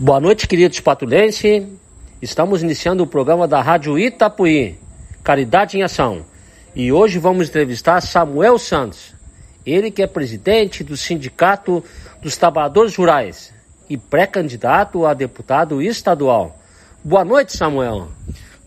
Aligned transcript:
Boa 0.00 0.20
noite, 0.20 0.46
queridos 0.46 0.78
patulenses. 0.78 1.66
Estamos 2.22 2.62
iniciando 2.62 3.02
o 3.02 3.06
programa 3.06 3.48
da 3.48 3.60
Rádio 3.60 3.98
Itapuí, 3.98 4.78
Caridade 5.24 5.76
em 5.76 5.82
Ação. 5.82 6.24
E 6.72 6.92
hoje 6.92 7.18
vamos 7.18 7.48
entrevistar 7.48 8.00
Samuel 8.00 8.60
Santos, 8.60 9.12
ele 9.66 9.90
que 9.90 10.00
é 10.00 10.06
presidente 10.06 10.84
do 10.84 10.96
Sindicato 10.96 11.82
dos 12.22 12.36
Trabalhadores 12.36 12.94
Rurais 12.94 13.52
e 13.90 13.96
pré-candidato 13.96 15.04
a 15.04 15.12
deputado 15.14 15.82
estadual. 15.82 16.56
Boa 17.02 17.24
noite, 17.24 17.56
Samuel. 17.56 18.06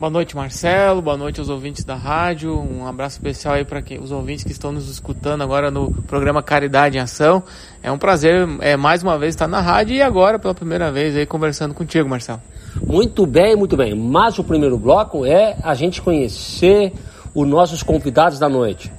Boa 0.02 0.10
noite, 0.10 0.36
Marcelo. 0.36 1.00
Boa 1.00 1.16
noite 1.16 1.40
aos 1.40 1.48
ouvintes 1.48 1.84
da 1.84 1.94
rádio. 1.94 2.58
Um 2.60 2.88
abraço 2.88 3.18
especial 3.18 3.54
aí 3.54 3.64
para 3.64 3.84
os 4.02 4.12
ouvintes 4.12 4.44
que 4.44 4.52
estão 4.52 4.72
nos 4.72 4.90
escutando 4.90 5.44
agora 5.44 5.70
no 5.70 5.92
programa 6.08 6.42
Caridade 6.42 6.98
em 6.98 7.00
Ação. 7.00 7.44
É 7.84 7.92
um 7.92 8.00
prazer, 8.00 8.50
é, 8.62 8.76
mais 8.76 9.04
uma 9.04 9.16
vez, 9.20 9.36
estar 9.36 9.48
na 9.48 9.62
rádio 9.62 9.96
e 9.96 10.02
agora, 10.02 10.40
pela 10.40 10.56
primeira 10.56 10.92
vez, 10.92 11.16
aí 11.16 11.28
conversando 11.28 11.76
contigo, 11.76 12.10
Marcelo. 12.10 12.42
Muito 12.84 13.28
bem, 13.28 13.56
muito 13.56 13.78
bem. 13.78 13.94
Mas 13.94 14.40
o 14.40 14.44
primeiro 14.44 14.76
bloco 14.76 15.24
é 15.24 15.56
a 15.62 15.76
gente 15.76 16.02
conhecer 16.02 16.92
os 17.36 17.48
nossos 17.48 17.84
convidados 17.84 18.40
da 18.40 18.50
noite. 18.50 18.92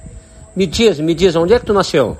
Me 0.55 0.65
diz, 0.65 1.01
me 1.01 1.13
diz, 1.13 1.35
onde 1.35 1.53
é 1.53 1.59
que 1.59 1.65
tu 1.65 1.73
nasceu? 1.73 2.17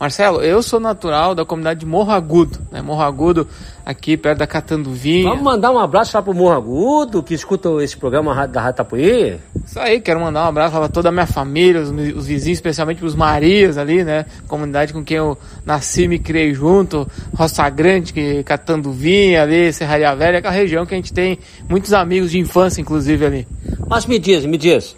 Marcelo, 0.00 0.40
eu 0.40 0.62
sou 0.62 0.80
natural 0.80 1.34
da 1.34 1.44
comunidade 1.44 1.80
de 1.80 1.84
Morro 1.84 2.10
Agudo, 2.10 2.58
né? 2.72 2.80
Morro 2.80 3.02
Agudo, 3.02 3.46
aqui 3.84 4.16
perto 4.16 4.38
da 4.38 4.46
Catanduvinha. 4.46 5.28
Vamos 5.28 5.44
mandar 5.44 5.70
um 5.70 5.78
abraço 5.78 6.16
lá 6.16 6.22
pro 6.22 6.32
Morro 6.32 6.54
Agudo, 6.54 7.22
que 7.22 7.34
escuta 7.34 7.68
esse 7.82 7.98
programa 7.98 8.46
da 8.46 8.62
Ratapuí. 8.62 9.38
Isso 9.62 9.78
aí, 9.78 10.00
quero 10.00 10.18
mandar 10.18 10.46
um 10.46 10.48
abraço 10.48 10.74
para 10.74 10.88
toda 10.88 11.10
a 11.10 11.12
minha 11.12 11.26
família, 11.26 11.82
os, 11.82 11.90
os 11.90 12.26
vizinhos, 12.26 12.56
especialmente 12.56 12.96
pros 12.96 13.14
Marias 13.14 13.76
ali, 13.76 14.02
né? 14.02 14.24
Comunidade 14.48 14.94
com 14.94 15.04
quem 15.04 15.18
eu 15.18 15.36
nasci 15.66 16.04
e 16.04 16.08
me 16.08 16.18
criei 16.18 16.54
junto, 16.54 17.06
Roça 17.36 17.68
Grande, 17.68 18.14
que, 18.14 18.42
Catanduvinha 18.42 19.42
ali, 19.42 19.70
Serraria 19.70 20.16
Velha, 20.16 20.38
aquela 20.38 20.54
região 20.54 20.86
que 20.86 20.94
a 20.94 20.96
gente 20.96 21.12
tem 21.12 21.38
muitos 21.68 21.92
amigos 21.92 22.30
de 22.30 22.38
infância, 22.38 22.80
inclusive, 22.80 23.26
ali. 23.26 23.48
Mas 23.86 24.06
me 24.06 24.18
diz, 24.18 24.46
me 24.46 24.56
diz, 24.56 24.96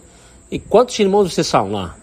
e 0.48 0.60
quantos 0.60 0.96
irmãos 0.96 1.34
vocês 1.34 1.48
são 1.48 1.72
lá? 1.72 1.96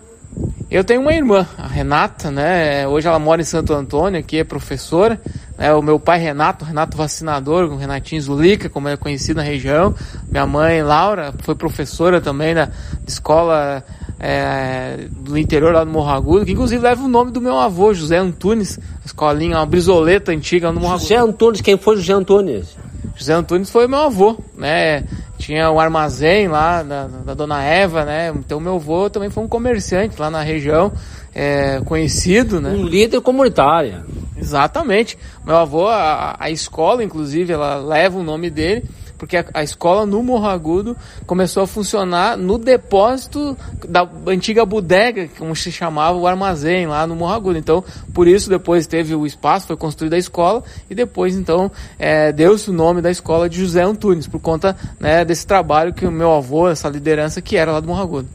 Eu 0.71 0.83
tenho 0.83 1.01
uma 1.01 1.13
irmã, 1.13 1.47
a 1.57 1.67
Renata, 1.67 2.29
né? 2.29 2.87
Hoje 2.87 3.07
ela 3.07 3.17
mora 3.17 3.41
em 3.41 3.45
Santo 3.45 3.73
Antônio, 3.73 4.19
aqui 4.19 4.37
é 4.37 4.43
professora. 4.43 5.19
Né? 5.57 5.73
O 5.73 5.81
meu 5.81 5.99
pai 5.99 6.19
Renato, 6.19 6.63
Renato 6.63 6.95
vacinador, 6.95 7.65
o 7.65 7.75
Renatinho 7.75 8.21
Zulica, 8.21 8.69
como 8.69 8.87
é 8.87 8.95
conhecido 8.95 9.37
na 9.37 9.43
região. 9.43 9.95
Minha 10.29 10.45
mãe 10.45 10.83
Laura 10.83 11.33
foi 11.39 11.55
professora 11.55 12.21
também 12.21 12.53
na 12.53 12.69
escola 13.07 13.83
é, 14.19 15.07
do 15.09 15.37
interior 15.37 15.73
lá 15.73 15.83
do 15.83 15.89
Morro 15.89 16.09
Agudo, 16.09 16.45
que 16.45 16.51
inclusive 16.51 16.83
leva 16.83 17.03
o 17.03 17.07
nome 17.07 17.31
do 17.31 17.41
meu 17.41 17.57
avô, 17.57 17.93
José 17.93 18.17
Antunes, 18.17 18.79
escolinha, 19.03 19.57
uma 19.57 19.65
brisoleta 19.65 20.31
antiga 20.31 20.71
no 20.71 20.79
Morro 20.79 20.93
Agudo. 20.93 21.03
José 21.03 21.15
Antunes, 21.15 21.61
quem 21.61 21.77
foi 21.77 21.95
José 21.97 22.13
Antunes? 22.13 22.77
José 23.15 23.33
Antunes 23.33 23.69
foi 23.69 23.87
meu 23.87 23.99
avô, 23.99 24.37
né? 24.55 25.03
Tinha 25.39 25.71
um 25.71 25.79
armazém 25.79 26.49
lá 26.49 26.83
da, 26.83 27.07
da 27.07 27.33
dona 27.33 27.63
Eva, 27.63 28.03
né? 28.03 28.29
Então 28.35 28.59
meu 28.59 28.75
avô 28.75 29.09
também 29.09 29.29
foi 29.29 29.41
um 29.41 29.47
comerciante 29.47 30.19
lá 30.19 30.29
na 30.29 30.43
região, 30.43 30.91
é, 31.33 31.81
conhecido, 31.85 32.59
né? 32.59 32.71
Um 32.71 32.83
líder 32.83 33.21
comunitário. 33.21 34.03
Exatamente. 34.37 35.17
Meu 35.45 35.55
avô, 35.55 35.87
a, 35.87 36.35
a 36.37 36.51
escola, 36.51 37.03
inclusive, 37.03 37.53
ela 37.53 37.77
leva 37.77 38.19
o 38.19 38.23
nome 38.23 38.49
dele 38.49 38.83
porque 39.19 39.37
a, 39.37 39.45
a, 39.53 39.63
escola 39.63 40.05
no 40.05 40.23
Morro 40.23 40.47
Agudo 40.47 40.97
começou 41.27 41.61
a 41.61 41.67
funcionar 41.67 42.37
no 42.37 42.57
depósito 42.57 43.55
da 43.87 44.09
antiga 44.25 44.65
bodega, 44.65 45.29
como 45.37 45.53
se 45.55 45.71
chamava 45.71 46.17
o 46.17 46.25
armazém 46.25 46.87
lá 46.87 47.05
no 47.05 47.15
Morro 47.15 47.33
Agudo. 47.33 47.59
Então, 47.59 47.83
por 48.13 48.27
isso 48.27 48.49
depois 48.49 48.87
teve 48.87 49.13
o 49.13 49.25
espaço, 49.25 49.67
foi 49.67 49.75
construída 49.75 50.15
a 50.15 50.19
escola 50.19 50.63
e 50.89 50.95
depois 50.95 51.35
então 51.35 51.69
é, 51.99 52.31
deu-se 52.31 52.69
o 52.69 52.73
nome 52.73 53.01
da 53.01 53.11
escola 53.11 53.49
de 53.49 53.59
José 53.59 53.83
Antunes, 53.83 54.25
por 54.25 54.39
conta 54.39 54.75
né, 54.99 55.25
desse 55.25 55.45
trabalho 55.45 55.93
que 55.93 56.07
o 56.07 56.11
meu 56.11 56.31
avô, 56.31 56.69
essa 56.69 56.87
liderança 56.87 57.41
que 57.41 57.57
era 57.57 57.73
lá 57.73 57.79
do 57.81 57.87
Morro 57.87 58.01
Agudo. 58.01 58.29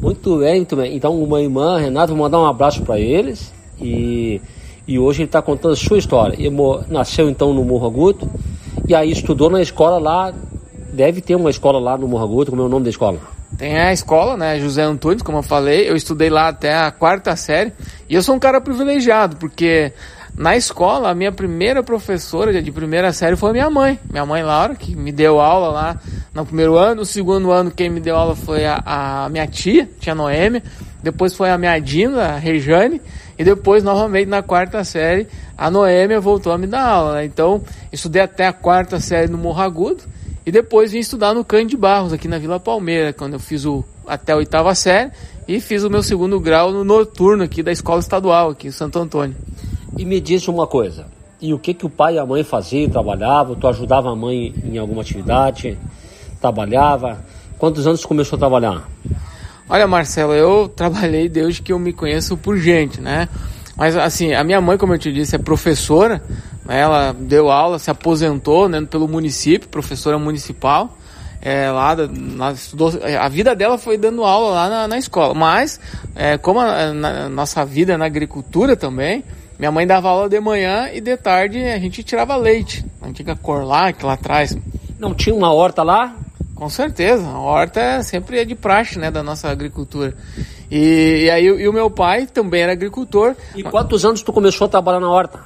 Muito 0.00 0.38
bem, 0.38 0.56
muito 0.56 0.76
bem. 0.76 0.96
Então, 0.96 1.22
uma 1.22 1.40
irmã, 1.40 1.78
Renato, 1.78 2.14
vou 2.14 2.22
mandar 2.22 2.40
um 2.40 2.46
abraço 2.46 2.82
para 2.82 2.98
eles 2.98 3.52
e, 3.80 4.40
e 4.88 4.98
hoje 4.98 5.20
ele 5.20 5.28
está 5.28 5.42
contando 5.42 5.72
a 5.72 5.76
sua 5.76 5.98
história. 5.98 6.34
Ele 6.38 6.54
nasceu 6.88 7.28
então 7.28 7.52
no 7.52 7.62
Morro 7.64 7.86
Agudo, 7.86 8.30
e 8.86 8.94
aí 8.94 9.10
estudou 9.10 9.50
na 9.50 9.60
escola 9.60 9.98
lá, 9.98 10.32
deve 10.92 11.20
ter 11.20 11.34
uma 11.34 11.50
escola 11.50 11.78
lá 11.78 11.96
no 11.96 12.08
Morragudo, 12.08 12.50
como 12.50 12.62
é 12.62 12.64
o 12.66 12.68
nome 12.68 12.84
da 12.84 12.90
escola? 12.90 13.18
Tem 13.56 13.78
a 13.78 13.92
escola, 13.92 14.36
né, 14.36 14.58
José 14.58 14.82
Antunes, 14.82 15.22
como 15.22 15.38
eu 15.38 15.42
falei, 15.42 15.88
eu 15.88 15.94
estudei 15.94 16.30
lá 16.30 16.48
até 16.48 16.74
a 16.74 16.90
quarta 16.90 17.36
série, 17.36 17.72
e 18.08 18.14
eu 18.14 18.22
sou 18.22 18.34
um 18.34 18.38
cara 18.38 18.60
privilegiado, 18.60 19.36
porque 19.36 19.92
na 20.36 20.56
escola, 20.56 21.10
a 21.10 21.14
minha 21.14 21.30
primeira 21.30 21.82
professora 21.82 22.62
de 22.62 22.72
primeira 22.72 23.12
série 23.12 23.36
foi 23.36 23.52
minha 23.52 23.68
mãe, 23.68 24.00
minha 24.10 24.24
mãe 24.24 24.42
Laura, 24.42 24.74
que 24.74 24.96
me 24.96 25.12
deu 25.12 25.38
aula 25.38 25.68
lá 25.68 26.00
no 26.32 26.46
primeiro 26.46 26.76
ano. 26.76 26.96
No 26.96 27.04
segundo 27.04 27.50
ano, 27.52 27.70
quem 27.70 27.90
me 27.90 28.00
deu 28.00 28.16
aula 28.16 28.34
foi 28.34 28.64
a, 28.64 28.82
a 28.84 29.28
minha 29.28 29.46
tia, 29.46 29.88
tia 30.00 30.14
Noêmia. 30.14 30.62
Depois 31.02 31.34
foi 31.34 31.50
a 31.50 31.58
minha 31.58 31.78
Dina, 31.78 32.34
a 32.34 32.38
Rejane. 32.38 33.00
E 33.38 33.44
depois, 33.44 33.82
novamente, 33.82 34.28
na 34.28 34.42
quarta 34.42 34.84
série, 34.84 35.26
a 35.56 35.70
Noêmia 35.70 36.20
voltou 36.20 36.52
a 36.52 36.58
me 36.58 36.66
dar 36.66 36.86
aula. 36.86 37.14
Né? 37.14 37.24
Então, 37.24 37.62
estudei 37.92 38.22
até 38.22 38.46
a 38.46 38.52
quarta 38.52 39.00
série 39.00 39.30
no 39.30 39.38
Morro 39.38 39.62
Agudo. 39.62 40.04
E 40.44 40.50
depois 40.50 40.92
vim 40.92 40.98
estudar 40.98 41.34
no 41.34 41.44
Cândido 41.44 41.70
de 41.70 41.76
Barros, 41.76 42.12
aqui 42.12 42.26
na 42.26 42.38
Vila 42.38 42.58
Palmeira, 42.58 43.12
quando 43.12 43.34
eu 43.34 43.38
fiz 43.40 43.64
o 43.64 43.84
até 44.06 44.32
a 44.32 44.36
oitava 44.36 44.74
série. 44.74 45.10
E 45.46 45.60
fiz 45.60 45.82
o 45.82 45.90
meu 45.90 46.02
segundo 46.02 46.38
grau 46.38 46.72
no 46.72 46.84
noturno 46.84 47.44
aqui 47.44 47.62
da 47.62 47.72
escola 47.72 48.00
estadual, 48.00 48.50
aqui 48.50 48.68
em 48.68 48.72
Santo 48.72 48.98
Antônio. 48.98 49.36
E 49.96 50.04
me 50.04 50.20
diz 50.20 50.46
uma 50.48 50.66
coisa, 50.66 51.06
e 51.40 51.52
o 51.52 51.58
que 51.58 51.74
que 51.74 51.84
o 51.84 51.90
pai 51.90 52.14
e 52.14 52.18
a 52.18 52.24
mãe 52.24 52.44
faziam, 52.44 52.88
trabalhavam? 52.88 53.56
Tu 53.56 53.66
ajudava 53.66 54.10
a 54.10 54.16
mãe 54.16 54.54
em 54.64 54.78
alguma 54.78 55.02
atividade? 55.02 55.76
Trabalhava? 56.40 57.24
Quantos 57.58 57.84
anos 57.86 58.04
começou 58.04 58.36
a 58.36 58.38
trabalhar? 58.38 58.88
Olha, 59.72 59.86
Marcelo, 59.86 60.34
eu 60.34 60.68
trabalhei 60.76 61.30
desde 61.30 61.62
que 61.62 61.72
eu 61.72 61.78
me 61.78 61.94
conheço 61.94 62.36
por 62.36 62.58
gente, 62.58 63.00
né? 63.00 63.26
Mas 63.74 63.96
assim, 63.96 64.34
a 64.34 64.44
minha 64.44 64.60
mãe, 64.60 64.76
como 64.76 64.92
eu 64.92 64.98
te 64.98 65.10
disse, 65.10 65.34
é 65.34 65.38
professora, 65.38 66.22
né? 66.62 66.78
ela 66.78 67.16
deu 67.18 67.50
aula, 67.50 67.78
se 67.78 67.90
aposentou 67.90 68.68
né, 68.68 68.82
pelo 68.82 69.08
município, 69.08 69.66
professora 69.70 70.18
municipal. 70.18 70.94
É, 71.40 71.70
lá, 71.70 71.96
lá 72.36 72.52
estudou, 72.52 72.92
a 73.18 73.28
vida 73.30 73.56
dela 73.56 73.78
foi 73.78 73.96
dando 73.96 74.24
aula 74.24 74.50
lá 74.50 74.68
na, 74.68 74.88
na 74.88 74.98
escola, 74.98 75.32
mas 75.32 75.80
é, 76.14 76.36
como 76.36 76.60
a, 76.60 76.82
a, 76.84 77.28
nossa 77.30 77.64
vida 77.64 77.96
na 77.96 78.04
agricultura 78.04 78.76
também, 78.76 79.24
minha 79.58 79.72
mãe 79.72 79.86
dava 79.86 80.10
aula 80.10 80.28
de 80.28 80.38
manhã 80.38 80.90
e 80.92 81.00
de 81.00 81.16
tarde 81.16 81.58
a 81.64 81.78
gente 81.78 82.04
tirava 82.04 82.36
leite, 82.36 82.84
a 83.00 83.08
antiga 83.08 83.34
Corlac 83.34 84.04
lá 84.04 84.12
atrás. 84.12 84.54
Não 84.98 85.14
tinha 85.14 85.34
uma 85.34 85.50
horta 85.50 85.82
lá? 85.82 86.14
Com 86.54 86.68
certeza, 86.68 87.26
a 87.26 87.40
horta 87.40 87.80
é 87.80 88.02
sempre 88.02 88.38
é 88.38 88.44
de 88.44 88.54
praxe, 88.54 88.98
né, 88.98 89.10
da 89.10 89.22
nossa 89.22 89.48
agricultura. 89.48 90.14
E, 90.70 91.24
e 91.24 91.30
aí 91.30 91.44
e 91.44 91.68
o 91.68 91.72
meu 91.72 91.90
pai 91.90 92.26
também 92.26 92.62
era 92.62 92.72
agricultor. 92.72 93.34
E 93.54 93.62
quantos 93.62 94.04
anos 94.04 94.22
tu 94.22 94.32
começou 94.32 94.66
a 94.66 94.68
trabalhar 94.68 95.00
na 95.00 95.10
horta? 95.10 95.40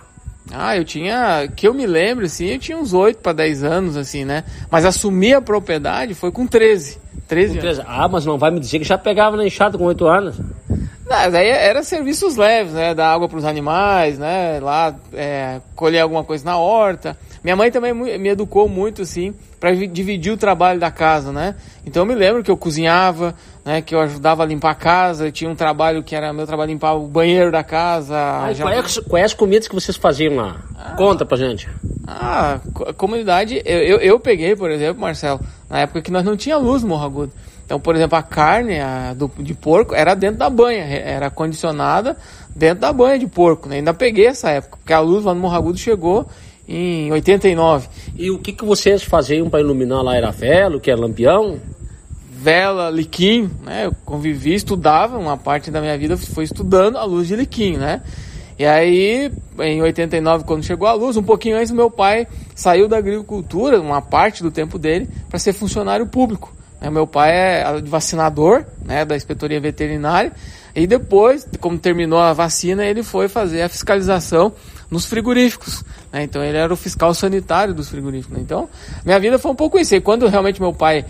Ah, 0.52 0.76
eu 0.76 0.84
tinha, 0.84 1.48
que 1.56 1.66
eu 1.66 1.74
me 1.74 1.86
lembro, 1.86 2.24
assim, 2.24 2.46
eu 2.46 2.58
tinha 2.58 2.78
uns 2.78 2.92
8 2.92 3.18
para 3.18 3.32
10 3.32 3.64
anos, 3.64 3.96
assim, 3.96 4.24
né? 4.24 4.44
Mas 4.70 4.84
assumir 4.84 5.34
a 5.34 5.40
propriedade 5.40 6.14
foi 6.14 6.30
com 6.30 6.46
13. 6.46 6.98
13, 7.26 7.54
com 7.54 7.60
13 7.60 7.82
Ah, 7.84 8.08
mas 8.08 8.24
não 8.24 8.38
vai 8.38 8.50
me 8.52 8.60
dizer 8.60 8.78
que 8.78 8.84
já 8.84 8.96
pegava 8.96 9.36
na 9.36 9.44
enxada 9.44 9.76
com 9.76 9.84
8 9.84 10.06
anos. 10.06 10.38
Não, 11.08 11.30
daí 11.30 11.48
era 11.48 11.82
serviços 11.82 12.36
leves, 12.36 12.72
né? 12.72 12.94
Dar 12.94 13.12
água 13.12 13.28
para 13.28 13.38
os 13.38 13.44
animais, 13.44 14.18
né? 14.18 14.60
Lá 14.60 14.94
é, 15.12 15.60
colher 15.74 16.00
alguma 16.00 16.22
coisa 16.22 16.44
na 16.44 16.56
horta. 16.56 17.16
Minha 17.42 17.56
mãe 17.56 17.70
também 17.70 17.92
me 17.94 18.28
educou 18.28 18.68
muito, 18.68 19.02
assim, 19.02 19.32
para 19.66 19.74
dividir 19.74 20.32
o 20.32 20.36
trabalho 20.36 20.78
da 20.78 20.92
casa, 20.92 21.32
né? 21.32 21.56
Então 21.84 22.02
eu 22.02 22.06
me 22.06 22.14
lembro 22.14 22.40
que 22.44 22.50
eu 22.50 22.56
cozinhava, 22.56 23.34
né? 23.64 23.82
Que 23.82 23.96
eu 23.96 24.00
ajudava 24.00 24.44
a 24.44 24.46
limpar 24.46 24.70
a 24.70 24.74
casa. 24.76 25.32
tinha 25.32 25.50
um 25.50 25.56
trabalho 25.56 26.04
que 26.04 26.14
era 26.14 26.32
meu 26.32 26.46
trabalho 26.46 26.70
limpar 26.70 26.94
o 26.94 27.08
banheiro 27.08 27.50
da 27.50 27.64
casa. 27.64 28.16
Ah, 28.16 28.52
já... 28.52 28.62
quais, 28.62 28.98
quais 28.98 29.24
as 29.24 29.34
comidas 29.34 29.66
que 29.66 29.74
vocês 29.74 29.96
faziam 29.96 30.36
lá? 30.36 30.60
Ah, 30.78 30.94
Conta 30.96 31.26
pra 31.26 31.36
gente. 31.36 31.68
Ah, 32.06 32.60
a 32.86 32.92
comunidade, 32.92 33.60
eu, 33.64 33.78
eu, 33.78 33.98
eu, 33.98 34.20
peguei, 34.20 34.54
por 34.54 34.70
exemplo, 34.70 35.02
Marcelo, 35.02 35.40
na 35.68 35.80
época 35.80 36.00
que 36.00 36.12
nós 36.12 36.24
não 36.24 36.36
tinha 36.36 36.56
luz 36.56 36.84
no 36.84 36.90
Morro 36.90 37.04
Agudo. 37.04 37.32
Então, 37.64 37.80
por 37.80 37.96
exemplo, 37.96 38.16
a 38.16 38.22
carne 38.22 38.78
a, 38.78 39.12
do, 39.14 39.28
de 39.38 39.52
porco 39.52 39.92
era 39.96 40.14
dentro 40.14 40.38
da 40.38 40.48
banha, 40.48 40.84
era 40.84 41.28
condicionada 41.28 42.16
dentro 42.54 42.82
da 42.82 42.92
banha 42.92 43.18
de 43.18 43.26
porco. 43.26 43.68
Né? 43.68 43.78
Ainda 43.78 43.92
peguei 43.92 44.26
essa 44.28 44.48
época, 44.50 44.76
porque 44.76 44.92
a 44.92 45.00
luz 45.00 45.24
lá 45.24 45.34
no 45.34 45.40
Morro 45.40 45.56
Agudo 45.56 45.76
chegou 45.76 46.28
em 46.68 47.10
89. 47.12 47.88
E 48.16 48.30
o 48.30 48.38
que, 48.38 48.52
que 48.52 48.64
vocês 48.64 49.02
faziam 49.02 49.48
para 49.48 49.60
iluminar 49.60 50.02
lá? 50.02 50.16
Era 50.16 50.30
vela, 50.30 50.76
o 50.76 50.80
que 50.80 50.90
é 50.90 50.96
lampião? 50.96 51.60
Vela, 52.30 52.90
liquim, 52.90 53.50
né? 53.62 53.86
Eu 53.86 53.92
convivi, 54.04 54.54
estudava, 54.54 55.18
uma 55.18 55.36
parte 55.36 55.70
da 55.70 55.80
minha 55.80 55.96
vida 55.96 56.16
foi 56.16 56.44
estudando 56.44 56.96
a 56.96 57.04
luz 57.04 57.28
de 57.28 57.36
liquim, 57.36 57.76
né? 57.76 58.02
E 58.58 58.64
aí, 58.64 59.30
em 59.58 59.82
89, 59.82 60.44
quando 60.44 60.64
chegou 60.64 60.88
a 60.88 60.94
luz, 60.94 61.16
um 61.16 61.22
pouquinho 61.22 61.58
antes, 61.58 61.70
meu 61.70 61.90
pai 61.90 62.26
saiu 62.54 62.88
da 62.88 62.96
agricultura, 62.96 63.78
uma 63.80 64.00
parte 64.00 64.42
do 64.42 64.50
tempo 64.50 64.78
dele, 64.78 65.08
para 65.28 65.38
ser 65.38 65.52
funcionário 65.52 66.06
público. 66.06 66.54
Né? 66.80 66.88
Meu 66.88 67.06
pai 67.06 67.32
é 67.32 67.82
vacinador 67.82 68.64
né, 68.82 69.04
da 69.04 69.14
inspetoria 69.14 69.60
veterinária 69.60 70.32
e 70.74 70.86
depois, 70.86 71.46
como 71.60 71.78
terminou 71.78 72.18
a 72.18 72.32
vacina, 72.32 72.84
ele 72.84 73.02
foi 73.02 73.28
fazer 73.28 73.62
a 73.62 73.68
fiscalização 73.68 74.52
nos 74.90 75.06
frigoríficos. 75.06 75.84
Né? 76.12 76.22
Então 76.22 76.42
ele 76.42 76.56
era 76.56 76.72
o 76.72 76.76
fiscal 76.76 77.12
sanitário 77.14 77.74
dos 77.74 77.88
frigoríficos. 77.88 78.36
Né? 78.36 78.42
Então 78.42 78.68
minha 79.04 79.18
vida 79.18 79.38
foi 79.38 79.50
um 79.50 79.54
pouco 79.54 79.78
isso. 79.78 79.94
E 79.94 80.00
quando 80.00 80.26
realmente 80.28 80.60
meu 80.60 80.72
pai 80.72 81.04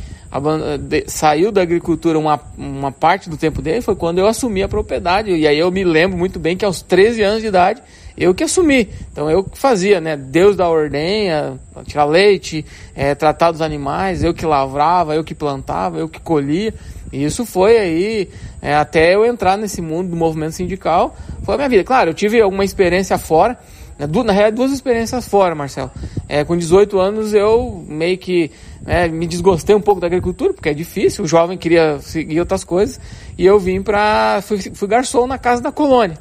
saiu 1.07 1.51
da 1.51 1.63
agricultura 1.63 2.19
uma, 2.19 2.41
uma 2.57 2.93
parte 2.93 3.31
do 3.31 3.37
tempo 3.37 3.63
dele, 3.63 3.81
foi 3.81 3.95
quando 3.95 4.19
eu 4.19 4.27
assumi 4.27 4.63
a 4.63 4.69
propriedade. 4.69 5.31
E 5.31 5.47
aí 5.47 5.59
eu 5.59 5.71
me 5.71 5.85
lembro 5.85 6.17
muito 6.17 6.39
bem 6.39 6.57
que 6.57 6.65
aos 6.65 6.83
13 6.83 7.23
anos 7.23 7.41
de 7.43 7.49
idade 7.49 7.83
eu 8.17 8.35
que 8.35 8.45
assumi. 8.45 8.89
Então 9.13 9.31
eu 9.31 9.45
que 9.45 9.59
fazia, 9.59 10.01
né? 10.01 10.17
Deus 10.17 10.57
da 10.57 10.69
ordenha, 10.69 11.59
tirar 11.85 12.07
leite, 12.07 12.65
é, 12.95 13.15
tratar 13.15 13.53
dos 13.53 13.61
animais, 13.61 14.25
eu 14.25 14.33
que 14.33 14.47
lavrava, 14.47 15.15
eu 15.15 15.23
que 15.23 15.35
plantava, 15.35 15.99
eu 15.99 16.09
que 16.09 16.21
colhia. 16.21 16.73
Isso 17.13 17.47
foi 17.47 17.77
aí, 17.79 18.29
é, 18.61 18.75
até 18.75 19.15
eu 19.15 19.25
entrar 19.25 19.57
nesse 19.57 19.81
mundo 19.81 20.11
do 20.11 20.17
movimento 20.17 20.53
sindical, 20.53 21.17
foi 21.45 21.55
a 21.55 21.59
minha 21.59 21.69
vida. 21.69 21.85
Claro, 21.85 22.11
eu 22.11 22.15
tive 22.15 22.41
alguma 22.41 22.65
experiência 22.65 23.17
fora, 23.17 23.59
né, 23.99 24.07
na 24.07 24.33
realidade 24.33 24.57
duas 24.57 24.73
experiências 24.73 25.27
fora, 25.27 25.55
Marcelo. 25.55 25.91
É, 26.29 26.45
com 26.45 26.57
18 26.57 26.99
anos 26.99 27.33
eu 27.33 27.85
meio 27.89 28.19
que 28.19 28.51
né, 28.85 29.09
me 29.09 29.27
desgostei 29.27 29.75
um 29.75 29.81
pouco 29.81 30.01
da 30.01 30.07
agricultura, 30.07 30.53
porque 30.53 30.69
é 30.69 30.75
difícil, 30.75 31.25
o 31.25 31.29
jovem 31.29 31.57
queria 31.57 31.99
seguir 32.01 32.41
outras 32.41 32.65
coisas, 32.65 33.01
e 33.39 33.47
eu 33.47 33.59
vim 33.59 33.83
para 33.83 34.41
fui, 34.43 34.59
fui 34.59 34.89
garçom 34.89 35.27
na 35.27 35.39
casa 35.39 35.63
da 35.63 35.73
colônia. 35.73 36.19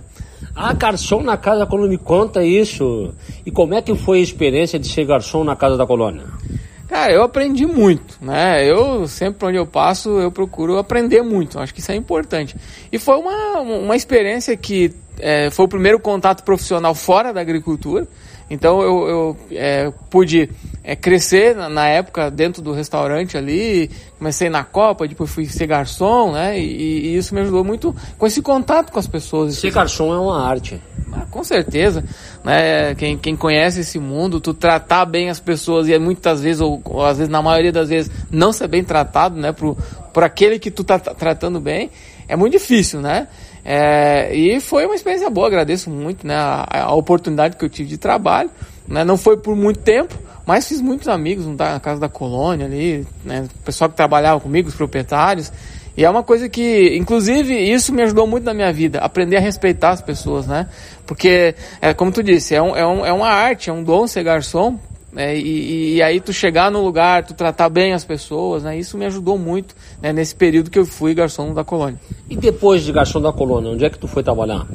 Ah, 0.55 0.73
garçom 0.73 1.21
na 1.21 1.35
casa 1.35 1.59
da 1.59 1.65
colônia, 1.65 1.91
me 1.91 1.97
conta 1.97 2.43
isso. 2.43 3.13
E 3.45 3.51
como 3.51 3.73
é 3.73 3.81
que 3.81 3.93
foi 3.93 4.19
a 4.19 4.21
experiência 4.21 4.79
de 4.79 4.87
ser 4.87 5.05
garçom 5.05 5.43
na 5.43 5.55
casa 5.55 5.75
da 5.75 5.85
colônia? 5.85 6.23
Cara, 6.87 7.11
eu 7.11 7.23
aprendi 7.23 7.65
muito, 7.65 8.17
né? 8.21 8.63
Eu 8.63 9.07
sempre 9.07 9.47
onde 9.47 9.57
eu 9.57 9.65
passo, 9.65 10.19
eu 10.19 10.31
procuro 10.31 10.77
aprender 10.77 11.23
muito. 11.23 11.59
Acho 11.59 11.73
que 11.73 11.79
isso 11.79 11.91
é 11.91 11.95
importante. 11.95 12.55
E 12.91 12.99
foi 12.99 13.17
uma, 13.17 13.59
uma 13.61 13.95
experiência 13.95 14.55
que 14.55 14.93
é, 15.19 15.49
foi 15.49 15.65
o 15.65 15.67
primeiro 15.67 15.99
contato 15.99 16.43
profissional 16.43 16.93
fora 16.93 17.33
da 17.33 17.41
agricultura. 17.41 18.07
Então 18.49 18.81
eu, 18.81 19.07
eu 19.07 19.37
é, 19.51 19.91
pude 20.09 20.49
é, 20.83 20.95
crescer 20.95 21.55
na, 21.55 21.67
na, 21.67 21.87
época 21.87 22.29
dentro 22.29 22.61
do 22.61 22.71
restaurante 22.71 23.35
ali, 23.35 23.89
comecei 24.19 24.49
na 24.49 24.63
Copa, 24.63 25.07
depois 25.07 25.31
fui 25.31 25.45
ser 25.45 25.65
garçom, 25.65 26.31
né? 26.31 26.59
E, 26.59 27.07
e 27.07 27.17
isso 27.17 27.33
me 27.33 27.41
ajudou 27.41 27.63
muito 27.63 27.95
com 28.19 28.27
esse 28.27 28.41
contato 28.41 28.91
com 28.91 28.99
as 28.99 29.07
pessoas. 29.07 29.55
Ser 29.55 29.71
garçom 29.71 30.13
é 30.13 30.19
uma 30.19 30.47
arte. 30.47 30.79
Ah, 31.11 31.25
com 31.31 31.43
certeza, 31.43 32.03
né? 32.43 32.93
Quem, 32.95 33.17
quem 33.17 33.35
conhece 33.35 33.79
esse 33.79 33.97
mundo, 33.97 34.39
tu 34.39 34.53
tratar 34.53 35.05
bem 35.05 35.29
as 35.29 35.39
pessoas 35.39 35.87
e 35.87 35.93
é 35.93 35.99
muitas 35.99 36.41
vezes, 36.41 36.61
ou, 36.61 36.79
ou 36.85 37.03
às 37.03 37.17
vezes 37.17 37.31
na 37.31 37.41
maioria 37.41 37.71
das 37.71 37.89
vezes, 37.89 38.11
não 38.29 38.53
ser 38.53 38.67
bem 38.67 38.83
tratado, 38.83 39.39
né? 39.39 39.51
Por, 39.51 39.75
por 40.13 40.23
aquele 40.23 40.59
que 40.59 40.69
tu 40.69 40.83
tá 40.83 40.99
tratando 40.99 41.59
bem, 41.59 41.89
é 42.27 42.35
muito 42.35 42.53
difícil, 42.53 43.01
né? 43.01 43.27
É, 43.67 44.31
e 44.35 44.59
foi 44.59 44.85
uma 44.85 44.93
experiência 44.93 45.27
boa, 45.27 45.47
agradeço 45.47 45.89
muito 45.89 46.25
né, 46.27 46.35
a, 46.35 46.83
a, 46.83 46.93
oportunidade 46.93 47.57
que 47.57 47.65
eu 47.65 47.69
tive 47.69 47.89
de 47.89 47.97
trabalho. 47.97 48.51
Né, 48.87 49.03
não 49.03 49.17
foi 49.17 49.37
por 49.37 49.55
muito 49.55 49.79
tempo, 49.79 50.15
mas 50.45 50.67
fiz 50.67 50.79
muitos 50.79 51.07
amigos 51.07 51.47
na 51.47 51.79
casa 51.79 51.99
da 51.99 52.07
colônia 52.07 52.67
ali, 52.67 53.07
né, 53.23 53.47
pessoal 53.63 53.89
que 53.89 53.95
trabalhava 53.95 54.39
comigo, 54.39 54.69
os 54.69 54.75
proprietários. 54.75 55.51
E 55.97 56.03
é 56.03 56.09
uma 56.09 56.21
coisa 56.21 56.47
que, 56.47 56.95
inclusive, 56.95 57.55
isso 57.55 57.91
me 57.93 58.03
ajudou 58.03 58.27
muito 58.27 58.43
na 58.43 58.53
minha 58.53 58.71
vida, 58.71 58.99
aprender 58.99 59.37
a 59.37 59.39
respeitar 59.39 59.91
as 59.91 60.01
pessoas, 60.01 60.45
né? 60.45 60.67
Porque, 61.07 61.55
é, 61.81 61.93
como 61.93 62.11
tu 62.11 62.21
disse, 62.21 62.53
é, 62.53 62.61
um, 62.61 62.75
é, 62.75 62.85
um, 62.85 63.05
é 63.05 63.13
uma 63.13 63.29
arte, 63.29 63.69
é 63.69 63.73
um 63.73 63.81
dom 63.81 64.05
ser 64.05 64.23
garçom, 64.23 64.77
né? 65.15 65.37
E, 65.37 65.95
e, 65.95 66.03
aí 66.03 66.19
tu 66.19 66.33
chegar 66.33 66.69
no 66.69 66.83
lugar, 66.83 67.23
tu 67.23 67.33
tratar 67.33 67.69
bem 67.69 67.93
as 67.93 68.03
pessoas, 68.03 68.63
né? 68.63 68.77
Isso 68.77 68.97
me 68.97 69.05
ajudou 69.05 69.37
muito 69.37 69.73
né? 70.01 70.11
nesse 70.11 70.35
período 70.35 70.69
que 70.69 70.77
eu 70.77 70.85
fui 70.85 71.13
garçom 71.13 71.53
da 71.53 71.63
colônia. 71.63 71.97
E 72.29 72.35
depois 72.35 72.83
de 72.83 72.91
garçom 72.91 73.21
da 73.21 73.31
colônia, 73.31 73.71
onde 73.71 73.85
é 73.85 73.89
que 73.89 73.97
tu 73.97 74.09
foi 74.09 74.21
trabalhar? 74.21 74.67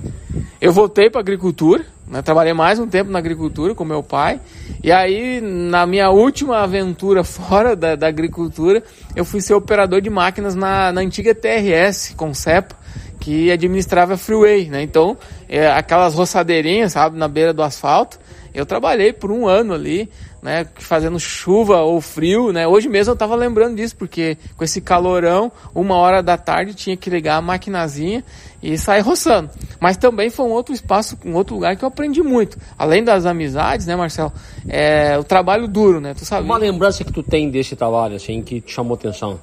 Eu 0.58 0.72
voltei 0.72 1.10
para 1.10 1.20
agricultura, 1.20 1.84
né? 2.08 2.22
trabalhei 2.22 2.54
mais 2.54 2.78
um 2.78 2.86
tempo 2.86 3.10
na 3.10 3.18
agricultura 3.18 3.74
com 3.74 3.84
meu 3.84 4.02
pai. 4.02 4.40
E 4.82 4.90
aí, 4.90 5.42
na 5.42 5.84
minha 5.84 6.08
última 6.08 6.60
aventura 6.60 7.22
fora 7.24 7.76
da, 7.76 7.94
da 7.94 8.06
agricultura, 8.06 8.82
eu 9.14 9.26
fui 9.26 9.42
ser 9.42 9.52
operador 9.52 10.00
de 10.00 10.08
máquinas 10.08 10.54
na, 10.54 10.90
na 10.90 11.02
antiga 11.02 11.34
TRS, 11.34 12.14
Concepa, 12.16 12.74
que 13.20 13.50
administrava 13.50 14.14
a 14.14 14.16
freeway, 14.16 14.70
né? 14.70 14.82
Então, 14.82 15.18
é, 15.46 15.70
aquelas 15.70 16.14
roçadeirinhas, 16.14 16.92
sabe, 16.92 17.18
na 17.18 17.28
beira 17.28 17.52
do 17.52 17.62
asfalto. 17.62 18.18
Eu 18.52 18.66
trabalhei 18.66 19.12
por 19.12 19.30
um 19.30 19.46
ano 19.46 19.72
ali, 19.72 20.10
né, 20.42 20.66
fazendo 20.76 21.20
chuva 21.20 21.82
ou 21.82 22.00
frio, 22.00 22.52
né? 22.52 22.66
Hoje 22.66 22.88
mesmo 22.88 23.10
eu 23.10 23.14
estava 23.14 23.34
lembrando 23.34 23.76
disso, 23.76 23.94
porque 23.96 24.38
com 24.56 24.64
esse 24.64 24.80
calorão, 24.80 25.52
uma 25.74 25.96
hora 25.96 26.22
da 26.22 26.38
tarde 26.38 26.74
tinha 26.74 26.96
que 26.96 27.10
ligar 27.10 27.36
a 27.36 27.42
maquinazinha 27.42 28.24
e 28.62 28.76
sair 28.78 29.00
roçando. 29.00 29.50
Mas 29.78 29.96
também 29.96 30.30
foi 30.30 30.46
um 30.46 30.50
outro 30.50 30.74
espaço, 30.74 31.18
um 31.24 31.34
outro 31.34 31.54
lugar 31.54 31.76
que 31.76 31.84
eu 31.84 31.88
aprendi 31.88 32.22
muito. 32.22 32.58
Além 32.78 33.04
das 33.04 33.26
amizades, 33.26 33.86
né, 33.86 33.94
Marcelo? 33.94 34.32
É, 34.68 35.18
o 35.18 35.24
trabalho 35.24 35.68
duro, 35.68 36.00
né? 36.00 36.14
Tu 36.14 36.24
sabe? 36.24 36.44
Uma 36.44 36.56
lembrança 36.56 37.04
que 37.04 37.12
tu 37.12 37.22
tem 37.22 37.50
desse 37.50 37.76
trabalho, 37.76 38.16
assim, 38.16 38.42
que 38.42 38.60
te 38.60 38.72
chamou 38.72 38.94
atenção? 38.94 39.38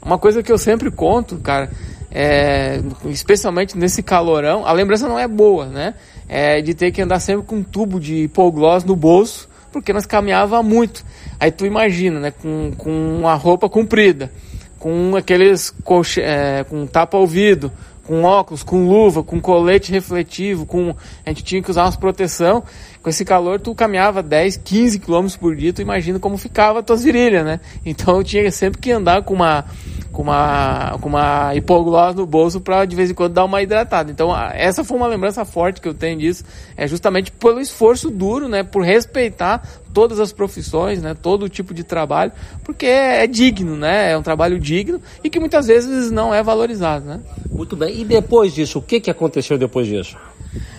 Uma 0.00 0.18
coisa 0.18 0.42
que 0.42 0.50
eu 0.50 0.58
sempre 0.58 0.90
conto, 0.90 1.38
cara, 1.38 1.70
é, 2.10 2.80
especialmente 3.06 3.76
nesse 3.76 4.02
calorão, 4.02 4.64
a 4.64 4.72
lembrança 4.72 5.08
não 5.08 5.18
é 5.18 5.26
boa, 5.26 5.66
né? 5.66 5.94
É 6.28 6.60
de 6.60 6.72
ter 6.72 6.92
que 6.92 7.02
andar 7.02 7.18
sempre 7.18 7.44
com 7.44 7.56
um 7.56 7.62
tubo 7.62 7.98
de 7.98 8.24
hipoglós 8.24 8.84
no 8.84 8.94
bolso 8.94 9.49
porque 9.72 9.92
nós 9.92 10.06
caminhava 10.06 10.62
muito. 10.62 11.04
Aí 11.38 11.50
tu 11.50 11.66
imagina, 11.66 12.20
né, 12.20 12.30
com, 12.30 12.72
com 12.76 12.90
uma 13.18 13.34
roupa 13.34 13.68
comprida, 13.68 14.30
com 14.78 15.16
aqueles 15.16 15.74
é, 16.18 16.64
com 16.64 16.86
tapa 16.86 17.16
ouvido, 17.16 17.70
com 18.04 18.24
óculos, 18.24 18.62
com 18.62 18.88
luva, 18.88 19.22
com 19.22 19.40
colete 19.40 19.92
refletivo, 19.92 20.66
com 20.66 20.94
a 21.24 21.30
gente 21.30 21.44
tinha 21.44 21.62
que 21.62 21.70
usar 21.70 21.84
umas 21.84 21.96
proteção. 21.96 22.64
Com 23.02 23.08
esse 23.08 23.24
calor 23.24 23.58
tu 23.58 23.74
caminhava 23.74 24.22
10, 24.22 24.58
15 24.58 24.98
quilômetros 24.98 25.36
por 25.36 25.56
dia, 25.56 25.72
tu 25.72 25.80
imagina 25.80 26.18
como 26.18 26.36
ficava 26.36 26.82
tuas 26.82 27.02
virilhas, 27.02 27.44
né? 27.44 27.60
Então 27.84 28.16
eu 28.16 28.24
tinha 28.24 28.50
sempre 28.50 28.80
que 28.80 28.90
andar 28.90 29.22
com 29.22 29.34
uma 29.34 29.64
com 30.12 30.22
uma, 30.22 30.98
com 31.00 31.08
uma 31.08 31.54
hipoglós 31.54 32.14
no 32.14 32.26
bolso 32.26 32.60
para 32.60 32.84
de 32.84 32.96
vez 32.96 33.10
em 33.10 33.14
quando 33.14 33.32
dar 33.32 33.44
uma 33.44 33.62
hidratada. 33.62 34.10
Então, 34.10 34.36
essa 34.52 34.84
foi 34.84 34.96
uma 34.96 35.06
lembrança 35.06 35.44
forte 35.44 35.80
que 35.80 35.88
eu 35.88 35.94
tenho 35.94 36.18
disso, 36.18 36.44
é 36.76 36.86
justamente 36.86 37.30
pelo 37.30 37.60
esforço 37.60 38.10
duro, 38.10 38.48
né, 38.48 38.62
por 38.62 38.82
respeitar 38.82 39.66
todas 39.94 40.20
as 40.20 40.32
profissões, 40.32 41.00
né, 41.00 41.14
todo 41.14 41.48
tipo 41.48 41.72
de 41.72 41.84
trabalho, 41.84 42.32
porque 42.64 42.86
é, 42.86 43.24
é 43.24 43.26
digno, 43.26 43.76
né, 43.76 44.12
é 44.12 44.18
um 44.18 44.22
trabalho 44.22 44.58
digno 44.58 45.00
e 45.22 45.30
que 45.30 45.40
muitas 45.40 45.68
vezes 45.68 46.10
não 46.10 46.34
é 46.34 46.42
valorizado, 46.42 47.04
né? 47.04 47.20
Muito 47.50 47.76
bem. 47.76 48.00
E 48.00 48.04
depois 48.04 48.52
disso, 48.52 48.78
o 48.78 48.82
que 48.82 49.00
que 49.00 49.10
aconteceu 49.10 49.56
depois 49.56 49.86
disso? 49.86 50.16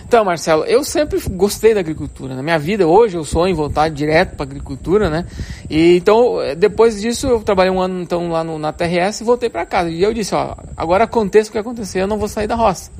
Então, 0.06 0.24
Marcelo, 0.24 0.64
eu 0.64 0.84
sempre 0.84 1.18
gostei 1.30 1.72
da 1.72 1.80
agricultura. 1.80 2.34
Na 2.34 2.42
minha 2.42 2.58
vida, 2.58 2.86
hoje, 2.86 3.16
eu 3.16 3.24
sonho 3.24 3.52
em 3.52 3.54
voltar 3.54 3.88
direto 3.88 4.36
para 4.36 4.44
a 4.44 4.48
agricultura, 4.48 5.08
né? 5.08 5.24
E 5.70 5.96
então, 5.96 6.36
depois 6.58 7.00
disso, 7.00 7.26
eu 7.26 7.40
trabalhei 7.42 7.72
um 7.72 7.80
ano 7.80 8.02
então 8.02 8.28
lá 8.28 8.44
no, 8.44 8.58
na 8.58 8.72
TRS 8.72 9.20
e 9.20 9.24
voltei 9.24 9.48
para 9.48 9.64
casa. 9.64 9.88
E 9.88 10.02
eu 10.02 10.12
disse, 10.12 10.34
ó, 10.34 10.54
agora 10.76 11.04
aconteça 11.04 11.48
o 11.48 11.52
que 11.52 11.58
acontecer, 11.58 12.02
eu 12.02 12.06
não 12.06 12.18
vou 12.18 12.28
sair 12.28 12.46
da 12.46 12.54
roça. 12.54 12.90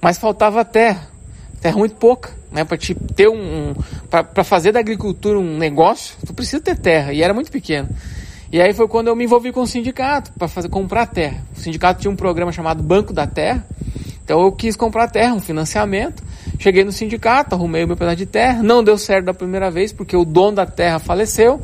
Mas 0.00 0.18
faltava 0.18 0.64
terra, 0.64 1.08
terra 1.60 1.76
muito 1.76 1.94
pouca, 1.94 2.30
né? 2.50 2.64
Para 2.64 2.76
ter 3.14 3.28
um, 3.28 3.70
um 3.70 3.74
para 4.10 4.42
fazer 4.42 4.72
da 4.72 4.80
agricultura 4.80 5.38
um 5.38 5.56
negócio, 5.56 6.16
tu 6.26 6.34
precisa 6.34 6.60
ter 6.60 6.76
terra. 6.76 7.12
E 7.12 7.22
era 7.22 7.32
muito 7.32 7.52
pequeno. 7.52 7.88
E 8.50 8.60
aí 8.60 8.72
foi 8.72 8.88
quando 8.88 9.08
eu 9.08 9.14
me 9.14 9.24
envolvi 9.24 9.52
com 9.52 9.60
o 9.60 9.66
sindicato 9.66 10.32
para 10.32 10.48
fazer 10.48 10.68
comprar 10.70 11.06
terra. 11.06 11.42
O 11.56 11.60
sindicato 11.60 12.00
tinha 12.00 12.10
um 12.10 12.16
programa 12.16 12.50
chamado 12.50 12.82
Banco 12.82 13.12
da 13.12 13.26
Terra. 13.26 13.64
Então 14.28 14.42
eu 14.42 14.52
quis 14.52 14.76
comprar 14.76 15.08
terra, 15.08 15.32
um 15.32 15.40
financiamento. 15.40 16.22
Cheguei 16.58 16.84
no 16.84 16.92
sindicato, 16.92 17.54
arrumei 17.54 17.84
o 17.84 17.86
meu 17.86 17.96
pedaço 17.96 18.18
de 18.18 18.26
terra, 18.26 18.62
não 18.62 18.84
deu 18.84 18.98
certo 18.98 19.24
da 19.24 19.32
primeira 19.32 19.70
vez 19.70 19.90
porque 19.90 20.14
o 20.14 20.22
dono 20.22 20.56
da 20.56 20.66
terra 20.66 20.98
faleceu, 20.98 21.58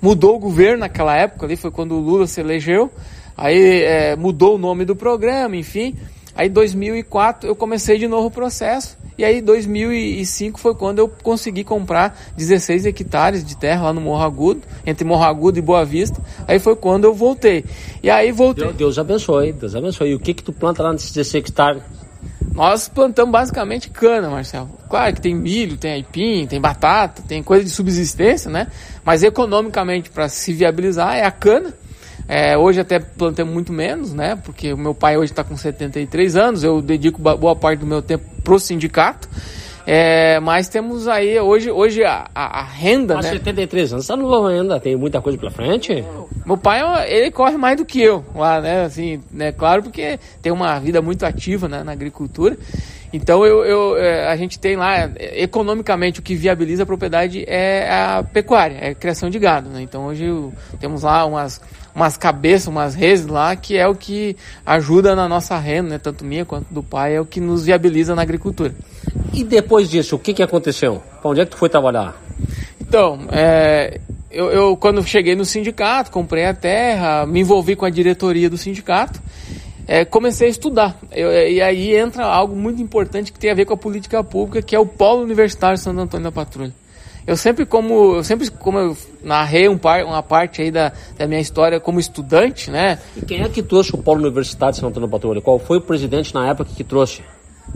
mudou 0.00 0.36
o 0.36 0.38
governo 0.38 0.78
naquela 0.78 1.16
época, 1.16 1.44
ali 1.44 1.56
foi 1.56 1.72
quando 1.72 1.96
o 1.96 1.98
Lula 1.98 2.28
se 2.28 2.40
elegeu, 2.40 2.88
aí 3.36 3.82
é, 3.82 4.14
mudou 4.14 4.54
o 4.54 4.58
nome 4.58 4.84
do 4.84 4.94
programa, 4.94 5.56
enfim. 5.56 5.96
Aí 6.36 6.48
2004 6.48 7.48
eu 7.48 7.56
comecei 7.56 7.98
de 7.98 8.06
novo 8.06 8.28
o 8.28 8.30
processo 8.30 8.96
e 9.18 9.24
aí 9.24 9.42
2005 9.42 10.60
foi 10.60 10.74
quando 10.76 11.00
eu 11.00 11.08
consegui 11.08 11.64
comprar 11.64 12.16
16 12.36 12.86
hectares 12.86 13.44
de 13.44 13.56
terra 13.56 13.86
lá 13.86 13.92
no 13.92 14.00
Morro 14.00 14.22
Agudo, 14.22 14.62
entre 14.86 15.04
Morro 15.04 15.24
Agudo 15.24 15.58
e 15.58 15.62
Boa 15.62 15.84
Vista. 15.84 16.22
Aí 16.46 16.60
foi 16.60 16.76
quando 16.76 17.04
eu 17.06 17.14
voltei. 17.14 17.64
E 18.02 18.08
aí 18.08 18.30
voltei. 18.30 18.72
Deus 18.72 19.00
abençoe, 19.00 19.52
Deus 19.52 19.74
abençoe. 19.74 20.10
E 20.10 20.14
o 20.14 20.20
que 20.20 20.32
que 20.32 20.44
tu 20.44 20.52
planta 20.52 20.80
lá 20.80 20.92
nesses 20.92 21.10
16 21.10 21.44
hectares? 21.44 21.82
Nós 22.52 22.88
plantamos 22.88 23.32
basicamente 23.32 23.90
cana, 23.90 24.28
Marcelo. 24.28 24.70
Claro 24.88 25.14
que 25.14 25.20
tem 25.20 25.34
milho, 25.34 25.76
tem 25.76 25.92
aipim, 25.92 26.46
tem 26.46 26.60
batata, 26.60 27.22
tem 27.26 27.42
coisa 27.42 27.64
de 27.64 27.70
subsistência, 27.70 28.50
né? 28.50 28.68
Mas 29.04 29.22
economicamente, 29.22 30.10
para 30.10 30.28
se 30.28 30.52
viabilizar, 30.52 31.16
é 31.16 31.24
a 31.24 31.30
cana. 31.30 31.74
É, 32.26 32.56
hoje 32.56 32.80
até 32.80 32.98
plantei 32.98 33.44
muito 33.44 33.72
menos, 33.72 34.14
né? 34.14 34.36
Porque 34.36 34.72
o 34.72 34.78
meu 34.78 34.94
pai 34.94 35.16
hoje 35.16 35.32
está 35.32 35.44
com 35.44 35.56
73 35.56 36.36
anos, 36.36 36.64
eu 36.64 36.80
dedico 36.80 37.20
boa 37.20 37.54
parte 37.54 37.80
do 37.80 37.86
meu 37.86 38.00
tempo 38.00 38.24
pro 38.42 38.58
sindicato. 38.58 39.28
É, 39.86 40.40
mas 40.40 40.68
temos 40.68 41.06
aí, 41.06 41.38
hoje, 41.38 41.70
hoje 41.70 42.04
a, 42.04 42.26
a, 42.34 42.60
a 42.60 42.62
renda, 42.62 43.16
mas 43.16 43.26
né? 43.26 43.32
73 43.32 43.92
anos, 43.92 44.06
tá 44.06 44.16
novo 44.16 44.46
ainda, 44.46 44.80
tem 44.80 44.96
muita 44.96 45.20
coisa 45.20 45.36
pela 45.36 45.50
frente? 45.50 46.02
Meu 46.46 46.56
pai, 46.56 46.80
ele 47.10 47.30
corre 47.30 47.56
mais 47.56 47.76
do 47.76 47.84
que 47.84 48.00
eu 48.00 48.24
lá, 48.34 48.60
né? 48.60 48.84
Assim, 48.84 49.20
né? 49.30 49.52
Claro, 49.52 49.82
porque 49.82 50.18
tem 50.40 50.50
uma 50.52 50.78
vida 50.78 51.02
muito 51.02 51.24
ativa 51.26 51.68
né, 51.68 51.82
na 51.82 51.92
agricultura. 51.92 52.56
Então 53.12 53.46
eu, 53.46 53.64
eu, 53.64 53.96
é, 53.96 54.26
a 54.26 54.36
gente 54.36 54.58
tem 54.58 54.74
lá, 54.74 55.08
economicamente, 55.16 56.18
o 56.18 56.22
que 56.22 56.34
viabiliza 56.34 56.82
a 56.82 56.86
propriedade 56.86 57.44
é 57.46 57.88
a 57.88 58.24
pecuária, 58.24 58.76
é 58.80 58.88
a 58.88 58.94
criação 58.94 59.30
de 59.30 59.38
gado. 59.38 59.70
Né? 59.70 59.82
Então 59.82 60.06
hoje 60.06 60.26
temos 60.80 61.04
lá 61.04 61.24
umas, 61.24 61.60
umas 61.94 62.16
cabeças, 62.16 62.66
umas 62.66 62.94
reses 62.94 63.26
lá, 63.26 63.54
que 63.54 63.76
é 63.76 63.86
o 63.86 63.94
que 63.94 64.36
ajuda 64.64 65.14
na 65.14 65.28
nossa 65.28 65.56
renda, 65.58 65.90
né? 65.90 65.98
tanto 65.98 66.24
minha 66.24 66.44
quanto 66.44 66.72
do 66.72 66.82
pai, 66.82 67.16
é 67.16 67.20
o 67.20 67.26
que 67.26 67.40
nos 67.40 67.64
viabiliza 67.64 68.14
na 68.14 68.22
agricultura. 68.22 68.74
E 69.32 69.44
depois 69.44 69.88
disso, 69.88 70.16
o 70.16 70.18
que, 70.18 70.34
que 70.34 70.42
aconteceu? 70.42 71.02
Para 71.20 71.30
onde 71.30 71.40
é 71.40 71.44
que 71.44 71.52
tu 71.52 71.56
foi 71.56 71.68
trabalhar? 71.68 72.20
Então, 72.80 73.20
é, 73.30 74.00
eu, 74.30 74.50
eu, 74.50 74.76
quando 74.76 75.02
cheguei 75.04 75.34
no 75.34 75.44
sindicato, 75.44 76.10
comprei 76.10 76.46
a 76.46 76.54
terra, 76.54 77.26
me 77.26 77.40
envolvi 77.40 77.76
com 77.76 77.84
a 77.84 77.90
diretoria 77.90 78.50
do 78.50 78.56
sindicato 78.56 79.20
é, 79.86 80.04
comecei 80.04 80.48
a 80.48 80.50
estudar. 80.50 80.98
Eu, 81.12 81.30
é, 81.30 81.50
e 81.50 81.60
aí 81.60 81.94
entra 81.94 82.24
algo 82.24 82.56
muito 82.56 82.80
importante 82.80 83.32
que 83.32 83.38
tem 83.38 83.50
a 83.50 83.54
ver 83.54 83.64
com 83.64 83.74
a 83.74 83.76
política 83.76 84.22
pública, 84.24 84.62
que 84.62 84.74
é 84.74 84.78
o 84.78 84.86
Polo 84.86 85.22
Universitário 85.22 85.78
Santo 85.78 86.00
Antônio 86.00 86.24
da 86.24 86.32
Patrulha. 86.32 86.72
Eu 87.26 87.36
sempre, 87.36 87.64
como 87.64 88.16
eu 88.16 88.24
sempre 88.24 88.50
como 88.50 88.78
eu 88.78 88.96
narrei 89.22 89.68
um 89.68 89.78
par, 89.78 90.04
uma 90.04 90.22
parte 90.22 90.60
aí 90.60 90.70
da, 90.70 90.92
da 91.16 91.26
minha 91.26 91.40
história 91.40 91.80
como 91.80 91.98
estudante, 91.98 92.70
né? 92.70 92.98
E 93.16 93.24
quem 93.24 93.42
é 93.42 93.48
que 93.48 93.62
trouxe 93.62 93.94
o 93.94 93.98
Polo 93.98 94.20
Universitário 94.20 94.74
Santo 94.74 94.88
Antônio 94.88 95.08
Patrulha? 95.08 95.40
Qual 95.40 95.58
foi 95.58 95.78
o 95.78 95.80
presidente 95.80 96.34
na 96.34 96.48
época 96.48 96.70
que 96.76 96.84
trouxe? 96.84 97.22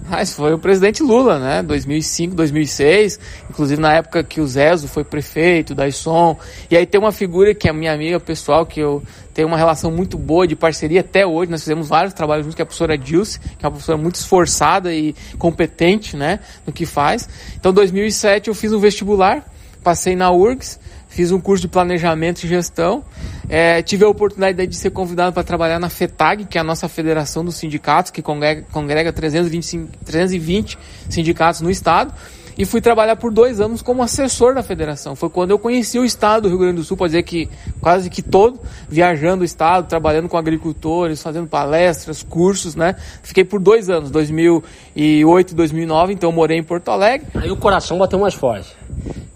Mas 0.08 0.32
foi 0.32 0.54
o 0.54 0.58
presidente 0.58 1.02
Lula, 1.02 1.38
né? 1.38 1.62
2005, 1.62 2.34
2006, 2.34 3.18
inclusive 3.50 3.80
na 3.80 3.92
época 3.94 4.22
que 4.22 4.40
o 4.40 4.46
Zezo 4.46 4.86
foi 4.88 5.04
prefeito 5.04 5.74
da 5.74 5.88
ISOM. 5.88 6.36
E 6.70 6.76
aí 6.76 6.86
tem 6.86 7.00
uma 7.00 7.12
figura 7.12 7.54
que 7.54 7.68
é 7.68 7.72
minha 7.72 7.92
amiga 7.92 8.18
pessoal, 8.20 8.64
que 8.64 8.80
eu 8.80 9.02
tenho 9.34 9.48
uma 9.48 9.56
relação 9.56 9.90
muito 9.90 10.16
boa 10.16 10.46
de 10.46 10.56
parceria 10.56 11.00
até 11.00 11.26
hoje. 11.26 11.50
Nós 11.50 11.60
fizemos 11.60 11.88
vários 11.88 12.14
trabalhos 12.14 12.44
juntos, 12.44 12.54
que 12.54 12.62
é 12.62 12.64
a 12.64 12.66
professora 12.66 12.96
Dilce, 12.96 13.38
que 13.38 13.64
é 13.64 13.66
uma 13.66 13.72
professora 13.72 13.98
muito 13.98 14.16
esforçada 14.16 14.94
e 14.94 15.14
competente, 15.38 16.16
né? 16.16 16.40
No 16.66 16.72
que 16.72 16.86
faz. 16.86 17.28
Então, 17.56 17.72
2007 17.72 18.48
eu 18.48 18.54
fiz 18.54 18.72
um 18.72 18.78
vestibular, 18.78 19.44
passei 19.82 20.16
na 20.16 20.30
URGS, 20.30 20.78
fiz 21.08 21.32
um 21.32 21.40
curso 21.40 21.62
de 21.62 21.68
planejamento 21.68 22.44
e 22.44 22.48
gestão. 22.48 23.04
É, 23.48 23.82
tive 23.82 24.04
a 24.04 24.08
oportunidade 24.08 24.66
de 24.66 24.76
ser 24.76 24.90
convidado 24.90 25.32
para 25.32 25.42
trabalhar 25.42 25.78
na 25.78 25.88
FETAG, 25.88 26.44
que 26.44 26.58
é 26.58 26.60
a 26.60 26.64
nossa 26.64 26.88
federação 26.88 27.44
dos 27.44 27.56
sindicatos, 27.56 28.10
que 28.10 28.22
congrega, 28.22 28.64
congrega 28.70 29.12
325, 29.12 29.90
320 30.04 30.78
sindicatos 31.08 31.60
no 31.60 31.70
estado. 31.70 32.12
E 32.58 32.64
fui 32.64 32.80
trabalhar 32.80 33.14
por 33.14 33.32
dois 33.32 33.60
anos 33.60 33.80
como 33.82 34.02
assessor 34.02 34.52
da 34.52 34.64
federação. 34.64 35.14
Foi 35.14 35.30
quando 35.30 35.52
eu 35.52 35.60
conheci 35.60 35.96
o 35.96 36.04
estado 36.04 36.42
do 36.42 36.48
Rio 36.48 36.58
Grande 36.58 36.78
do 36.78 36.84
Sul, 36.84 36.96
pode 36.96 37.12
dizer 37.12 37.22
que 37.22 37.48
quase 37.80 38.10
que 38.10 38.20
todo, 38.20 38.58
viajando 38.88 39.42
o 39.42 39.44
estado, 39.44 39.86
trabalhando 39.86 40.28
com 40.28 40.36
agricultores, 40.36 41.22
fazendo 41.22 41.46
palestras, 41.46 42.20
cursos, 42.20 42.74
né? 42.74 42.96
Fiquei 43.22 43.44
por 43.44 43.60
dois 43.60 43.88
anos, 43.88 44.10
2008 44.10 45.52
e 45.52 45.54
2009, 45.54 46.12
então 46.12 46.32
morei 46.32 46.58
em 46.58 46.64
Porto 46.64 46.90
Alegre. 46.90 47.28
Aí 47.36 47.48
o 47.48 47.56
coração 47.56 47.96
bateu 47.96 48.18
mais 48.18 48.34
forte. 48.34 48.74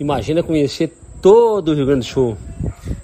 Imagina 0.01 0.43
conhecer 0.43 0.93
todo 1.23 1.69
o 1.69 1.75
Rio 1.75 1.87
Grande 1.87 2.01
do 2.01 2.13
Sul. 2.13 2.37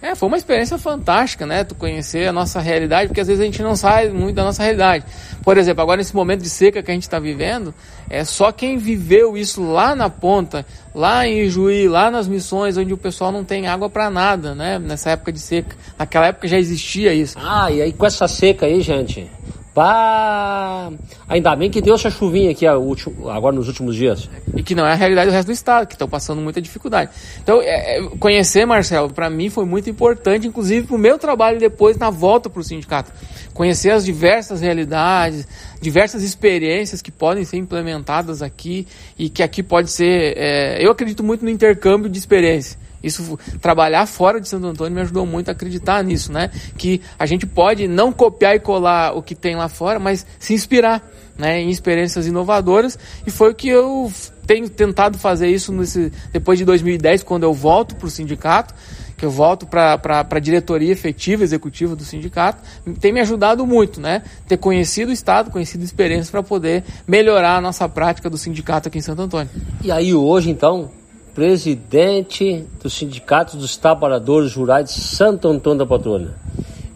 É, 0.03 0.15
foi 0.17 0.27
uma 0.29 0.37
experiência 0.37 0.77
fantástica, 0.77 1.47
né? 1.47 1.63
Tu 1.63 1.75
conhecer 1.77 2.27
a 2.27 2.33
nossa 2.33 2.61
realidade, 2.61 3.09
porque 3.09 3.21
às 3.21 3.29
vezes 3.29 3.41
a 3.41 3.45
gente 3.45 3.63
não 3.63 3.77
sai 3.77 4.09
muito 4.09 4.35
da 4.35 4.43
nossa 4.43 4.63
realidade. 4.63 5.05
Por 5.43 5.57
exemplo, 5.57 5.83
agora 5.83 5.99
nesse 5.99 6.15
momento 6.15 6.43
de 6.43 6.51
seca 6.51 6.83
que 6.83 6.91
a 6.91 6.95
gente 6.95 7.05
está 7.05 7.21
vivendo, 7.21 7.73
é 8.11 8.25
só 8.25 8.51
quem 8.51 8.77
viveu 8.77 9.37
isso 9.37 9.63
lá 9.63 9.95
na 9.95 10.11
ponta, 10.11 10.67
lá 10.93 11.27
em 11.29 11.49
Juí, 11.49 11.89
lá 11.89 12.11
nas 12.11 12.27
missões, 12.27 12.77
onde 12.77 12.93
o 12.93 12.97
pessoal 12.97 13.31
não 13.31 13.45
tem 13.45 13.69
água 13.69 13.89
para 13.89 14.11
nada, 14.11 14.55
né? 14.55 14.79
Nessa 14.81 15.11
época 15.11 15.33
de 15.33 15.39
seca. 15.39 15.77
Naquela 15.97 16.27
época 16.27 16.49
já 16.49 16.59
existia 16.59 17.15
isso. 17.15 17.39
Ah, 17.41 17.71
e 17.71 17.81
aí 17.81 17.93
com 17.93 18.05
essa 18.05 18.27
seca 18.27 18.67
aí, 18.67 18.81
gente, 18.81 19.31
Pá! 19.79 20.91
Ainda 21.29 21.55
bem 21.55 21.71
que 21.71 21.81
deu 21.81 21.95
essa 21.95 22.11
chuvinha 22.11 22.51
aqui 22.51 22.67
agora 22.67 23.55
nos 23.55 23.69
últimos 23.69 23.95
dias. 23.95 24.29
E 24.57 24.61
que 24.61 24.75
não 24.75 24.85
é 24.85 24.91
a 24.91 24.95
realidade 24.97 25.31
do 25.31 25.33
resto 25.33 25.47
do 25.47 25.53
estado, 25.53 25.87
que 25.87 25.95
estão 25.95 26.09
passando 26.09 26.41
muita 26.41 26.61
dificuldade. 26.61 27.13
Então, 27.41 27.63
é, 27.63 27.99
é 27.99 28.03
conhecer, 28.19 28.67
Marcelo, 28.67 29.09
para 29.09 29.31
mim 29.31 29.49
foi 29.49 29.65
muito 29.65 29.89
importante, 29.89 30.49
inclusive 30.49 30.89
para 30.89 30.97
o 30.97 30.99
meu 30.99 31.17
trabalho 31.17 31.61
depois 31.61 31.97
na 31.97 32.11
volta 32.11 32.51
para 32.51 32.59
o 32.59 32.65
sindicato. 32.65 33.13
Conhecer 33.55 33.93
as 33.93 34.05
diversas 34.05 34.61
realidades, 34.61 35.47
diversas 35.81 36.25
experiências 36.25 37.01
que 37.01 37.13
podem 37.13 37.45
ser 37.45 37.59
implementadas 37.59 38.43
aqui 38.43 38.85
e 39.17 39.31
que 39.31 39.45
aqui 39.45 39.63
pode 39.63 39.93
ser. 39.93 40.37
É, 40.37 40.85
eu 40.85 40.91
acredito 40.91 41.23
muito 41.23 41.45
no 41.45 41.51
intercâmbio 41.51 42.11
de 42.11 42.19
experiência. 42.19 42.77
Isso, 43.03 43.39
trabalhar 43.61 44.07
fora 44.07 44.41
de 44.41 44.49
Santo 44.49 44.67
Antônio 44.67 44.95
me 44.95 45.01
ajudou 45.03 45.25
muito 45.25 45.49
a 45.49 45.53
acreditar 45.53 46.03
nisso, 46.03 46.33
né? 46.33 46.51
Que 46.77 47.01
a 47.19 47.27
gente 47.27 47.47
pode 47.47 47.87
não 47.87 48.13
copiar 48.13 48.57
e 48.57 48.61
colar 48.61 49.17
o 49.17 49.23
que 49.23 49.35
tem 49.35 49.55
lá 49.55 49.69
fora, 49.69 49.99
mas 49.99 50.27
se 50.39 50.53
inspirar, 50.55 51.07
né? 51.37 51.61
Em 51.61 51.71
experiências 51.71 52.27
inovadoras. 52.27 52.99
E 53.27 53.31
foi 53.31 53.53
o 53.53 53.55
que 53.55 53.69
eu 53.69 54.13
tenho 54.47 54.69
tentado 54.69 55.19
fazer 55.19 55.49
isso 55.49 55.73
nesse, 55.73 56.13
depois 56.33 56.59
de 56.59 56.65
2010, 56.65 57.23
quando 57.23 57.45
eu 57.45 57.53
volto 57.53 57.95
para 57.95 58.07
o 58.07 58.11
sindicato, 58.11 58.75
que 59.17 59.25
eu 59.25 59.31
volto 59.31 59.67
para 59.67 60.27
a 60.31 60.39
diretoria 60.39 60.93
efetiva, 60.93 61.43
executiva 61.43 61.95
do 61.95 62.05
sindicato, 62.05 62.63
tem 63.01 63.13
me 63.13 63.21
ajudado 63.21 63.67
muito, 63.67 64.01
né? 64.01 64.23
Ter 64.47 64.57
conhecido 64.57 65.11
o 65.11 65.13
Estado, 65.13 65.51
conhecido 65.51 65.85
experiências 65.85 66.31
para 66.31 66.43
poder 66.43 66.85
melhorar 67.07 67.57
a 67.57 67.61
nossa 67.61 67.89
prática 67.89 68.31
do 68.31 68.39
sindicato 68.39 68.89
aqui 68.89 68.99
em 68.99 69.03
Santo 69.03 69.23
Antônio. 69.23 69.51
E 69.83 69.91
aí 69.91 70.15
hoje, 70.15 70.51
então, 70.51 70.91
presidente 71.39 72.65
do 72.83 72.91
Sindicato 72.91 73.57
dos 73.57 73.77
Trabalhadores 73.77 74.57
Rurais 74.57 74.93
de 74.93 75.01
Santo 75.01 75.47
Antônio 75.47 75.79
da 75.79 75.87
Patrulha. 75.87 76.31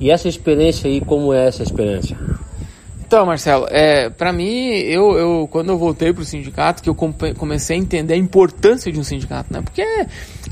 E 0.00 0.10
essa 0.10 0.28
experiência 0.28 0.90
aí, 0.90 1.00
como 1.00 1.32
é 1.32 1.46
essa 1.46 1.62
experiência? 1.62 2.18
Então, 3.06 3.24
Marcelo, 3.24 3.68
é, 3.70 4.10
para 4.10 4.32
mim, 4.32 4.68
eu, 4.68 5.16
eu, 5.16 5.48
quando 5.48 5.68
eu 5.68 5.78
voltei 5.78 6.12
para 6.12 6.22
o 6.22 6.24
sindicato, 6.24 6.82
que 6.82 6.90
eu 6.90 6.96
comecei 7.38 7.76
a 7.76 7.78
entender 7.78 8.14
a 8.14 8.16
importância 8.16 8.90
de 8.90 8.98
um 8.98 9.04
sindicato, 9.04 9.52
né? 9.52 9.62
Porque 9.62 9.86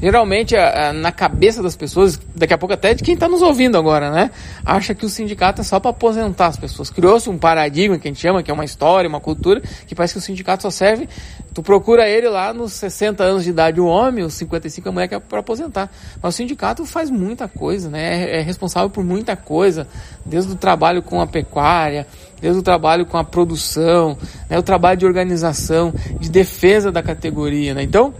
geralmente 0.00 0.56
a, 0.56 0.88
a, 0.88 0.92
na 0.92 1.12
cabeça 1.12 1.62
das 1.62 1.76
pessoas, 1.76 2.18
daqui 2.34 2.54
a 2.54 2.58
pouco 2.58 2.72
até 2.72 2.94
de 2.94 3.02
quem 3.02 3.14
está 3.14 3.28
nos 3.28 3.42
ouvindo 3.42 3.76
agora, 3.76 4.10
né? 4.10 4.30
Acha 4.64 4.94
que 4.94 5.04
o 5.04 5.08
sindicato 5.08 5.60
é 5.60 5.64
só 5.64 5.78
para 5.78 5.90
aposentar 5.90 6.46
as 6.46 6.56
pessoas. 6.56 6.90
Criou-se 6.90 7.28
um 7.28 7.38
paradigma 7.38 7.98
que 7.98 8.08
a 8.08 8.10
gente 8.10 8.20
chama, 8.20 8.42
que 8.42 8.50
é 8.50 8.54
uma 8.54 8.64
história, 8.64 9.08
uma 9.08 9.20
cultura, 9.20 9.60
que 9.86 9.94
parece 9.94 10.14
que 10.14 10.18
o 10.18 10.22
sindicato 10.22 10.62
só 10.62 10.70
serve. 10.70 11.08
Tu 11.52 11.62
procura 11.62 12.08
ele 12.08 12.28
lá 12.28 12.54
nos 12.54 12.72
60 12.74 13.22
anos 13.22 13.44
de 13.44 13.50
idade, 13.50 13.80
o 13.80 13.86
homem, 13.86 14.24
os 14.24 14.34
55 14.34 14.88
a 14.88 14.92
mulher 14.92 15.08
que 15.08 15.14
é 15.14 15.20
para 15.20 15.40
aposentar. 15.40 15.90
Mas 16.22 16.34
o 16.34 16.36
sindicato 16.36 16.84
faz 16.84 17.10
muita 17.10 17.48
coisa, 17.48 17.90
né? 17.90 18.24
É, 18.24 18.38
é 18.38 18.40
responsável 18.40 18.88
por 18.88 19.04
muita 19.04 19.36
coisa, 19.36 19.86
desde 20.24 20.52
o 20.52 20.56
trabalho 20.56 21.02
com 21.02 21.20
a 21.20 21.26
pecuária 21.26 22.06
desde 22.40 22.58
o 22.58 22.62
trabalho 22.62 23.04
com 23.04 23.18
a 23.18 23.24
produção, 23.24 24.16
né, 24.48 24.58
o 24.58 24.62
trabalho 24.62 24.98
de 24.98 25.04
organização, 25.04 25.92
de 26.18 26.30
defesa 26.30 26.90
da 26.90 27.02
categoria. 27.02 27.74
Né? 27.74 27.82
Então, 27.82 28.14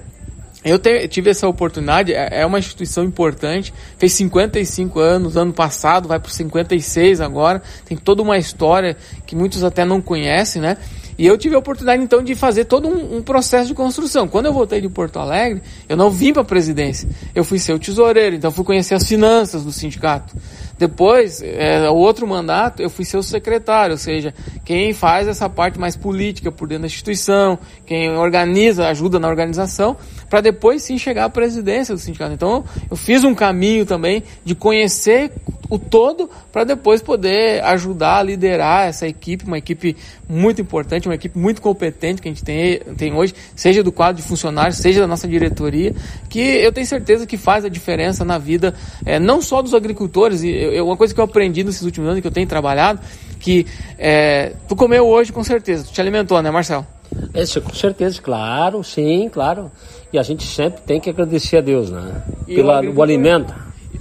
eu 0.64 0.78
te, 0.78 1.08
tive 1.08 1.30
essa 1.30 1.48
oportunidade, 1.48 2.12
é, 2.12 2.40
é 2.40 2.46
uma 2.46 2.58
instituição 2.58 3.02
importante, 3.04 3.72
fez 3.96 4.12
55 4.12 4.98
anos 4.98 5.36
ano 5.36 5.52
passado, 5.52 6.08
vai 6.08 6.20
para 6.20 6.30
56 6.30 7.20
agora, 7.20 7.62
tem 7.86 7.96
toda 7.96 8.22
uma 8.22 8.36
história 8.36 8.96
que 9.26 9.34
muitos 9.34 9.64
até 9.64 9.84
não 9.84 10.02
conhecem, 10.02 10.60
né? 10.60 10.76
E 11.20 11.26
eu 11.26 11.36
tive 11.36 11.54
a 11.54 11.58
oportunidade 11.58 12.02
então 12.02 12.22
de 12.22 12.34
fazer 12.34 12.64
todo 12.64 12.88
um, 12.88 13.18
um, 13.18 13.22
processo 13.22 13.68
de 13.68 13.74
construção. 13.74 14.26
Quando 14.26 14.46
eu 14.46 14.54
voltei 14.54 14.80
de 14.80 14.88
Porto 14.88 15.18
Alegre, 15.18 15.62
eu 15.86 15.94
não 15.94 16.10
vim 16.10 16.32
para 16.32 16.40
a 16.40 16.44
presidência, 16.46 17.06
eu 17.34 17.44
fui 17.44 17.58
ser 17.58 17.74
o 17.74 17.78
tesoureiro, 17.78 18.36
então 18.36 18.50
fui 18.50 18.64
conhecer 18.64 18.94
as 18.94 19.04
finanças 19.04 19.62
do 19.62 19.70
sindicato. 19.70 20.34
Depois, 20.80 21.42
é, 21.42 21.90
o 21.90 21.94
outro 21.94 22.26
mandato, 22.26 22.80
eu 22.80 22.88
fui 22.88 23.04
ser 23.04 23.18
o 23.18 23.22
secretário, 23.22 23.92
ou 23.92 23.98
seja, 23.98 24.32
quem 24.64 24.94
faz 24.94 25.28
essa 25.28 25.46
parte 25.46 25.78
mais 25.78 25.94
política 25.94 26.50
por 26.50 26.66
dentro 26.66 26.80
da 26.80 26.86
instituição, 26.86 27.58
quem 27.84 28.16
organiza, 28.16 28.88
ajuda 28.88 29.20
na 29.20 29.28
organização, 29.28 29.94
para 30.30 30.40
depois 30.40 30.82
sim 30.82 30.96
chegar 30.96 31.26
à 31.26 31.28
presidência 31.28 31.94
do 31.94 32.00
sindicato. 32.00 32.32
Então, 32.32 32.64
eu 32.90 32.96
fiz 32.96 33.24
um 33.24 33.34
caminho 33.34 33.84
também 33.84 34.22
de 34.42 34.54
conhecer 34.54 35.30
o 35.70 35.78
todo 35.78 36.28
para 36.50 36.64
depois 36.64 37.00
poder 37.00 37.62
ajudar 37.62 38.18
a 38.18 38.22
liderar 38.22 38.88
essa 38.88 39.06
equipe, 39.06 39.44
uma 39.46 39.56
equipe 39.56 39.96
muito 40.28 40.60
importante, 40.60 41.06
uma 41.06 41.14
equipe 41.14 41.38
muito 41.38 41.62
competente 41.62 42.20
que 42.20 42.28
a 42.28 42.30
gente 42.30 42.42
tem, 42.42 42.80
tem 42.96 43.14
hoje, 43.14 43.34
seja 43.54 43.82
do 43.82 43.92
quadro 43.92 44.20
de 44.20 44.26
funcionários, 44.26 44.78
seja 44.78 45.00
da 45.00 45.06
nossa 45.06 45.28
diretoria, 45.28 45.94
que 46.28 46.40
eu 46.40 46.72
tenho 46.72 46.86
certeza 46.86 47.24
que 47.24 47.36
faz 47.36 47.64
a 47.64 47.68
diferença 47.68 48.24
na 48.24 48.36
vida, 48.36 48.74
é, 49.06 49.20
não 49.20 49.40
só 49.40 49.62
dos 49.62 49.72
agricultores, 49.72 50.42
e 50.42 50.48
eu, 50.70 50.86
uma 50.86 50.96
coisa 50.96 51.14
que 51.14 51.20
eu 51.20 51.24
aprendi 51.24 51.64
nesses 51.64 51.82
últimos 51.82 52.08
anos 52.08 52.20
que 52.20 52.26
eu 52.26 52.32
tenho 52.32 52.46
trabalhado, 52.46 53.00
que 53.38 53.66
é, 53.98 54.54
tu 54.68 54.76
comeu 54.76 55.06
hoje 55.06 55.32
com 55.32 55.44
certeza, 55.44 55.84
tu 55.84 55.92
te 55.92 56.00
alimentou, 56.00 56.40
né, 56.42 56.50
Marcelo? 56.50 56.86
Isso, 57.34 57.60
com 57.60 57.74
certeza, 57.74 58.20
claro, 58.22 58.82
sim, 58.84 59.28
claro. 59.28 59.70
E 60.12 60.18
a 60.18 60.22
gente 60.22 60.46
sempre 60.46 60.80
tem 60.82 61.00
que 61.00 61.10
agradecer 61.10 61.58
a 61.58 61.60
Deus, 61.60 61.90
né? 61.90 62.22
Pelo 62.46 62.68
o 62.94 63.02
alimento 63.02 63.54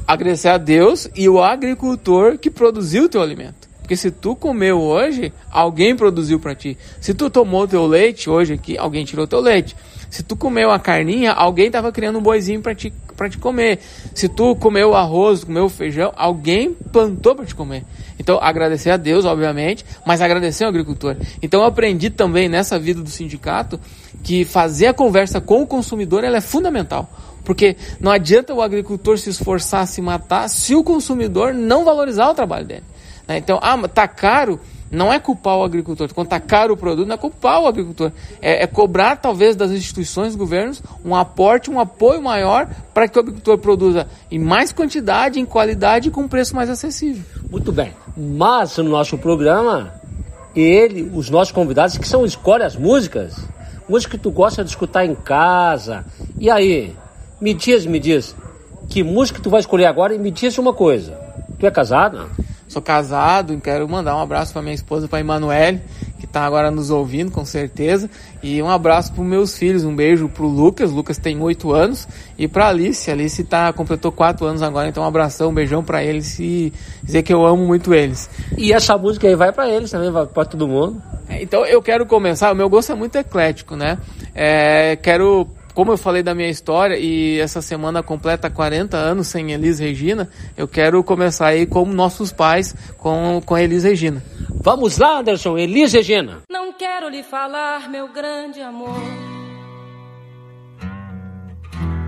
agradecer 0.10 0.50
a 0.50 0.58
Deus 0.58 1.08
e 1.16 1.30
o 1.30 1.42
agricultor 1.42 2.38
que 2.40 2.50
produziu 2.50 3.04
o 3.04 3.10
teu 3.10 3.22
alimento. 3.22 3.70
Porque 3.80 3.96
se 3.96 4.10
tu 4.10 4.36
comeu 4.36 4.80
hoje, 4.80 5.32
alguém 5.52 5.96
produziu 5.96 6.40
para 6.40 6.56
ti. 6.56 6.76
Se 7.00 7.14
tu 7.14 7.30
tomou 7.30 7.68
teu 7.68 7.86
leite 7.86 8.30
hoje 8.30 8.54
aqui, 8.54 8.76
alguém 8.78 9.06
tirou 9.06 9.28
teu 9.28 9.40
leite. 9.40 9.76
Se 10.10 10.24
tu 10.24 10.36
comeu 10.36 10.72
a 10.72 10.80
carninha, 10.80 11.32
alguém 11.32 11.68
estava 11.68 11.92
criando 11.92 12.18
um 12.18 12.22
boizinho 12.22 12.62
para 12.62 12.74
te, 12.74 12.92
pra 13.16 13.30
te 13.30 13.38
comer. 13.38 13.80
Se 14.16 14.28
tu 14.28 14.56
comeu 14.56 14.96
arroz, 14.96 15.44
comeu 15.44 15.70
feijão, 15.70 16.12
alguém 16.16 16.74
plantou 16.74 17.36
para 17.36 17.46
te 17.46 17.54
comer. 17.54 17.84
Então, 18.18 18.40
agradecer 18.42 18.90
a 18.90 18.98
Deus, 18.98 19.24
obviamente, 19.24 19.86
mas 20.06 20.22
agradecer 20.22 20.64
ao 20.64 20.70
agricultor. 20.70 21.16
Então, 21.42 21.62
eu 21.62 21.68
aprendi 21.68 22.10
também 22.10 22.50
nessa 22.50 22.80
vida 22.80 23.02
do 23.02 23.10
sindicato 23.10 23.80
que 24.24 24.44
fazer 24.44 24.88
a 24.88 24.94
conversa 24.94 25.40
com 25.40 25.62
o 25.62 25.68
consumidor 25.68 26.24
ela 26.24 26.38
é 26.38 26.42
fundamental. 26.42 27.10
Porque 27.46 27.78
não 28.00 28.12
adianta 28.12 28.54
o 28.54 28.62
agricultor 28.62 29.18
se 29.18 29.30
esforçar, 29.30 29.88
se 29.88 30.02
matar, 30.02 30.50
se 30.50 30.76
o 30.76 30.84
consumidor 30.84 31.54
não 31.54 31.86
valorizar 31.86 32.30
o 32.30 32.34
trabalho 32.34 32.66
dele. 32.66 32.84
Né? 33.28 33.38
Então, 33.38 33.60
ah, 33.62 33.78
tá 33.88 34.08
caro, 34.08 34.60
não 34.92 35.12
é 35.14 35.20
culpar 35.20 35.58
o 35.58 35.64
agricultor. 35.64 36.12
Quando 36.14 36.28
está 36.28 36.40
caro 36.40 36.74
o 36.74 36.78
produto, 36.78 37.08
não 37.08 37.16
é 37.16 37.18
culpar 37.18 37.62
o 37.62 37.68
agricultor. 37.68 38.12
É, 38.42 38.64
é, 38.64 38.68
cobrar, 38.68 39.18
talvez, 39.18 39.56
das 39.56 39.72
instituições, 39.72 40.36
governos, 40.36 40.82
um 41.06 41.16
aporte, 41.16 41.70
um 41.70 41.80
apoio 41.80 42.22
maior 42.22 42.68
para 42.94 43.08
que 43.08 43.18
o 43.18 43.22
agricultor 43.22 43.58
produza 43.58 44.08
em 44.32 44.40
mais 44.40 44.72
quantidade, 44.72 45.40
em 45.40 45.46
qualidade 45.46 46.10
e 46.10 46.12
com 46.12 46.28
preço 46.28 46.56
mais 46.56 46.70
acessível. 46.70 47.24
Muito 47.50 47.72
bem. 47.72 47.94
Mas 48.18 48.78
no 48.78 48.90
nosso 48.90 49.18
programa, 49.18 49.94
ele, 50.56 51.12
os 51.14 51.30
nossos 51.30 51.52
convidados, 51.52 51.98
que 51.98 52.08
são 52.08 52.26
escolhem 52.26 52.66
as 52.66 52.76
músicas, 52.76 53.36
música 53.88 54.18
que 54.18 54.24
tu 54.24 54.32
gosta 54.32 54.64
de 54.64 54.70
escutar 54.70 55.06
em 55.06 55.16
casa. 55.16 56.06
E 56.38 56.50
aí, 56.50 56.96
me 57.40 57.54
diz, 57.54 57.86
me 57.86 58.00
diz, 58.00 58.36
que 58.90 59.04
música 59.04 59.40
tu 59.42 59.50
vai 59.50 59.60
escolher 59.60 59.86
agora 59.86 60.16
e 60.16 60.20
me 60.20 60.32
diz 60.32 60.58
uma 60.58 60.74
coisa. 60.74 61.18
Tu 61.60 61.66
é 61.66 61.72
casado? 61.72 62.30
Sou 62.70 62.84
casado 62.84 63.52
e 63.52 63.58
quero 63.60 63.90
mandar 63.90 64.16
um 64.16 64.20
abraço 64.20 64.54
para 64.54 64.62
minha 64.62 64.76
esposa, 64.76 65.08
para 65.08 65.20
Emanuele, 65.20 65.82
que 66.20 66.26
está 66.26 66.46
agora 66.46 66.70
nos 66.70 66.92
ouvindo, 66.92 67.32
com 67.32 67.44
certeza. 67.44 68.08
E 68.44 68.62
um 68.62 68.70
abraço 68.70 69.12
para 69.12 69.24
meus 69.24 69.58
filhos, 69.58 69.84
um 69.84 69.96
beijo 69.96 70.30
para 70.30 70.44
o 70.44 70.48
Lucas, 70.48 70.92
Lucas 70.92 71.18
tem 71.18 71.42
oito 71.42 71.74
anos, 71.74 72.08
e 72.38 72.48
para 72.48 72.68
Alice, 72.68 73.10
Alice 73.10 73.44
tá, 73.44 73.74
completou 73.74 74.12
quatro 74.12 74.46
anos 74.46 74.62
agora, 74.62 74.88
então 74.88 75.02
um 75.02 75.08
abração, 75.08 75.50
um 75.50 75.54
beijão 75.54 75.84
para 75.84 76.04
eles 76.04 76.40
e 76.40 76.72
dizer 77.02 77.24
que 77.24 77.34
eu 77.34 77.44
amo 77.44 77.66
muito 77.66 77.92
eles. 77.92 78.30
E 78.56 78.72
essa 78.72 78.96
música 79.00 79.28
aí 79.28 79.36
vai 79.36 79.52
para 79.52 79.68
eles 79.68 79.90
também, 79.90 80.12
vai 80.12 80.28
para 80.28 80.46
todo 80.46 80.68
mundo. 80.68 81.02
É, 81.28 81.42
então 81.42 81.66
eu 81.66 81.82
quero 81.82 82.06
começar, 82.06 82.52
o 82.52 82.56
meu 82.56 82.70
gosto 82.70 82.92
é 82.92 82.96
muito 82.96 83.16
eclético, 83.16 83.76
né? 83.76 83.98
É, 84.36 84.96
quero 84.96 85.48
como 85.80 85.94
eu 85.94 85.98
falei 85.98 86.22
da 86.22 86.36
minha 86.36 86.50
história 86.50 86.98
e 86.98 87.40
essa 87.40 87.62
semana 87.62 88.04
completa 88.04 88.50
40 88.50 88.98
anos 88.98 89.28
sem 89.28 89.54
Elis 89.54 89.80
Regina, 89.80 90.30
eu 90.58 90.68
quero 90.68 91.02
começar 91.02 91.48
aí 91.48 91.66
como 91.66 91.94
nossos 91.94 92.34
pais 92.34 92.76
com, 92.98 93.42
com 93.46 93.58
Elis 93.58 93.86
Regina. 93.86 94.22
Vamos 94.62 94.98
lá, 94.98 95.20
Anderson, 95.20 95.58
Elis 95.58 95.94
Regina. 95.94 96.40
Não 96.52 96.74
quero 96.74 97.08
lhe 97.08 97.24
falar, 97.24 97.90
meu 97.90 98.10
grande 98.10 98.60
amor, 98.60 99.00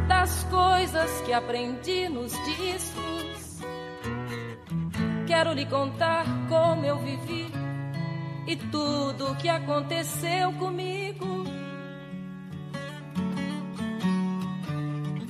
das 0.06 0.44
coisas 0.51 1.10
que 1.25 1.32
aprendi 1.32 2.10
nos 2.10 2.34
discos. 2.44 3.62
Quero 5.25 5.54
lhe 5.54 5.66
contar 5.66 6.25
como 6.50 6.84
eu 6.84 6.98
vivi 6.98 7.50
e 8.46 8.58
tudo 8.70 9.32
o 9.32 9.36
que 9.38 9.48
aconteceu 9.48 10.51
comigo. 10.60 11.61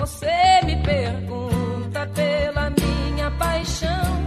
Você 0.00 0.62
me 0.64 0.76
pergunta 0.76 2.06
pela 2.14 2.70
minha 2.70 3.30
paixão. 3.32 4.24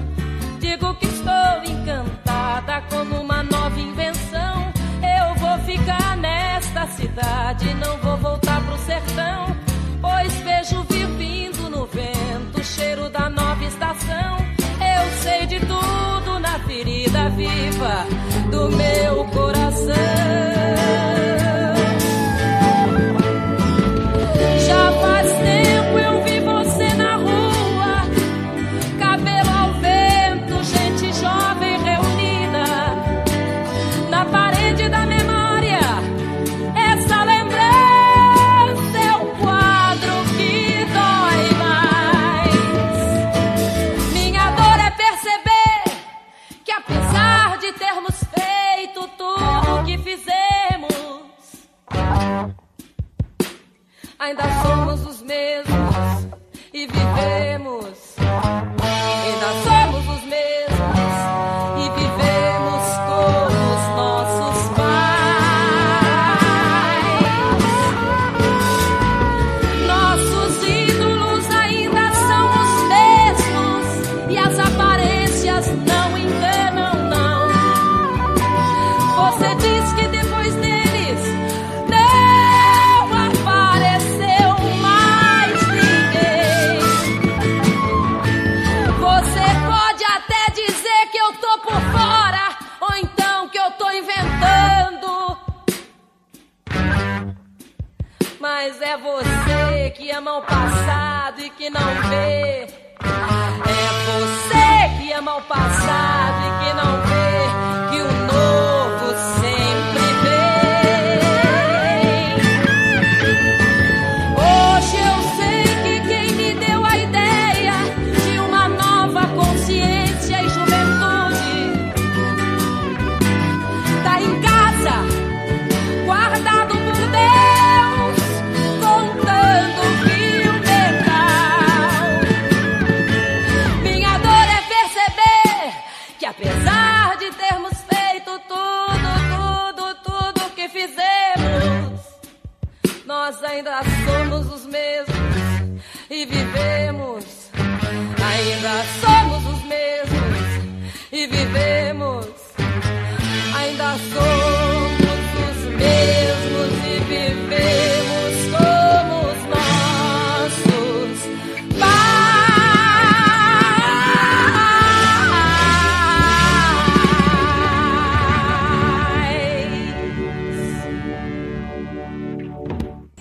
Digo 0.60 0.94
que 0.94 1.08
estou 1.08 1.64
encantada 1.66 2.84
como 2.92 3.16
uma 3.16 3.42
nova 3.42 3.80
invenção. 3.80 4.72
Eu 5.02 5.34
vou 5.34 5.58
ficar 5.66 6.16
nesta 6.18 6.86
cidade, 6.90 7.74
não 7.74 7.98
vou 7.98 8.18
voltar 8.18 8.62
pro 8.62 8.78
sertão. 8.78 9.48
Pois 10.00 10.32
vejo 10.42 10.84
vir 10.84 11.08
vindo 11.18 11.68
no 11.72 11.88
vento 11.88 12.62
o 12.62 12.64
cheiro 12.64 13.10
da 13.10 13.28
nova 13.28 13.66
estação. 13.66 14.38
Eu 14.78 15.22
sei 15.24 15.48
de 15.48 15.60
tudo 15.62 16.40
na 16.40 16.60
ferida 16.60 17.32
viva 17.32 18.06
do 18.52 18.70
meu 18.78 18.83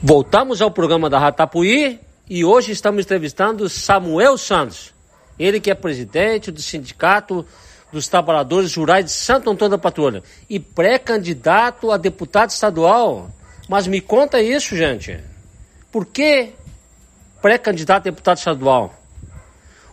Voltamos 0.04 0.60
ao 0.60 0.68
programa 0.68 1.08
da 1.08 1.16
Ratapuí 1.16 2.00
e 2.28 2.44
hoje 2.44 2.72
estamos 2.72 3.04
entrevistando 3.04 3.68
Samuel 3.68 4.36
Santos. 4.36 4.92
Ele 5.38 5.60
que 5.60 5.70
é 5.70 5.76
presidente 5.76 6.50
do 6.50 6.60
Sindicato 6.60 7.46
dos 7.92 8.08
Trabalhadores 8.08 8.74
Rurais 8.74 9.04
de 9.04 9.12
Santo 9.12 9.48
Antônio 9.48 9.70
da 9.70 9.78
Patrulha 9.78 10.24
e 10.50 10.58
pré-candidato 10.58 11.92
a 11.92 11.96
deputado 11.96 12.50
estadual. 12.50 13.30
Mas 13.68 13.86
me 13.86 14.00
conta 14.00 14.42
isso, 14.42 14.76
gente. 14.76 15.20
Por 15.92 16.04
que 16.04 16.50
pré-candidato 17.40 18.08
a 18.08 18.10
deputado 18.10 18.38
estadual? 18.38 18.92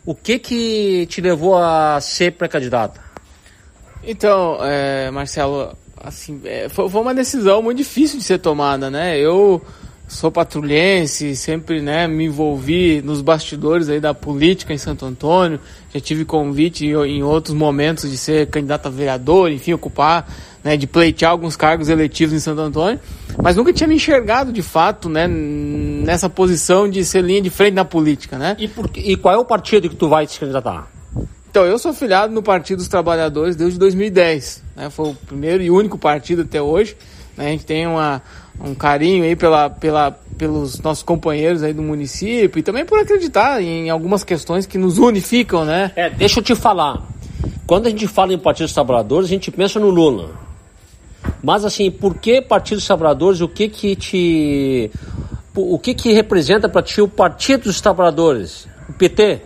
O 0.03 0.15
que 0.15 0.39
que 0.39 1.05
te 1.05 1.21
levou 1.21 1.55
a 1.55 2.01
ser 2.01 2.31
pré-candidato? 2.31 2.99
Então, 4.03 4.57
é, 4.63 5.11
Marcelo, 5.11 5.77
assim, 6.01 6.41
foi, 6.71 6.89
foi 6.89 7.01
uma 7.01 7.13
decisão 7.13 7.61
muito 7.61 7.77
difícil 7.77 8.17
de 8.17 8.25
ser 8.25 8.39
tomada, 8.39 8.89
né? 8.89 9.15
Eu 9.19 9.63
sou 10.09 10.31
patrulhense, 10.31 11.35
sempre 11.35 11.81
né, 11.81 12.07
me 12.07 12.25
envolvi 12.25 12.99
nos 13.01 13.21
bastidores 13.21 13.87
aí 13.89 13.99
da 13.99 14.11
política 14.13 14.73
em 14.73 14.77
Santo 14.77 15.05
Antônio, 15.05 15.59
já 15.93 15.99
tive 15.99 16.25
convite 16.25 16.85
em, 16.85 17.23
outros 17.23 17.55
momentos 17.55 18.09
de 18.09 18.17
ser 18.17 18.47
candidato 18.47 18.87
a 18.87 18.89
vereador, 18.89 19.51
enfim, 19.51 19.71
ocupar, 19.71 20.27
né, 20.63 20.75
de 20.75 20.87
pleitear 20.87 21.31
alguns 21.31 21.55
cargos 21.55 21.89
eletivos 21.89 22.33
em 22.33 22.39
Santo 22.39 22.59
Antônio, 22.59 22.99
mas 23.41 23.55
nunca 23.55 23.71
tinha 23.71 23.87
me 23.87 23.95
enxergado 23.95 24.51
de 24.51 24.63
fato 24.63 25.07
né, 25.07 25.27
nessa 25.27 26.27
posição 26.27 26.89
de 26.89 27.05
ser 27.05 27.23
linha 27.23 27.41
de 27.41 27.51
frente 27.51 27.75
na 27.75 27.85
política, 27.85 28.37
né? 28.37 28.55
E, 28.59 28.67
por, 28.67 28.89
e 28.95 29.15
qual 29.15 29.35
é 29.35 29.37
o 29.37 29.45
partido 29.45 29.87
que 29.87 29.95
tu 29.95 30.09
vai 30.09 30.25
te 30.25 30.39
candidatar? 30.39 30.91
Então, 31.49 31.65
eu 31.65 31.79
sou 31.79 31.91
afiliado 31.91 32.31
no 32.31 32.43
Partido 32.43 32.77
dos 32.77 32.87
Trabalhadores 32.87 33.55
desde 33.55 33.79
2010. 33.79 34.63
Né? 34.75 34.89
Foi 34.91 35.09
o 35.09 35.15
primeiro 35.15 35.63
e 35.63 35.71
único 35.71 35.97
partido 35.97 36.43
até 36.43 36.61
hoje. 36.61 36.95
Né? 37.39 37.47
A 37.47 37.51
gente 37.51 37.65
tem 37.65 37.87
uma, 37.87 38.21
um 38.59 38.75
carinho 38.75 39.23
aí 39.23 39.33
pela, 39.33 39.69
pela, 39.69 40.11
pelos 40.37 40.79
nossos 40.81 41.01
companheiros 41.01 41.63
aí 41.63 41.73
do 41.73 41.81
município 41.81 42.59
e 42.59 42.61
também 42.61 42.85
por 42.85 42.99
acreditar 42.99 43.63
em 43.63 43.89
algumas 43.89 44.25
questões 44.25 44.65
que 44.65 44.77
nos 44.77 44.97
unificam, 44.97 45.63
né? 45.63 45.93
É, 45.95 46.09
deixa 46.09 46.39
eu 46.39 46.43
te 46.43 46.53
falar. 46.53 47.01
Quando 47.65 47.87
a 47.87 47.89
gente 47.89 48.05
fala 48.07 48.33
em 48.33 48.37
Partido 48.37 48.65
dos 48.65 48.73
Trabalhadores, 48.73 49.27
a 49.27 49.29
gente 49.29 49.49
pensa 49.49 49.79
no 49.79 49.89
Lula. 49.89 50.31
Mas 51.41 51.63
assim, 51.63 51.89
por 51.89 52.15
que 52.15 52.41
Partido 52.41 52.77
dos 52.77 52.85
Trabalhadores? 52.85 53.39
O 53.39 53.47
que 53.47 53.69
que 53.69 53.95
te 53.95 54.91
o 55.55 55.79
que 55.79 55.93
que 55.93 56.13
representa 56.13 56.67
para 56.67 56.81
ti 56.81 57.01
o 57.01 57.07
Partido 57.07 57.63
dos 57.63 57.79
Trabalhadores? 57.79 58.67
O 58.89 58.93
PT? 58.93 59.41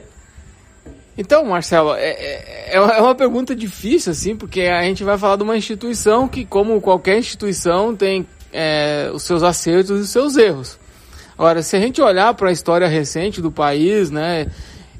Então, 1.18 1.46
Marcelo, 1.46 1.94
é, 1.94 2.10
é, 2.10 2.70
é 2.74 2.80
uma- 2.82 2.94
é 2.94 3.02
uma 3.02 3.16
pergunta 3.16 3.56
difícil, 3.56 4.12
assim, 4.12 4.36
porque 4.36 4.62
a 4.62 4.82
gente 4.84 5.04
vai 5.04 5.18
falar 5.18 5.36
de 5.36 5.44
uma 5.44 5.56
instituição 5.56 6.28
que, 6.28 6.44
como 6.44 6.80
qualquer 6.82 7.18
instituição, 7.20 7.96
tem 7.96 8.26
é, 8.56 9.10
os 9.12 9.24
seus 9.24 9.42
acertos 9.42 9.90
e 9.90 10.02
os 10.04 10.10
seus 10.12 10.38
erros. 10.38 10.78
Agora, 11.36 11.64
se 11.64 11.76
a 11.76 11.80
gente 11.80 12.00
olhar 12.02 12.32
para 12.36 12.50
a 12.50 12.52
história 12.52 12.88
recente 12.88 13.42
do 13.42 13.52
país, 13.52 14.12
né, 14.12 14.46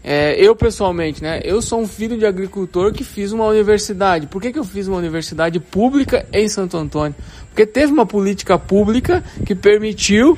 é, 0.04 0.36
eu 0.44 0.56
pessoalmente, 0.56 1.22
né, 1.22 1.40
eu 1.44 1.62
sou 1.62 1.80
um 1.80 1.88
filho 1.88 2.18
de 2.18 2.26
agricultor 2.26 2.92
que 2.92 3.04
fiz 3.04 3.32
uma 3.32 3.46
universidade. 3.46 4.26
Por 4.26 4.42
que, 4.42 4.52
que 4.52 4.58
eu 4.58 4.64
fiz 4.64 4.88
uma 4.88 4.98
universidade 4.98 5.60
pública 5.60 6.26
em 6.34 6.48
Santo 6.50 6.78
Antônio? 6.78 7.16
Porque 7.50 7.66
teve 7.66 7.92
uma 7.94 8.06
política 8.08 8.58
pública 8.58 9.24
que 9.46 9.54
permitiu 9.54 10.36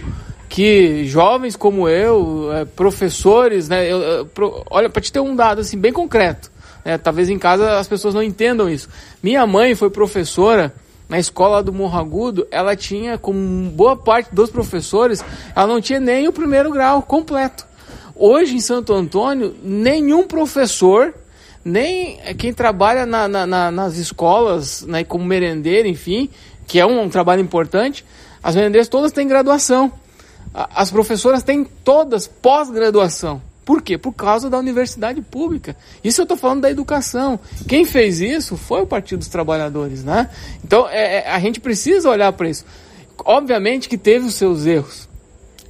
que 0.49 1.05
jovens 1.05 1.55
como 1.55 1.87
eu, 1.89 2.49
eh, 2.53 2.65
professores, 2.65 3.67
né, 3.67 3.91
eu, 3.91 4.25
pro- 4.27 4.63
olha, 4.69 4.89
para 4.89 5.01
te 5.01 5.11
ter 5.11 5.19
um 5.19 5.35
dado 5.35 5.61
assim 5.61 5.77
bem 5.77 5.91
concreto, 5.91 6.51
né, 6.83 6.97
talvez 6.97 7.29
em 7.29 7.37
casa 7.39 7.77
as 7.79 7.87
pessoas 7.87 8.13
não 8.13 8.21
entendam 8.23 8.69
isso. 8.69 8.87
Minha 9.21 9.45
mãe 9.47 9.75
foi 9.75 9.89
professora 9.89 10.73
na 11.09 11.19
escola 11.19 11.61
do 11.61 11.73
Morro 11.73 11.99
Agudo, 11.99 12.47
ela 12.49 12.75
tinha, 12.75 13.17
como 13.17 13.69
boa 13.69 13.95
parte 13.95 14.33
dos 14.33 14.49
professores, 14.49 15.23
ela 15.55 15.67
não 15.67 15.81
tinha 15.81 15.99
nem 15.99 16.27
o 16.27 16.33
primeiro 16.33 16.71
grau 16.71 17.01
completo. 17.01 17.65
Hoje 18.15 18.55
em 18.55 18.61
Santo 18.61 18.93
Antônio, 18.93 19.55
nenhum 19.63 20.25
professor, 20.25 21.13
nem 21.63 22.17
quem 22.37 22.53
trabalha 22.53 23.05
na- 23.05 23.27
na- 23.27 23.45
na- 23.45 23.71
nas 23.71 23.97
escolas, 23.97 24.83
né, 24.83 25.03
como 25.03 25.25
merendeiro, 25.25 25.87
enfim, 25.87 26.29
que 26.65 26.79
é 26.79 26.85
um, 26.85 27.01
um 27.01 27.09
trabalho 27.09 27.41
importante, 27.41 28.05
as 28.41 28.55
merendeiras 28.55 28.87
todas 28.87 29.11
têm 29.11 29.27
graduação. 29.27 29.91
As 30.53 30.89
professoras 30.89 31.43
têm 31.43 31.63
todas 31.63 32.27
pós-graduação. 32.27 33.41
Por 33.65 33.81
quê? 33.81 33.97
Por 33.97 34.13
causa 34.13 34.49
da 34.49 34.59
universidade 34.59 35.21
pública. 35.21 35.75
Isso 36.03 36.21
eu 36.21 36.23
estou 36.23 36.37
falando 36.37 36.61
da 36.61 36.69
educação. 36.69 37.39
Quem 37.67 37.83
fez 37.83 38.21
isso 38.21 38.55
foi 38.55 38.81
o 38.81 38.87
Partido 38.87 39.19
dos 39.19 39.27
Trabalhadores, 39.27 40.03
né? 40.03 40.29
Então 40.63 40.87
é- 40.87 41.17
é- 41.17 41.29
a 41.31 41.39
gente 41.39 41.59
precisa 41.59 42.09
olhar 42.09 42.31
para 42.33 42.47
isso. 42.47 42.63
Obviamente 43.25 43.89
que 43.89 43.97
teve 43.97 44.25
os 44.25 44.35
seus 44.35 44.65
erros. 44.67 45.09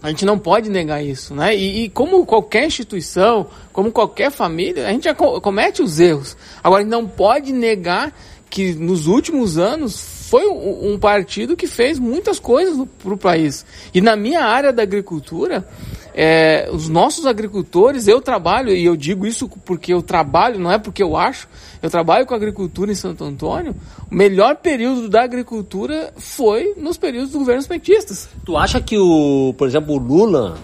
A 0.04 0.10
gente 0.10 0.26
não 0.26 0.38
pode 0.38 0.70
negar 0.70 1.04
isso, 1.04 1.34
né? 1.34 1.56
E, 1.56 1.86
e 1.86 1.90
como 1.90 2.26
qualquer 2.26 2.68
instituição, 2.68 3.48
como 3.72 3.92
qualquer 3.92 4.30
família, 4.30 4.88
a 4.88 4.92
gente 4.92 5.08
comete 5.42 5.82
os 5.82 6.00
erros. 6.00 6.38
Agora, 6.64 6.82
a 6.82 6.84
gente 6.84 6.92
não 6.92 7.08
pode 7.08 7.52
negar 7.52 8.14
que 8.50 8.74
nos 8.76 9.08
últimos 9.08 9.58
anos 9.58 10.15
foi 10.36 10.50
um, 10.50 10.92
um 10.92 11.00
partido 11.00 11.56
que 11.56 11.66
fez 11.66 11.98
muitas 11.98 12.40
coisas 12.40 12.86
para 13.02 13.14
o 13.14 13.18
país. 13.18 13.66
E 13.94 14.02
na 14.02 14.18
minha 14.18 14.42
área 14.42 14.74
da 14.74 14.84
agricultura, 14.84 15.66
é, 16.14 16.70
os 16.74 16.90
nossos 16.90 17.26
agricultores, 17.26 18.06
eu 18.06 18.20
trabalho, 18.20 18.76
e 18.76 18.84
eu 18.84 18.98
digo 18.98 19.26
isso 19.26 19.48
porque 19.64 19.94
eu 19.94 20.02
trabalho, 20.02 20.60
não 20.60 20.70
é 20.70 20.78
porque 20.78 21.02
eu 21.02 21.16
acho, 21.16 21.48
eu 21.82 21.90
trabalho 21.90 22.26
com 22.26 22.34
agricultura 22.34 22.92
em 22.92 22.96
Santo 22.96 23.24
Antônio. 23.24 23.74
O 24.12 24.14
melhor 24.14 24.58
período 24.58 25.08
da 25.08 25.24
agricultura 25.24 26.14
foi 26.18 26.74
nos 26.76 26.98
períodos 26.98 27.30
dos 27.30 27.40
governos 27.40 27.66
petistas. 27.66 28.28
Tu 28.44 28.58
acha 28.58 28.82
que 28.82 28.98
o, 28.98 29.56
por 29.58 29.70
exemplo, 29.70 29.96
o 29.96 29.98
Lula 29.98 30.58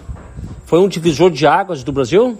foi 0.66 0.80
um 0.80 0.88
divisor 0.88 1.30
de 1.30 1.46
águas 1.46 1.82
do 1.82 1.92
Brasil? 1.92 2.36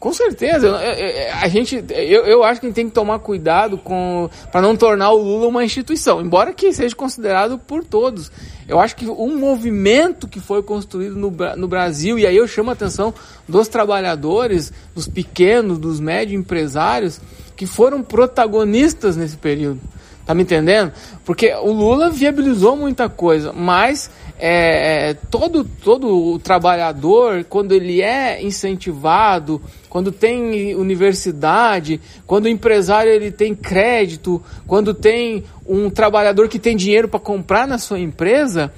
Com 0.00 0.14
certeza, 0.14 0.66
eu- 0.66 0.74
eu- 0.74 1.32
a 1.42 1.46
gente, 1.48 1.84
eu, 1.90 2.24
eu 2.24 2.42
acho 2.42 2.58
que 2.58 2.72
tem 2.72 2.86
que 2.88 2.94
tomar 2.94 3.18
cuidado 3.18 3.76
com 3.76 4.30
para 4.50 4.62
não 4.62 4.74
tornar 4.74 5.10
o 5.10 5.18
Lula 5.22 5.46
uma 5.46 5.62
instituição, 5.62 6.22
embora 6.22 6.54
que 6.54 6.72
seja 6.72 6.96
considerado 6.96 7.58
por 7.58 7.84
todos. 7.84 8.32
Eu 8.66 8.80
acho 8.80 8.96
que 8.96 9.06
um 9.06 9.36
movimento 9.38 10.26
que 10.26 10.40
foi 10.40 10.62
construído 10.62 11.16
no, 11.16 11.30
no 11.54 11.68
Brasil 11.68 12.18
e 12.18 12.26
aí 12.26 12.34
eu 12.34 12.48
chamo 12.48 12.70
a 12.70 12.72
atenção 12.72 13.12
dos 13.46 13.68
trabalhadores, 13.68 14.72
dos 14.94 15.06
pequenos, 15.06 15.78
dos 15.78 16.00
médios 16.00 16.40
empresários 16.40 17.20
que 17.54 17.66
foram 17.66 18.02
protagonistas 18.02 19.18
nesse 19.18 19.36
período. 19.36 19.80
Tá 20.24 20.34
me 20.34 20.44
entendendo? 20.44 20.92
Porque 21.24 21.52
o 21.54 21.72
Lula 21.72 22.08
viabilizou 22.08 22.74
muita 22.76 23.08
coisa, 23.08 23.52
mas 23.52 24.10
é, 24.42 25.14
todo, 25.30 25.64
todo 25.64 26.32
o 26.32 26.38
trabalhador, 26.38 27.44
quando 27.44 27.72
ele 27.72 28.00
é 28.00 28.42
incentivado, 28.42 29.60
quando 29.88 30.10
tem 30.10 30.74
universidade, 30.74 32.00
quando 32.26 32.46
o 32.46 32.48
empresário 32.48 33.12
ele 33.12 33.30
tem 33.30 33.54
crédito, 33.54 34.42
quando 34.66 34.94
tem 34.94 35.44
um 35.66 35.90
trabalhador 35.90 36.48
que 36.48 36.58
tem 36.58 36.76
dinheiro 36.76 37.08
para 37.08 37.20
comprar 37.20 37.66
na 37.66 37.76
sua 37.76 38.00
empresa, 38.00 38.72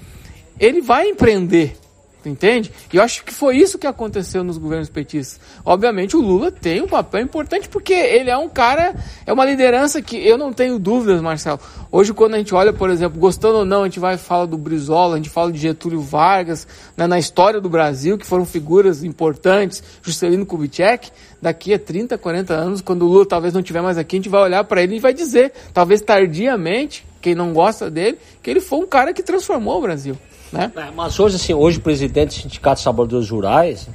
ele 0.58 0.80
vai 0.80 1.08
empreender. 1.08 1.76
Entende? 2.24 2.70
E 2.92 2.96
eu 2.96 3.02
acho 3.02 3.24
que 3.24 3.32
foi 3.32 3.56
isso 3.56 3.78
que 3.78 3.86
aconteceu 3.86 4.44
nos 4.44 4.58
governos 4.58 4.88
petistas. 4.88 5.40
Obviamente 5.64 6.16
o 6.16 6.20
Lula 6.20 6.52
tem 6.52 6.80
um 6.80 6.86
papel 6.86 7.22
importante 7.22 7.68
porque 7.68 7.92
ele 7.92 8.30
é 8.30 8.36
um 8.36 8.48
cara, 8.48 8.94
é 9.26 9.32
uma 9.32 9.44
liderança 9.44 10.00
que 10.00 10.16
eu 10.16 10.38
não 10.38 10.52
tenho 10.52 10.78
dúvidas, 10.78 11.20
Marcelo. 11.20 11.58
Hoje 11.90 12.12
quando 12.14 12.34
a 12.34 12.38
gente 12.38 12.54
olha, 12.54 12.72
por 12.72 12.90
exemplo, 12.90 13.18
gostando 13.18 13.58
ou 13.58 13.64
não, 13.64 13.82
a 13.82 13.86
gente 13.86 13.98
vai 14.00 14.16
falar 14.16 14.46
do 14.46 14.56
Brizola, 14.56 15.14
a 15.14 15.16
gente 15.16 15.30
fala 15.30 15.50
de 15.50 15.58
Getúlio 15.58 16.00
Vargas, 16.00 16.66
né, 16.96 17.06
na 17.06 17.18
história 17.18 17.60
do 17.60 17.68
Brasil, 17.68 18.16
que 18.16 18.26
foram 18.26 18.44
figuras 18.44 19.02
importantes, 19.02 19.82
Juscelino 20.02 20.46
Kubitschek, 20.46 21.10
daqui 21.40 21.74
a 21.74 21.78
30, 21.78 22.16
40 22.16 22.54
anos, 22.54 22.80
quando 22.80 23.02
o 23.02 23.08
Lula 23.08 23.26
talvez 23.26 23.52
não 23.52 23.60
estiver 23.60 23.82
mais 23.82 23.98
aqui, 23.98 24.16
a 24.16 24.18
gente 24.18 24.28
vai 24.28 24.42
olhar 24.42 24.62
para 24.64 24.82
ele 24.82 24.96
e 24.96 25.00
vai 25.00 25.12
dizer, 25.12 25.52
talvez 25.74 26.00
tardiamente, 26.00 27.04
quem 27.20 27.34
não 27.34 27.52
gosta 27.52 27.90
dele, 27.90 28.18
que 28.42 28.50
ele 28.50 28.60
foi 28.60 28.78
um 28.78 28.86
cara 28.86 29.12
que 29.12 29.22
transformou 29.22 29.78
o 29.78 29.82
Brasil. 29.82 30.16
Né? 30.52 30.70
É, 30.76 30.90
Mas 30.94 31.18
hoje, 31.18 31.36
assim, 31.36 31.54
hoje 31.54 31.78
o 31.78 31.80
presidente 31.80 32.36
do 32.36 32.42
Sindicato 32.42 32.76
dos 32.76 32.82
Trabalhadores 32.82 33.30
Rurais, 33.30 33.88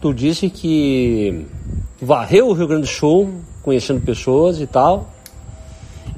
tu 0.00 0.14
disse 0.14 0.48
que 0.48 1.46
varreu 2.00 2.48
o 2.48 2.52
Rio 2.52 2.66
Grande 2.66 2.82
do 2.82 2.88
Sul, 2.88 3.34
conhecendo 3.62 4.00
pessoas 4.00 4.60
e 4.60 4.66
tal, 4.66 5.10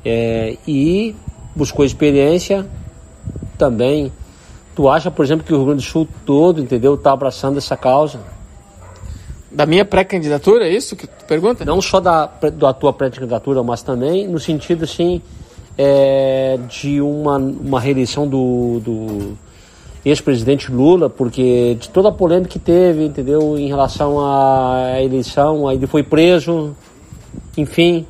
é, 0.05 0.57
e 0.67 1.15
buscou 1.57 1.85
experiência 1.85 2.67
também. 3.59 4.13
Tu 4.75 4.89
acha, 4.89 5.11
por 5.11 5.25
exemplo, 5.25 5.45
que 5.45 5.53
o 5.53 5.57
Rio 5.57 5.67
Grande 5.67 5.85
do 5.85 5.89
Sul 5.89 6.09
todo, 6.25 6.61
entendeu, 6.61 6.97
tá 6.97 7.13
abraçando 7.13 7.59
essa 7.59 7.77
causa? 7.77 8.21
Da 9.51 9.67
minha 9.67 9.85
pré-candidatura, 9.85 10.67
é 10.67 10.73
isso 10.73 10.97
que 10.97 11.07
tu 11.07 11.27
pergunta? 11.27 11.65
Não 11.65 11.83
só 11.83 12.01
da, 12.01 12.27
da 12.27 12.73
tua 12.73 12.93
pré-candidatura, 12.93 13.63
mas 13.63 13.83
também 13.83 14.27
no 14.27 14.39
sentido, 14.39 14.85
assim, 14.85 15.21
é, 15.77 16.59
de 16.69 17.03
uma, 17.03 17.37
uma 17.37 17.81
reeleição 17.81 18.27
do, 18.27 18.81
do 18.81 19.39
ex-presidente 20.05 20.71
Lula, 20.71 21.09
porque 21.09 21.77
de 21.79 21.89
toda 21.89 22.09
a 22.09 22.13
polêmica 22.13 22.51
que 22.51 22.59
teve, 22.59 23.05
entendeu, 23.05 23.59
em 23.59 23.69
relação 23.69 24.19
à 24.21 25.01
eleição, 25.03 25.69
aí 25.69 25.77
ele 25.77 25.87
foi 25.87 26.03
preso, 26.03 26.75
enfim, 27.57 28.07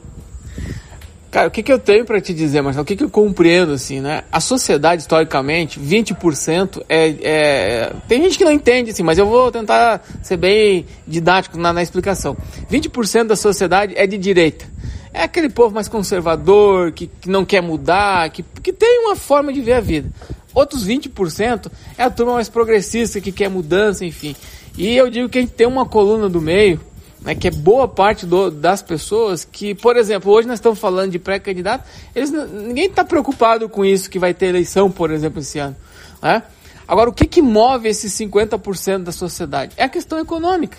Cara, 1.33 1.49
o 1.49 1.51
que, 1.51 1.63
que 1.63 1.73
eu 1.73 1.79
tenho 1.79 2.05
para 2.05 2.21
te 2.21 2.35
dizer, 2.35 2.61
Marcelo? 2.61 2.83
O 2.83 2.87
que, 2.87 2.95
que 2.95 3.03
eu 3.03 3.09
compreendo, 3.09 3.73
assim, 3.73 4.03
né? 4.03 4.23
A 4.31 4.39
sociedade, 4.39 5.01
historicamente, 5.01 5.81
20% 5.81 6.83
é, 6.87 7.09
é... 7.23 7.93
Tem 8.07 8.23
gente 8.23 8.37
que 8.37 8.45
não 8.45 8.53
entende, 8.53 8.91
assim, 8.91 9.03
mas 9.03 9.17
eu 9.17 9.25
vou 9.25 9.51
tentar 9.51 10.05
ser 10.23 10.37
bem 10.37 10.85
didático 11.09 11.57
na, 11.57 11.73
na 11.73 11.83
explicação. 11.83 12.37
20% 12.71 13.29
da 13.29 13.35
sociedade 13.35 13.95
é 13.97 14.07
de 14.07 14.19
direita. 14.19 14.67
É 15.11 15.23
aquele 15.23 15.49
povo 15.49 15.75
mais 15.75 15.89
conservador, 15.89 16.93
que, 16.93 17.07
que 17.07 17.31
não 17.31 17.47
quer 17.47 17.63
mudar, 17.63 18.29
que, 18.29 18.45
que 18.63 18.71
tem 18.73 19.07
uma 19.07 19.17
forma 19.17 19.55
de 19.55 19.63
ver 19.63 19.73
a 19.73 19.81
vida. 19.81 20.11
Outros 20.55 20.87
20% 20.87 21.71
é 21.97 22.03
a 22.03 22.11
turma 22.11 22.35
mais 22.35 22.49
progressista, 22.49 23.21
que 23.21 23.33
quer 23.33 23.49
mudança, 23.49 24.05
enfim. 24.05 24.37
E 24.77 24.97
eu 24.97 25.11
digo 25.11 25.29
que 25.29 25.39
a 25.39 25.41
gente 25.41 25.53
tem 25.53 25.67
uma 25.67 25.87
coluna 25.87 26.29
do 26.29 26.41
meio 26.41 26.81
né, 27.23 27.35
que 27.35 27.49
é 27.49 27.51
boa 27.51 27.87
parte 27.87 28.27
do, 28.27 28.51
das 28.51 28.83
pessoas 28.83 29.45
que, 29.45 29.75
por 29.75 29.97
exemplo, 29.97 30.31
hoje 30.33 30.49
nós 30.49 30.59
estamos 30.59 30.79
falando 30.79 31.13
de 31.13 31.19
pré-candidato, 31.19 31.85
eles 32.15 32.31
ninguém 32.31 32.87
está 32.87 33.05
preocupado 33.05 33.69
com 33.69 33.85
isso 33.85 34.11
que 34.11 34.19
vai 34.19 34.35
ter 34.35 34.47
eleição, 34.47 34.91
por 34.91 35.11
exemplo, 35.11 35.41
esse 35.41 35.59
ano. 35.59 35.77
Né? 36.21 36.43
Agora, 36.87 37.11
o 37.11 37.13
que, 37.13 37.27
que 37.27 37.41
move 37.41 37.89
esses 37.89 38.13
50% 38.13 39.05
da 39.05 39.13
sociedade? 39.13 39.73
É 39.77 39.85
a 39.85 39.89
questão 39.89 40.19
econômica. 40.19 40.77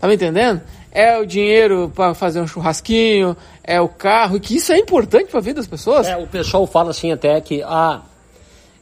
Tá 0.00 0.08
me 0.08 0.14
entendendo? 0.14 0.60
É 0.90 1.18
o 1.18 1.24
dinheiro 1.24 1.92
para 1.94 2.14
fazer 2.14 2.40
um 2.40 2.46
churrasquinho, 2.46 3.36
é 3.62 3.80
o 3.80 3.88
carro, 3.88 4.36
e 4.36 4.40
que 4.40 4.56
isso 4.56 4.72
é 4.72 4.78
importante 4.78 5.30
para 5.30 5.38
a 5.38 5.42
vida 5.42 5.56
das 5.56 5.68
pessoas. 5.68 6.08
É, 6.08 6.16
o 6.16 6.26
pessoal 6.26 6.66
fala 6.66 6.90
assim 6.90 7.12
até 7.12 7.40
que 7.40 7.62
ah, 7.62 8.00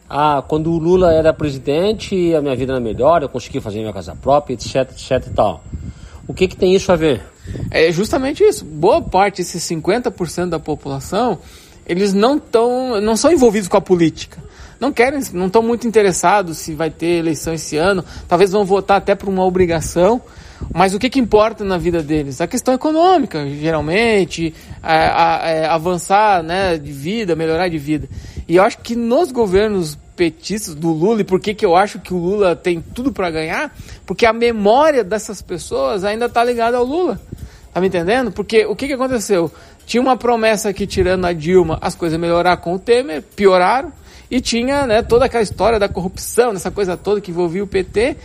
ah, 0.08 0.42
quando 0.46 0.72
o 0.72 0.78
Lula 0.78 1.12
era 1.12 1.32
presidente, 1.34 2.34
a 2.34 2.40
minha 2.40 2.56
vida 2.56 2.72
era 2.72 2.80
melhor, 2.80 3.22
eu 3.22 3.28
consegui 3.28 3.60
fazer 3.60 3.80
minha 3.80 3.92
casa 3.92 4.16
própria, 4.16 4.54
etc, 4.54 4.90
etc 4.90 5.26
e 5.26 5.30
tal. 5.34 5.62
O 6.26 6.34
que, 6.34 6.48
que 6.48 6.56
tem 6.56 6.74
isso 6.74 6.90
a 6.90 6.96
ver? 6.96 7.22
É 7.70 7.90
justamente 7.92 8.42
isso. 8.42 8.64
Boa 8.64 9.02
parte, 9.02 9.42
esses 9.42 9.62
50% 9.62 10.50
da 10.50 10.58
população, 10.58 11.38
eles 11.86 12.12
não, 12.12 12.38
tão, 12.38 13.00
não 13.00 13.16
são 13.16 13.32
envolvidos 13.32 13.68
com 13.68 13.76
a 13.76 13.80
política. 13.80 14.38
Não 14.80 14.92
querem, 14.92 15.20
não 15.32 15.46
estão 15.46 15.62
muito 15.62 15.88
interessados 15.88 16.58
se 16.58 16.74
vai 16.74 16.90
ter 16.90 17.18
eleição 17.18 17.52
esse 17.52 17.76
ano. 17.76 18.04
Talvez 18.28 18.52
vão 18.52 18.64
votar 18.64 18.98
até 18.98 19.14
por 19.14 19.28
uma 19.28 19.44
obrigação. 19.44 20.20
Mas 20.74 20.94
o 20.94 20.98
que, 20.98 21.08
que 21.08 21.18
importa 21.18 21.64
na 21.64 21.78
vida 21.78 22.02
deles? 22.02 22.40
A 22.40 22.46
questão 22.46 22.74
econômica, 22.74 23.48
geralmente, 23.48 24.54
a, 24.82 24.94
a, 24.94 25.44
a 25.44 25.48
é, 25.48 25.66
avançar 25.66 26.42
né, 26.42 26.76
de 26.76 26.92
vida, 26.92 27.36
melhorar 27.36 27.68
de 27.68 27.78
vida. 27.78 28.08
E 28.46 28.56
eu 28.56 28.62
acho 28.62 28.78
que 28.78 28.96
nos 28.96 29.30
governos 29.32 29.96
petistas 30.16 30.74
do 30.74 30.90
Lula 30.90 31.20
e 31.20 31.24
por 31.24 31.38
que, 31.38 31.54
que 31.54 31.64
eu 31.64 31.76
acho 31.76 32.00
que 32.00 32.12
o 32.12 32.18
Lula 32.18 32.56
tem 32.56 32.80
tudo 32.80 33.12
para 33.12 33.30
ganhar, 33.30 33.72
porque 34.04 34.26
a 34.26 34.32
memória 34.32 35.04
dessas 35.04 35.40
pessoas 35.40 36.02
ainda 36.02 36.26
está 36.26 36.42
ligada 36.42 36.76
ao 36.76 36.84
Lula. 36.84 37.20
Tá 37.72 37.80
me 37.80 37.86
entendendo? 37.86 38.32
Porque 38.32 38.66
o 38.66 38.74
que, 38.74 38.88
que 38.88 38.94
aconteceu? 38.94 39.50
Tinha 39.86 40.00
uma 40.00 40.16
promessa 40.16 40.72
que, 40.72 40.86
tirando 40.86 41.24
a 41.24 41.32
Dilma, 41.32 41.78
as 41.80 41.94
coisas 41.94 42.18
melhorar 42.18 42.56
com 42.56 42.74
o 42.74 42.78
Temer, 42.78 43.22
pioraram, 43.22 43.92
e 44.30 44.40
tinha 44.40 44.86
né, 44.86 45.02
toda 45.02 45.24
aquela 45.24 45.42
história 45.42 45.78
da 45.78 45.88
corrupção, 45.88 46.52
dessa 46.52 46.70
coisa 46.70 46.96
toda 46.96 47.20
que 47.20 47.30
envolvia 47.30 47.64
o 47.64 47.66
PT, 47.66 48.16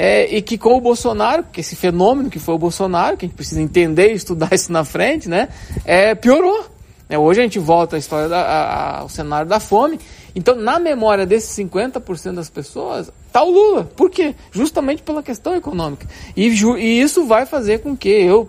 é, 0.00 0.32
e 0.32 0.40
que 0.40 0.56
com 0.56 0.76
o 0.76 0.80
Bolsonaro, 0.80 1.42
que 1.52 1.60
esse 1.60 1.74
fenômeno 1.74 2.30
que 2.30 2.38
foi 2.38 2.54
o 2.54 2.58
Bolsonaro, 2.58 3.16
que 3.16 3.26
a 3.26 3.28
gente 3.28 3.34
precisa 3.36 3.60
entender 3.60 4.12
e 4.12 4.14
estudar 4.14 4.50
isso 4.54 4.70
na 4.70 4.84
frente, 4.84 5.28
né, 5.28 5.48
é, 5.84 6.14
piorou. 6.14 6.66
É, 7.08 7.18
hoje 7.18 7.40
a 7.40 7.42
gente 7.42 7.58
volta 7.58 7.96
à 7.96 7.98
história 7.98 8.28
da, 8.28 8.40
a, 8.40 8.98
ao 9.00 9.08
cenário 9.08 9.48
da 9.48 9.58
fome, 9.58 9.98
então, 10.36 10.54
na 10.54 10.78
memória 10.78 11.26
desses 11.26 11.50
50% 11.58 12.34
das 12.34 12.48
pessoas, 12.48 13.10
está 13.26 13.42
o 13.42 13.50
Lula. 13.50 13.90
Por 13.96 14.08
quê? 14.08 14.36
Justamente 14.52 15.02
pela 15.02 15.20
questão 15.20 15.56
econômica. 15.56 16.06
E, 16.36 16.46
e 16.46 17.00
isso 17.00 17.24
vai 17.24 17.44
fazer 17.44 17.80
com 17.80 17.96
que 17.96 18.08
eu, 18.08 18.48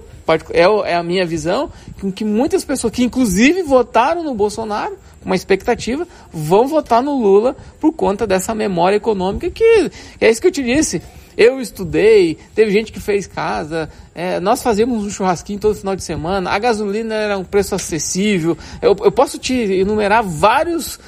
é, 0.51 0.91
é 0.91 0.95
a 0.95 1.01
minha 1.01 1.25
visão, 1.25 1.71
com 1.99 2.11
que 2.11 2.23
muitas 2.23 2.63
pessoas 2.63 2.93
que 2.93 3.03
inclusive 3.03 3.63
votaram 3.63 4.23
no 4.23 4.35
Bolsonaro, 4.35 4.95
uma 5.25 5.35
expectativa, 5.35 6.07
vão 6.31 6.67
votar 6.67 7.01
no 7.01 7.19
Lula 7.19 7.55
por 7.79 7.91
conta 7.91 8.27
dessa 8.27 8.53
memória 8.53 8.97
econômica 8.97 9.49
que 9.49 9.89
é 10.21 10.29
isso 10.29 10.39
que 10.39 10.47
eu 10.47 10.51
te 10.51 10.61
disse. 10.61 11.01
Eu 11.39 11.61
estudei, 11.61 12.37
teve 12.53 12.69
gente 12.69 12.91
que 12.91 12.99
fez 12.99 13.25
casa, 13.25 13.89
é, 14.13 14.41
nós 14.41 14.61
fazíamos 14.61 15.05
um 15.05 15.09
churrasquinho 15.09 15.57
todo 15.57 15.73
final 15.73 15.95
de 15.95 16.03
semana, 16.03 16.51
a 16.51 16.59
gasolina 16.59 17.15
era 17.15 17.37
um 17.37 17.45
preço 17.45 17.73
acessível. 17.73 18.57
Eu, 18.81 18.93
eu 19.01 19.09
posso 19.09 19.39
te 19.39 19.53
enumerar 19.53 20.21
vários 20.21 20.99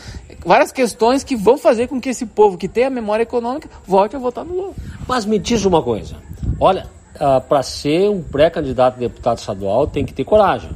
várias 0.45 0.71
questões 0.71 1.21
que 1.21 1.35
vão 1.35 1.57
fazer 1.57 1.87
com 1.87 1.99
que 1.99 2.07
esse 2.07 2.25
povo 2.25 2.57
que 2.57 2.69
tem 2.69 2.85
a 2.85 2.89
memória 2.89 3.23
econômica 3.23 3.69
volte 3.85 4.15
a 4.15 4.19
votar 4.19 4.45
no 4.45 4.55
Lula. 4.55 4.73
Mas 5.05 5.25
me 5.25 5.37
diz 5.37 5.65
uma 5.65 5.83
coisa, 5.83 6.15
olha, 6.57 6.85
uh, 7.15 7.25
ah, 7.25 7.41
para 7.41 7.61
ser 7.61 8.09
um 8.09 8.23
pré-candidato 8.23 8.95
a 8.95 8.99
deputado 8.99 9.37
estadual 9.37 9.85
tem 9.85 10.05
que 10.05 10.13
ter 10.13 10.23
coragem. 10.23 10.71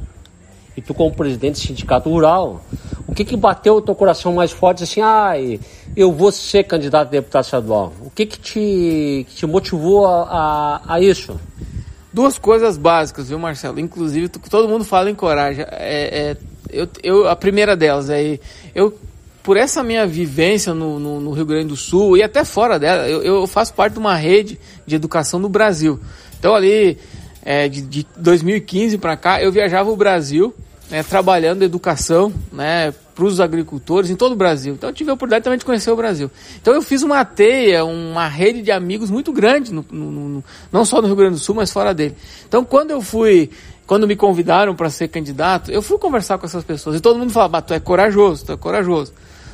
E 0.76 0.82
tu 0.82 0.92
como 0.92 1.14
presidente 1.14 1.54
do 1.54 1.66
sindicato 1.66 2.10
rural, 2.10 2.62
o 3.06 3.14
que 3.14 3.24
que 3.24 3.36
bateu 3.36 3.76
o 3.76 3.80
teu 3.80 3.94
coração 3.94 4.34
mais 4.34 4.52
forte 4.52 4.82
assim, 4.82 5.00
ah, 5.00 5.32
eu 5.96 6.12
vou 6.12 6.30
ser 6.30 6.64
candidato 6.64 7.08
a 7.08 7.10
deputado 7.10 7.44
estadual? 7.44 7.92
O 8.02 8.10
que 8.10 8.26
que 8.26 8.38
te, 8.38 9.26
que 9.28 9.34
te 9.36 9.46
motivou 9.46 10.06
a, 10.06 10.22
a, 10.86 10.94
a 10.94 11.00
isso? 11.00 11.40
Duas 12.12 12.38
coisas 12.38 12.76
básicas, 12.76 13.28
viu, 13.28 13.38
Marcelo? 13.38 13.80
Inclusive, 13.80 14.28
todo 14.28 14.68
mundo 14.68 14.84
fala 14.84 15.10
em 15.10 15.14
coragem. 15.14 15.64
É, 15.70 16.30
é, 16.30 16.36
eu, 16.70 16.88
eu, 17.02 17.28
a 17.28 17.36
primeira 17.36 17.76
delas 17.76 18.10
é 18.10 18.38
eu 18.74 18.96
por 19.42 19.56
essa 19.56 19.80
minha 19.80 20.04
vivência 20.04 20.74
no, 20.74 20.98
no, 20.98 21.20
no, 21.20 21.30
Rio 21.30 21.46
Grande 21.46 21.68
do 21.68 21.76
Sul 21.76 22.16
e 22.16 22.22
até 22.22 22.44
fora 22.44 22.80
dela, 22.80 23.08
eu, 23.08 23.22
eu, 23.22 23.46
faço 23.46 23.72
parte 23.72 23.92
de 23.92 24.00
uma 24.00 24.16
rede 24.16 24.58
de 24.84 24.96
educação 24.96 25.38
no 25.38 25.48
Brasil. 25.48 26.00
Então 26.36 26.52
ali, 26.52 26.98
é, 27.44 27.68
de, 27.68 27.80
de 27.80 28.06
2015 28.16 28.98
para 28.98 29.16
cá, 29.16 29.40
eu 29.40 29.52
viajava 29.52 29.88
o 29.88 29.94
Brasil 29.94 30.52
né, 30.90 31.02
trabalhando 31.02 31.62
educação 31.62 32.32
né, 32.52 32.92
para 33.14 33.24
os 33.24 33.40
agricultores 33.40 34.10
em 34.10 34.16
todo 34.16 34.32
o 34.32 34.36
Brasil. 34.36 34.74
Então 34.74 34.90
eu 34.90 34.94
tive 34.94 35.10
a 35.10 35.14
oportunidade 35.14 35.44
também 35.44 35.58
de 35.58 35.64
conhecer 35.64 35.90
o 35.90 35.96
Brasil. 35.96 36.30
Então 36.60 36.74
eu 36.74 36.82
fiz 36.82 37.02
uma 37.02 37.24
teia, 37.24 37.84
uma 37.84 38.28
rede 38.28 38.62
de 38.62 38.70
amigos 38.70 39.10
muito 39.10 39.32
grande, 39.32 39.72
no, 39.72 39.84
no, 39.90 40.44
não 40.70 40.84
só 40.84 41.00
no 41.00 41.06
Rio 41.06 41.16
Grande 41.16 41.34
do 41.34 41.40
Sul, 41.40 41.54
mas 41.54 41.72
fora 41.72 41.92
dele. 41.92 42.14
Então 42.46 42.64
quando 42.64 42.90
eu 42.90 43.00
fui 43.00 43.50
quando 43.86 44.06
me 44.06 44.16
convidaram 44.16 44.74
para 44.74 44.90
ser 44.90 45.06
candidato, 45.08 45.70
eu 45.70 45.80
fui 45.80 45.96
conversar 45.96 46.38
com 46.38 46.46
essas 46.46 46.64
pessoas 46.64 46.96
e 46.96 47.00
todo 47.00 47.18
mundo 47.18 47.30
falava, 47.30 47.62
tu 47.62 47.72
é 47.72 47.78
corajoso, 47.78 48.44
tu 48.44 48.52
é 48.52 48.56
corajoso. 48.56 49.12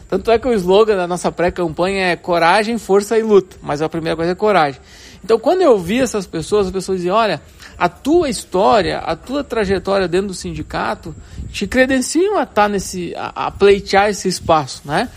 Tanto 0.09 0.31
é 0.31 0.39
que 0.39 0.47
o 0.47 0.53
slogan 0.53 0.95
da 0.95 1.07
nossa 1.07 1.33
pré-campanha 1.33 2.09
é 2.09 2.17
coragem, 2.17 2.77
força 2.77 3.19
e 3.19 3.23
luta. 3.23 3.57
Mas 3.63 3.81
a 3.81 3.89
primeira 3.89 4.15
coisa 4.15 4.33
é 4.33 4.35
coragem. 4.35 4.79
Então, 5.25 5.39
quando 5.39 5.63
eu 5.63 5.79
vi 5.79 6.01
essas 6.01 6.27
pessoas, 6.27 6.67
as 6.67 6.73
pessoas 6.73 6.99
diziam: 6.99 7.17
olha, 7.17 7.41
a 7.83 7.89
tua 7.89 8.29
história, 8.29 8.99
a 8.99 9.17
tua 9.17 9.43
trajetória 9.43 10.07
dentro 10.07 10.29
do 10.29 10.35
sindicato 10.35 11.13
te 11.51 11.67
credenciam 11.67 12.39
a 12.39 12.45
estar 12.45 12.63
tá 12.63 12.69
nesse, 12.69 13.13
a, 13.17 13.47
a 13.47 13.51
pleitear 13.51 14.09
esse 14.09 14.29
espaço, 14.29 14.83
né? 14.85 15.09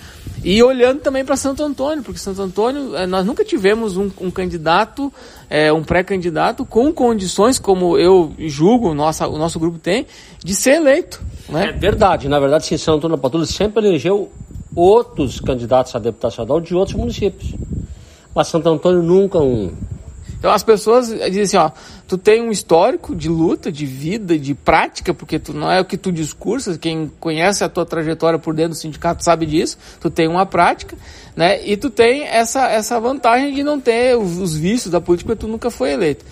E 0.43 0.63
olhando 0.63 0.99
também 0.99 1.23
para 1.23 1.37
Santo 1.37 1.61
Antônio, 1.61 2.03
porque 2.03 2.19
Santo 2.19 2.41
Antônio, 2.41 2.95
eh, 2.95 3.05
nós 3.05 3.23
nunca 3.23 3.45
tivemos 3.45 3.97
um, 3.97 4.09
um 4.19 4.31
candidato, 4.31 5.13
é, 5.47 5.71
um 5.71 5.83
pré-candidato 5.83 6.65
com 6.65 6.91
condições, 6.91 7.59
como 7.59 7.99
eu 7.99 8.33
julgo, 8.39 8.95
nossa, 8.95 9.27
o 9.27 9.37
nosso 9.37 9.59
grupo 9.59 9.77
tem, 9.77 10.07
de 10.43 10.55
ser 10.55 10.77
eleito. 10.77 11.21
Né? 11.47 11.69
É 11.69 11.71
verdade, 11.71 12.27
na 12.27 12.39
verdade, 12.39 12.65
sim, 12.65 12.77
Santo 12.77 12.97
Antônio 12.97 13.19
Patrulha 13.19 13.45
sempre 13.45 13.87
elegeu 13.87 14.31
outros 14.75 15.39
candidatos 15.39 15.95
a 15.95 15.99
deputado 15.99 16.31
estadual 16.31 16.59
de 16.59 16.73
outros 16.73 16.97
municípios. 16.97 17.53
Mas 18.33 18.47
Santo 18.47 18.67
Antônio 18.67 19.03
nunca 19.03 19.37
um. 19.37 19.71
Então 20.37 20.51
as 20.51 20.63
pessoas 20.63 21.07
dizem 21.07 21.41
assim, 21.41 21.57
ó, 21.57 21.71
tu 22.07 22.17
tem 22.17 22.41
um 22.41 22.51
histórico 22.51 23.15
de 23.15 23.29
luta, 23.29 23.71
de 23.71 23.85
vida, 23.85 24.37
de 24.37 24.53
prática, 24.53 25.13
porque 25.13 25.39
tu 25.39 25.53
não 25.53 25.71
é 25.71 25.81
o 25.81 25.85
que 25.85 25.97
tu 25.97 26.11
discursas, 26.11 26.77
quem 26.77 27.11
conhece 27.19 27.63
a 27.63 27.69
tua 27.69 27.85
trajetória 27.85 28.37
por 28.37 28.53
dentro 28.53 28.71
do 28.71 28.77
sindicato 28.77 29.23
sabe 29.23 29.45
disso, 29.45 29.77
tu 29.99 30.09
tem 30.09 30.27
uma 30.27 30.45
prática, 30.45 30.97
né? 31.35 31.65
E 31.65 31.75
tu 31.75 31.89
tem 31.89 32.23
essa, 32.23 32.67
essa 32.69 32.99
vantagem 32.99 33.53
de 33.53 33.63
não 33.63 33.79
ter 33.79 34.17
os, 34.17 34.37
os 34.37 34.55
vícios 34.55 34.91
da 34.91 35.01
política, 35.01 35.29
porque 35.29 35.45
tu 35.45 35.51
nunca 35.51 35.71
foi 35.71 35.93
eleito. 35.93 36.23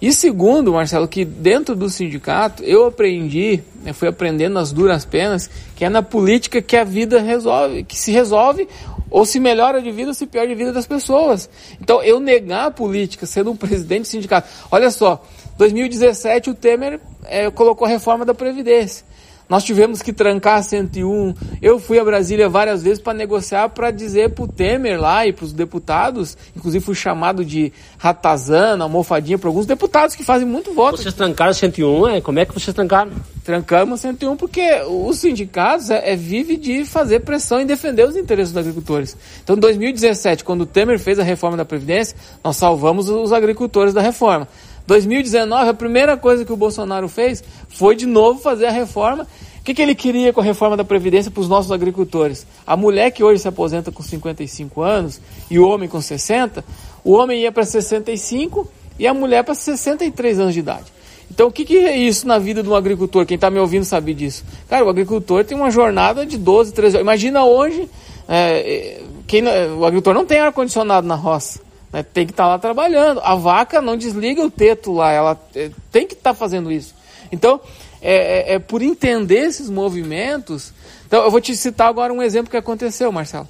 E 0.00 0.12
segundo, 0.12 0.72
Marcelo, 0.72 1.08
que 1.08 1.24
dentro 1.24 1.74
do 1.74 1.90
sindicato 1.90 2.62
eu 2.62 2.86
aprendi, 2.86 3.60
eu 3.84 3.92
fui 3.92 4.06
aprendendo 4.06 4.54
nas 4.54 4.70
duras 4.70 5.04
penas, 5.04 5.50
que 5.74 5.84
é 5.84 5.88
na 5.88 6.02
política 6.02 6.62
que 6.62 6.76
a 6.76 6.84
vida 6.84 7.20
resolve, 7.20 7.82
que 7.82 7.98
se 7.98 8.12
resolve 8.12 8.68
ou 9.10 9.24
se 9.24 9.40
melhora 9.40 9.80
de 9.80 9.90
vida 9.90 10.08
ou 10.08 10.14
se 10.14 10.26
piora 10.26 10.46
de 10.46 10.54
vida 10.54 10.72
das 10.72 10.86
pessoas. 10.86 11.48
Então, 11.80 12.02
eu 12.02 12.20
negar 12.20 12.66
a 12.66 12.70
política 12.70 13.26
sendo 13.26 13.50
um 13.50 13.56
presidente 13.56 14.02
do 14.02 14.08
sindicato. 14.08 14.48
Olha 14.70 14.90
só, 14.90 15.22
2017 15.56 16.50
o 16.50 16.54
Temer 16.54 17.00
é, 17.24 17.50
colocou 17.50 17.86
a 17.86 17.88
reforma 17.88 18.24
da 18.24 18.34
Previdência. 18.34 19.07
Nós 19.48 19.64
tivemos 19.64 20.02
que 20.02 20.12
trancar 20.12 20.58
a 20.58 20.62
101. 20.62 21.34
Eu 21.62 21.78
fui 21.78 21.98
a 21.98 22.04
Brasília 22.04 22.48
várias 22.48 22.82
vezes 22.82 22.98
para 22.98 23.14
negociar, 23.14 23.70
para 23.70 23.90
dizer 23.90 24.30
para 24.30 24.44
o 24.44 24.48
Temer 24.48 25.00
lá 25.00 25.26
e 25.26 25.32
para 25.32 25.44
os 25.44 25.52
deputados, 25.52 26.36
inclusive 26.54 26.84
fui 26.84 26.94
chamado 26.94 27.44
de 27.44 27.72
ratazana, 27.96 28.84
almofadinha 28.84 29.38
para 29.38 29.48
alguns 29.48 29.64
deputados 29.64 30.14
que 30.14 30.22
fazem 30.22 30.46
muito 30.46 30.74
voto. 30.74 30.98
Vocês 30.98 31.14
trancaram 31.14 31.50
a 31.50 31.54
101, 31.54 32.08
é? 32.08 32.20
Como 32.20 32.38
é 32.38 32.44
que 32.44 32.52
vocês 32.52 32.74
trancaram? 32.74 33.12
Trancamos 33.42 34.00
a 34.00 34.02
101 34.08 34.36
porque 34.36 34.82
os 34.86 35.18
sindicatos 35.18 35.88
é, 35.88 36.12
é, 36.12 36.16
vive 36.16 36.58
de 36.58 36.84
fazer 36.84 37.20
pressão 37.20 37.60
e 37.60 37.64
defender 37.64 38.06
os 38.06 38.16
interesses 38.16 38.52
dos 38.52 38.60
agricultores. 38.60 39.16
Então, 39.42 39.56
em 39.56 39.60
2017, 39.60 40.44
quando 40.44 40.62
o 40.62 40.66
Temer 40.66 40.98
fez 40.98 41.18
a 41.18 41.22
reforma 41.22 41.56
da 41.56 41.64
Previdência, 41.64 42.14
nós 42.44 42.56
salvamos 42.56 43.08
os 43.08 43.32
agricultores 43.32 43.94
da 43.94 44.02
reforma. 44.02 44.46
2019, 44.88 45.68
a 45.68 45.74
primeira 45.74 46.16
coisa 46.16 46.46
que 46.46 46.52
o 46.52 46.56
Bolsonaro 46.56 47.10
fez 47.10 47.44
foi 47.68 47.94
de 47.94 48.06
novo 48.06 48.40
fazer 48.40 48.64
a 48.64 48.70
reforma. 48.70 49.26
O 49.60 49.62
que, 49.62 49.74
que 49.74 49.82
ele 49.82 49.94
queria 49.94 50.32
com 50.32 50.40
a 50.40 50.42
reforma 50.42 50.78
da 50.78 50.84
Previdência 50.84 51.30
para 51.30 51.42
os 51.42 51.48
nossos 51.48 51.70
agricultores? 51.70 52.46
A 52.66 52.74
mulher 52.74 53.10
que 53.10 53.22
hoje 53.22 53.42
se 53.42 53.46
aposenta 53.46 53.92
com 53.92 54.02
55 54.02 54.80
anos 54.80 55.20
e 55.50 55.58
o 55.58 55.68
homem 55.68 55.90
com 55.90 56.00
60, 56.00 56.64
o 57.04 57.12
homem 57.12 57.42
ia 57.42 57.52
para 57.52 57.66
65 57.66 58.66
e 58.98 59.06
a 59.06 59.12
mulher 59.12 59.44
para 59.44 59.54
63 59.54 60.38
anos 60.40 60.54
de 60.54 60.60
idade. 60.60 60.86
Então, 61.30 61.48
o 61.48 61.52
que, 61.52 61.66
que 61.66 61.76
é 61.76 61.94
isso 61.94 62.26
na 62.26 62.38
vida 62.38 62.62
de 62.62 62.68
um 62.70 62.74
agricultor? 62.74 63.26
Quem 63.26 63.34
está 63.34 63.50
me 63.50 63.58
ouvindo 63.58 63.84
sabe 63.84 64.14
disso. 64.14 64.42
Cara, 64.70 64.86
o 64.86 64.88
agricultor 64.88 65.44
tem 65.44 65.54
uma 65.54 65.70
jornada 65.70 66.24
de 66.24 66.38
12, 66.38 66.72
13 66.72 66.96
horas. 66.96 67.04
Imagina 67.04 67.44
hoje, 67.44 67.90
é, 68.26 69.02
quem, 69.26 69.44
o 69.78 69.84
agricultor 69.84 70.14
não 70.14 70.24
tem 70.24 70.38
ar-condicionado 70.38 71.06
na 71.06 71.14
roça. 71.14 71.67
Né? 71.92 72.02
Tem 72.02 72.26
que 72.26 72.32
estar 72.32 72.44
tá 72.44 72.48
lá 72.48 72.58
trabalhando. 72.58 73.20
A 73.22 73.34
vaca 73.34 73.80
não 73.80 73.96
desliga 73.96 74.44
o 74.44 74.50
teto 74.50 74.92
lá, 74.92 75.12
ela 75.12 75.40
é, 75.54 75.70
tem 75.90 76.06
que 76.06 76.14
estar 76.14 76.30
tá 76.30 76.34
fazendo 76.34 76.70
isso. 76.70 76.94
Então, 77.32 77.60
é, 78.00 78.14
é, 78.14 78.54
é, 78.54 78.58
por 78.58 78.82
entender 78.82 79.46
esses 79.46 79.68
movimentos. 79.68 80.72
Então, 81.06 81.24
eu 81.24 81.30
vou 81.30 81.40
te 81.40 81.56
citar 81.56 81.88
agora 81.88 82.12
um 82.12 82.22
exemplo 82.22 82.50
que 82.50 82.56
aconteceu, 82.56 83.10
Marcelo. 83.10 83.48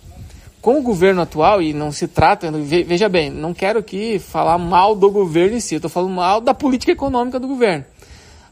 Com 0.61 0.79
o 0.79 0.83
governo 0.83 1.23
atual, 1.23 1.63
e 1.63 1.73
não 1.73 1.93
se 1.93 2.09
trata, 2.09 2.51
veja 2.51 3.09
bem, 3.09 3.31
não 3.31 3.55
quero 3.55 3.79
aqui 3.79 4.19
falar 4.19 4.59
mal 4.59 4.95
do 4.95 5.09
governo 5.09 5.57
em 5.57 5.61
si, 5.61 5.75
eu 5.75 5.79
estou 5.79 5.91
falando 5.91 6.13
mal 6.13 6.41
da 6.41 6.53
política 6.53 6.91
econômica 6.91 7.39
do 7.39 7.47
governo. 7.47 7.85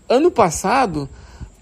Ano 0.08 0.30
passado, 0.30 1.08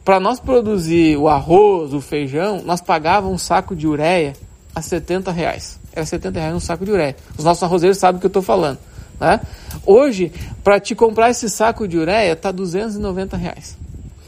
para 0.05 0.21
nós 0.21 0.39
produzir 0.39 1.17
o 1.17 1.29
arroz, 1.29 1.95
o 1.95 2.01
feijão, 2.01 2.61
nós 2.63 2.83
pagávamos 2.83 3.35
um 3.35 3.39
saco 3.39 3.75
de 3.75 3.87
ureia 3.87 4.35
a 4.75 4.83
70 4.83 5.33
reais 5.33 5.79
era 5.95 6.05
70 6.05 6.41
reais 6.41 6.55
um 6.55 6.61
saco 6.61 6.85
de 6.85 6.91
ureia. 6.91 7.17
Os 7.39 7.45
nossos 7.45 7.63
arrozeiros 7.63 7.99
sabem 7.99 8.19
o 8.19 8.21
que 8.21 8.27
eu 8.27 8.29
estou 8.29 8.43
falando. 8.43 8.79
Né? 9.21 9.41
Hoje, 9.87 10.33
para 10.63 10.81
te 10.81 10.95
comprar 10.95 11.31
esse 11.31 11.49
saco 11.49 11.87
de 11.87 11.97
ureia, 11.97 12.35
tá 12.35 12.51
290 12.51 13.37
reais. 13.37 13.77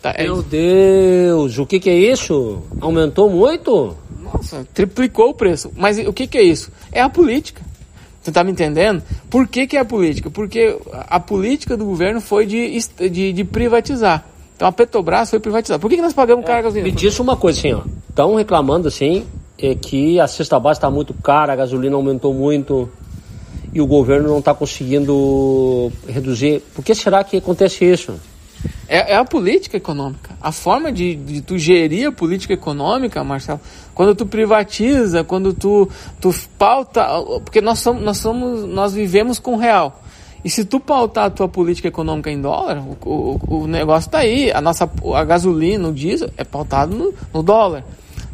Tá, 0.00 0.14
é 0.16 0.24
Meu 0.24 0.40
isso. 0.40 0.42
Deus, 0.44 1.58
o 1.58 1.66
que, 1.66 1.80
que 1.80 1.90
é 1.90 1.98
isso? 1.98 2.62
Aumentou 2.80 3.28
muito? 3.28 3.96
Nossa, 4.20 4.66
triplicou 4.72 5.30
o 5.30 5.34
preço. 5.34 5.72
Mas 5.76 5.98
o 5.98 6.12
que, 6.12 6.26
que 6.26 6.38
é 6.38 6.42
isso? 6.42 6.70
É 6.92 7.00
a 7.00 7.08
política. 7.08 7.62
Você 8.22 8.30
está 8.30 8.42
me 8.42 8.50
entendendo? 8.50 9.02
Por 9.30 9.46
que, 9.46 9.66
que 9.66 9.76
é 9.76 9.80
a 9.80 9.84
política? 9.84 10.30
Porque 10.30 10.76
a 10.92 11.18
política 11.20 11.76
do 11.76 11.84
governo 11.84 12.20
foi 12.20 12.46
de, 12.46 12.78
de, 13.10 13.32
de 13.32 13.44
privatizar. 13.44 14.24
Então 14.54 14.66
a 14.66 14.72
Petrobras 14.72 15.30
foi 15.30 15.38
privatizada. 15.38 15.78
Por 15.78 15.88
que, 15.88 15.96
que 15.96 16.02
nós 16.02 16.12
pagamos 16.14 16.44
é, 16.44 16.48
cargas? 16.48 16.74
Me 16.74 16.90
diz 16.90 17.18
uma 17.20 17.36
coisa 17.36 17.58
assim, 17.58 17.72
ó. 17.72 17.82
Estão 18.08 18.34
reclamando 18.34 18.88
assim 18.88 19.26
é 19.58 19.74
que 19.74 20.20
a 20.20 20.26
cesta 20.26 20.58
básica 20.58 20.86
está 20.86 20.90
muito 20.90 21.14
cara, 21.14 21.52
a 21.52 21.56
gasolina 21.56 21.96
aumentou 21.96 22.34
muito 22.34 22.90
e 23.72 23.80
o 23.80 23.86
governo 23.86 24.28
não 24.28 24.38
está 24.38 24.54
conseguindo 24.54 25.92
reduzir. 26.06 26.62
Por 26.74 26.84
que 26.84 26.94
será 26.94 27.22
que 27.24 27.36
acontece 27.36 27.84
isso? 27.84 28.14
É, 28.88 29.12
é, 29.12 29.16
a 29.16 29.24
política 29.24 29.76
econômica. 29.76 30.30
A 30.40 30.52
forma 30.52 30.92
de, 30.92 31.14
de 31.16 31.40
tu 31.40 31.58
gerir 31.58 32.08
a 32.08 32.12
política 32.12 32.54
econômica, 32.54 33.22
Marcelo, 33.24 33.60
quando 33.94 34.14
tu 34.14 34.26
privatiza, 34.26 35.24
quando 35.24 35.52
tu, 35.52 35.88
tu 36.20 36.34
pauta. 36.58 37.06
Porque 37.44 37.60
nós 37.60 37.80
somos, 37.80 38.02
nós 38.02 38.18
somos. 38.18 38.64
Nós 38.64 38.94
vivemos 38.94 39.38
com 39.38 39.56
real. 39.56 40.02
E 40.44 40.50
se 40.50 40.64
tu 40.64 40.78
pautar 40.78 41.24
a 41.24 41.30
tua 41.30 41.48
política 41.48 41.88
econômica 41.88 42.30
em 42.30 42.40
dólar, 42.40 42.78
o, 42.78 42.96
o, 43.04 43.56
o 43.62 43.66
negócio 43.66 44.06
está 44.06 44.18
aí. 44.18 44.52
A 44.52 44.60
nossa 44.60 44.88
a 45.14 45.24
gasolina, 45.24 45.88
o 45.88 45.92
diesel, 45.92 46.30
é 46.36 46.44
pautado 46.44 46.94
no, 46.94 47.12
no 47.34 47.42
dólar. 47.42 47.84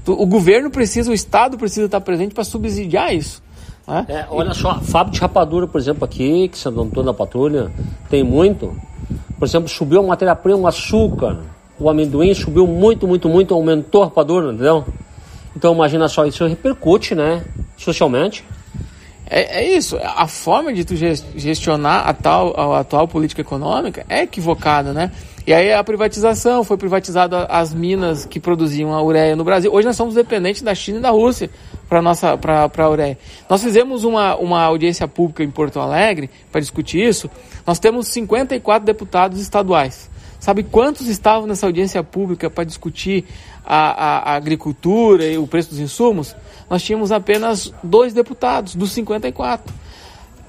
O 0.07 0.27
governo 0.27 0.71
precisa, 0.71 1.11
o 1.11 1.15
Estado 1.15 1.57
precisa 1.57 1.87
estar 1.87 2.01
presente 2.01 2.35
para 2.35 2.45
subsidiar 2.45 3.15
isso. 3.15 3.43
Né? 3.87 4.07
É, 4.09 4.27
olha 4.31 4.53
só, 4.55 4.81
fábrica 4.81 5.15
de 5.15 5.21
rapadura, 5.21 5.67
por 5.67 5.81
exemplo, 5.81 6.05
aqui, 6.05 6.49
que 6.49 6.59
Santo 6.59 6.81
Antônio 6.81 7.13
da 7.13 7.15
Patrulha, 7.15 7.71
tem 8.11 8.23
muito. 8.23 8.77
Por 9.39 9.47
exemplo, 9.47 9.69
subiu 9.69 10.01
a 10.01 10.03
matéria-prima, 10.03 10.59
o 10.59 10.67
açúcar, 10.67 11.39
o 11.79 11.89
amendoim 11.89 12.35
subiu 12.35 12.67
muito, 12.67 13.07
muito, 13.07 13.29
muito, 13.29 13.55
aumentou 13.55 14.03
a 14.03 14.07
rapadura, 14.07 14.53
entendeu? 14.53 14.85
Então 15.57 15.75
imagina 15.75 16.09
só, 16.09 16.25
isso 16.25 16.47
repercute, 16.47 17.15
né, 17.15 17.45
socialmente. 17.77 18.45
É, 19.29 19.63
é, 19.63 19.77
isso, 19.77 19.99
a 20.03 20.27
forma 20.29 20.73
de 20.73 20.85
tu 20.85 20.95
gestionar 20.95 22.07
a, 22.07 22.13
tal, 22.13 22.55
a 22.55 22.81
atual 22.81 23.09
política 23.09 23.41
econômica 23.41 24.05
é 24.09 24.23
equivocada, 24.23 24.93
né? 24.93 25.11
E 25.45 25.53
aí 25.53 25.73
a 25.73 25.83
privatização, 25.83 26.63
foi 26.63 26.77
privatizada 26.77 27.47
as 27.47 27.75
minas 27.75 28.25
que 28.25 28.39
produziam 28.39 28.95
a 28.95 29.03
ureia 29.03 29.35
no 29.35 29.43
Brasil. 29.43 29.73
Hoje 29.73 29.89
nós 29.89 29.97
somos 29.97 30.15
dependentes 30.15 30.63
da 30.63 30.73
China 30.73 30.99
e 30.99 31.03
da 31.03 31.11
Rússia 31.11 31.51
para 31.89 32.01
nossa 32.01 32.39
para 32.39 32.71
a 32.77 32.89
ureia. 32.89 33.19
Nós 33.51 33.61
fizemos 33.61 34.05
uma, 34.05 34.37
uma 34.37 34.63
audiência 34.63 35.09
pública 35.09 35.43
em 35.43 35.51
Porto 35.51 35.81
Alegre 35.81 36.31
para 36.53 36.61
discutir 36.61 37.01
isso. 37.05 37.29
Nós 37.67 37.81
temos 37.81 38.07
54 38.07 38.87
deputados 38.87 39.41
estaduais. 39.41 40.09
Sabe 40.39 40.63
quantos 40.63 41.09
estavam 41.09 41.49
nessa 41.49 41.67
audiência 41.67 42.05
pública 42.05 42.49
para 42.49 42.63
discutir 42.63 43.25
a, 43.65 43.77
a, 43.77 44.19
a 44.33 44.35
agricultura 44.37 45.25
e 45.25 45.39
o 45.39 45.47
preço 45.47 45.71
dos 45.71 45.81
insumos? 45.81 46.37
Nós 46.71 46.85
tínhamos 46.85 47.11
apenas 47.11 47.73
dois 47.83 48.13
deputados 48.13 48.77
dos 48.77 48.93
54 48.93 49.82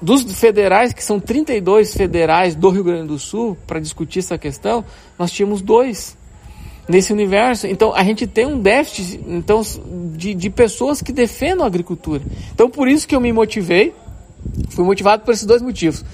dos 0.00 0.22
federais, 0.38 0.92
que 0.92 1.02
são 1.02 1.18
32 1.18 1.94
federais 1.94 2.54
do 2.54 2.68
Rio 2.68 2.84
Grande 2.84 3.08
do 3.08 3.18
Sul, 3.18 3.56
para 3.66 3.80
discutir 3.80 4.18
essa 4.18 4.36
questão, 4.36 4.84
nós 5.18 5.30
tínhamos 5.30 5.62
dois 5.62 6.16
nesse 6.88 7.12
universo. 7.12 7.66
Então 7.66 7.94
a 7.94 8.04
gente 8.04 8.26
tem 8.26 8.46
um 8.46 8.58
déficit 8.58 9.20
então, 9.26 9.62
de, 10.16 10.34
de 10.34 10.50
pessoas 10.50 11.00
que 11.00 11.12
defendam 11.12 11.64
a 11.64 11.66
agricultura. 11.66 12.22
Então 12.52 12.68
por 12.68 12.88
isso 12.88 13.06
que 13.08 13.14
eu 13.14 13.20
me 13.20 13.32
motivei, 13.32 13.94
fui 14.70 14.84
motivado 14.84 15.24
por 15.24 15.32
esses 15.32 15.46
dois 15.46 15.62
motivos. 15.62 16.04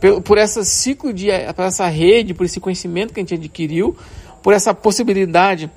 Por, 0.00 0.22
por 0.22 0.38
esse 0.38 0.64
ciclo 0.64 1.12
de, 1.12 1.28
por 1.54 1.64
essa 1.64 1.86
rede, 1.86 2.32
por 2.32 2.46
esse 2.46 2.60
conhecimento 2.60 3.12
que 3.12 3.20
a 3.20 3.22
gente 3.22 3.34
adquiriu, 3.34 3.96
por 4.42 4.52
essa 4.52 4.72
possibilidade 4.72 5.70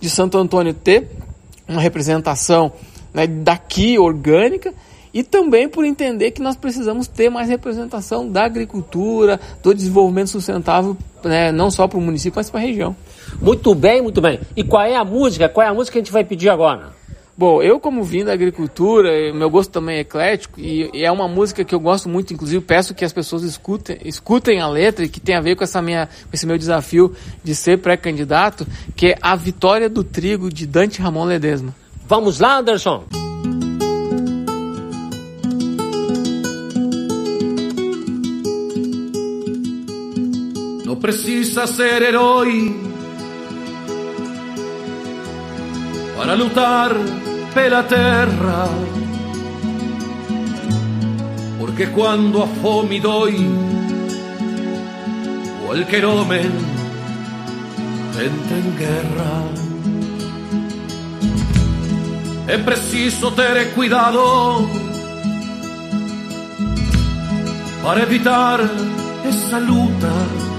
de 0.00 0.10
Santo 0.10 0.36
Antônio 0.36 0.74
ter 0.74 1.08
uma 1.68 1.80
representação 1.80 2.72
né, 3.14 3.26
daqui 3.26 3.98
orgânica 3.98 4.74
e 5.12 5.22
também 5.22 5.68
por 5.68 5.84
entender 5.84 6.30
que 6.30 6.42
nós 6.42 6.56
precisamos 6.56 7.06
ter 7.06 7.30
mais 7.30 7.48
representação 7.48 8.28
da 8.28 8.44
agricultura, 8.44 9.38
do 9.62 9.74
desenvolvimento 9.74 10.30
sustentável, 10.30 10.96
né, 11.24 11.52
não 11.52 11.70
só 11.70 11.86
para 11.86 11.98
o 11.98 12.02
município, 12.02 12.36
mas 12.36 12.50
para 12.50 12.60
a 12.60 12.64
região. 12.64 12.96
Muito 13.40 13.74
bem, 13.74 14.02
muito 14.02 14.20
bem. 14.20 14.40
E 14.56 14.64
qual 14.64 14.82
é 14.82 14.96
a 14.96 15.04
música? 15.04 15.48
Qual 15.48 15.66
é 15.66 15.70
a 15.70 15.74
música 15.74 15.92
que 15.92 15.98
a 15.98 16.02
gente 16.02 16.12
vai 16.12 16.24
pedir 16.24 16.48
agora? 16.48 17.02
Bom, 17.36 17.62
eu 17.62 17.80
como 17.80 18.04
vim 18.04 18.24
da 18.24 18.32
agricultura, 18.32 19.10
meu 19.32 19.48
gosto 19.48 19.70
também 19.70 19.96
é 19.96 20.00
eclético 20.00 20.60
e, 20.60 20.90
e, 20.92 21.02
é 21.02 21.10
uma 21.10 21.26
música 21.26 21.64
que 21.64 21.74
eu 21.74 21.80
gosto 21.80 22.06
muito, 22.06 22.32
inclusive 22.34 22.62
peço 22.62 22.94
que 22.94 23.06
as 23.06 23.12
pessoas 23.12 23.42
escutem, 23.42 23.96
escutem 24.04 24.60
a 24.60 24.68
letra 24.68 25.06
e 25.06 25.08
que 25.08 25.18
tem 25.18 25.34
a 25.34 25.40
ver 25.40 25.56
com 25.56 25.64
essa 25.64 25.80
minha, 25.80 26.06
com 26.06 26.30
esse 26.32 26.46
meu 26.46 26.58
desafio 26.58 27.14
de 27.42 27.54
ser 27.54 27.78
pré-candidato, 27.78 28.66
que 28.94 29.08
é 29.08 29.18
A 29.22 29.34
Vitória 29.34 29.88
do 29.88 30.04
Trigo 30.04 30.52
de 30.52 30.66
Dante 30.66 31.00
Ramon 31.00 31.24
Ledesma. 31.24 31.74
Vamos 32.06 32.38
lá, 32.38 32.58
Anderson. 32.58 33.31
Precisa 41.02 41.66
ser 41.66 42.00
herói 42.00 42.80
para 46.16 46.34
lutar 46.34 46.92
pela 47.52 47.82
terra. 47.82 48.68
Porque 51.58 51.88
quando 51.88 52.40
a 52.40 52.46
fome 52.46 53.00
dói, 53.00 53.36
qualquer 55.66 56.04
homem 56.04 56.46
entra 58.14 58.56
em 58.58 58.70
guerra. 58.78 59.42
É 62.46 62.58
preciso 62.58 63.32
ter 63.32 63.74
cuidado 63.74 64.68
para 67.82 68.02
evitar 68.02 68.60
essa 69.24 69.58
luta 69.58 70.51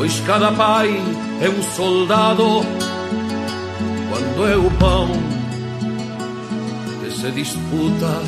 pois 0.00 0.18
cada 0.20 0.50
pai 0.52 0.88
é 1.42 1.48
um 1.50 1.62
soldado 1.76 2.64
quando 4.08 4.48
é 4.48 4.56
o 4.56 4.70
pão 4.78 5.08
que 7.02 7.10
se 7.10 7.30
disputa. 7.32 8.22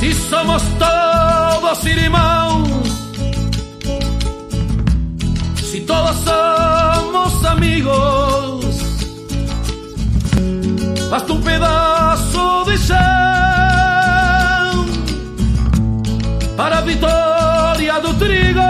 Se 0.00 0.12
somos 0.28 0.62
todos 0.80 1.86
irmãos, 1.86 2.68
Si 5.70 5.80
todos 5.82 6.16
somos 6.16 7.44
amigos, 7.44 8.64
basta 11.08 11.32
un 11.32 11.42
pedazo 11.42 12.64
de 12.64 12.76
chão 12.76 13.39
para 16.60 16.76
a 16.76 16.80
vitória 16.82 18.00
do 18.00 18.12
trigo. 18.14 18.60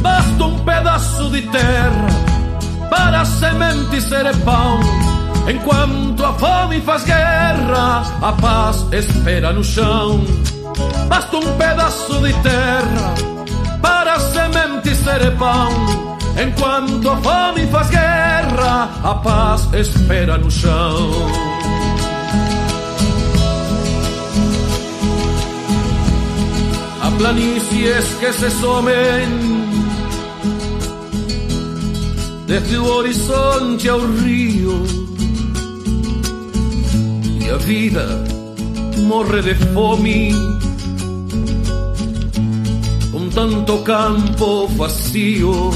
Basta 0.00 0.44
um 0.44 0.58
pedaço 0.60 1.28
de 1.30 1.42
terra 1.42 2.06
para 2.88 3.22
a 3.22 3.24
semente 3.24 4.00
ser 4.00 4.32
pão. 4.44 4.78
Enquanto 5.48 6.24
a 6.24 6.32
fome 6.34 6.80
faz 6.82 7.02
guerra, 7.02 8.04
a 8.22 8.32
paz 8.34 8.86
espera 8.92 9.52
no 9.52 9.64
chão. 9.64 10.24
Basta 11.08 11.36
um 11.36 11.56
pedaço 11.58 12.14
de 12.20 12.32
terra 12.44 13.14
para 13.82 14.14
a 14.14 14.20
semente 14.20 14.94
ser 14.94 15.36
pão. 15.36 15.68
Enquanto 16.40 17.10
a 17.10 17.16
fome 17.16 17.66
faz 17.66 17.90
guerra, 17.90 18.88
a 19.02 19.14
paz 19.16 19.68
espera 19.74 20.38
no 20.38 20.48
chão. 20.48 21.10
A 27.16 27.18
planícies 27.18 28.04
que 28.20 28.30
se 28.30 28.50
somen. 28.50 29.30
Desde 32.46 32.76
o 32.76 32.84
horizonte 32.84 33.88
ao 33.88 34.00
rio 34.00 34.84
e 37.40 37.48
a 37.48 37.56
vida 37.56 38.06
morre 38.98 39.40
de 39.40 39.54
fome 39.72 40.34
com 43.10 43.30
tanto 43.30 43.78
campo 43.78 44.68
vacío 44.76 45.70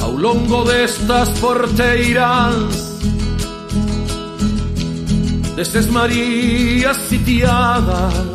ao 0.00 0.12
longo 0.12 0.64
destas 0.64 1.28
porteiras 1.40 3.00
destas 5.56 5.86
Marias 5.88 6.96
sitiadas 7.08 8.31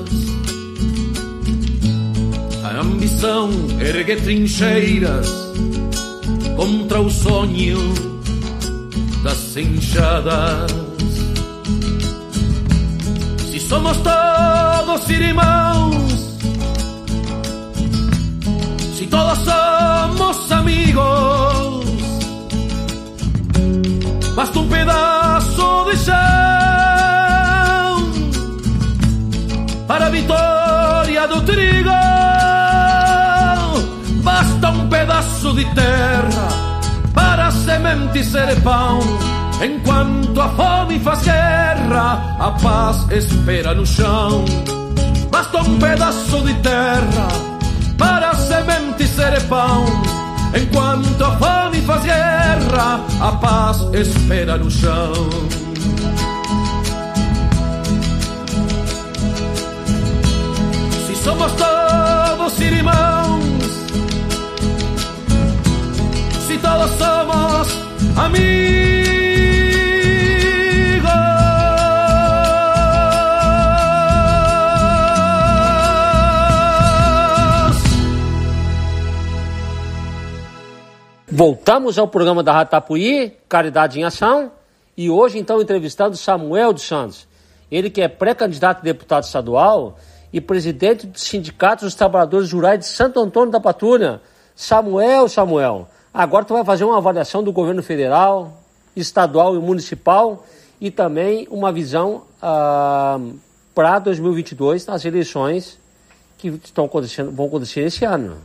ambição 2.97 3.51
ergue 3.79 4.15
trincheiras 4.15 5.29
contra 6.55 6.99
o 6.99 7.11
sonho 7.11 7.77
das 9.23 9.55
enxadas. 9.55 10.71
Se 13.51 13.59
somos 13.59 13.97
todos 13.97 15.09
irmãos, 15.11 16.39
se 18.97 19.05
todos 19.05 19.37
somos 19.45 20.51
amigos, 20.51 21.85
basta 24.35 24.59
um 24.59 24.67
pedaço 24.67 25.85
de 25.91 25.97
chão 25.97 26.15
para 29.87 30.07
a 30.07 30.09
vitória 30.09 31.27
do 31.27 31.41
trigo. 31.43 32.26
Pedaço 35.07 35.53
de 35.53 35.63
terra 35.73 36.49
para 37.13 37.49
semente 37.49 38.25
ser 38.25 38.61
pão. 38.61 38.99
Enquanto 39.63 40.41
a 40.41 40.49
fome 40.49 40.99
faz 40.99 41.21
guerra, 41.21 42.35
a 42.37 42.51
paz 42.61 43.09
espera 43.09 43.73
no 43.73 43.85
chão. 43.85 44.43
Basta 45.31 45.61
um 45.61 45.79
pedaço 45.79 46.41
de 46.41 46.53
terra 46.55 47.27
para 47.97 48.33
semente 48.35 49.07
ser 49.07 49.41
pão. 49.43 49.85
Enquanto 50.53 51.23
a 51.23 51.37
fome 51.37 51.81
faz 51.83 52.03
guerra, 52.03 52.99
a 53.21 53.31
paz 53.31 53.77
espera 53.93 54.57
no 54.57 54.69
chão. 54.69 55.13
Se 61.07 61.15
somos 61.23 61.53
todos 61.53 62.59
irmãos, 62.59 63.26
todos 66.78 66.91
somos 66.91 67.67
amigos. 68.17 68.67
Voltamos 81.30 81.99
ao 81.99 82.07
programa 82.07 82.41
da 82.41 82.51
Rádio 82.51 82.71
Tapuí, 82.71 83.38
Caridade 83.49 83.99
em 83.99 84.03
Ação, 84.03 84.51
e 84.95 85.09
hoje 85.09 85.38
então 85.38 85.61
entrevistando 85.61 86.15
Samuel 86.15 86.73
dos 86.73 86.84
Santos. 86.84 87.28
Ele 87.71 87.89
que 87.89 88.01
é 88.01 88.07
pré-candidato 88.07 88.80
a 88.80 88.84
deputado 88.84 89.23
estadual 89.23 89.97
e 90.32 90.39
presidente 90.39 91.05
do 91.05 91.19
Sindicato 91.19 91.86
dos 91.86 91.95
Trabalhadores 91.95 92.51
Rurais 92.51 92.80
de 92.80 92.86
Santo 92.86 93.19
Antônio 93.19 93.51
da 93.51 93.59
Patrulha. 93.59 94.21
Samuel, 94.55 95.30
Samuel, 95.30 95.88
agora 96.13 96.45
tu 96.45 96.53
vai 96.53 96.63
fazer 96.63 96.83
uma 96.83 96.97
avaliação 96.97 97.43
do 97.43 97.51
governo 97.51 97.83
federal, 97.83 98.61
estadual 98.95 99.55
e 99.55 99.59
municipal 99.59 100.45
e 100.79 100.91
também 100.91 101.47
uma 101.49 101.71
visão 101.71 102.23
ah, 102.41 103.19
para 103.73 103.99
2022 103.99 104.85
nas 104.85 105.05
eleições 105.05 105.79
que 106.37 106.49
estão 106.63 106.85
acontecendo, 106.85 107.31
vão 107.31 107.47
acontecer 107.47 107.81
esse 107.81 108.05
ano. 108.05 108.37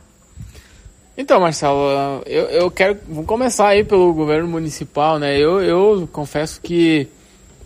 Então, 1.15 1.39
Marcelo, 1.39 2.23
eu, 2.25 2.45
eu 2.45 2.71
quero 2.71 2.97
vou 3.07 3.23
começar 3.23 3.67
aí 3.67 3.83
pelo 3.83 4.11
governo 4.13 4.47
municipal, 4.47 5.19
né? 5.19 5.37
Eu, 5.37 5.61
eu 5.61 6.09
confesso 6.11 6.59
que 6.59 7.07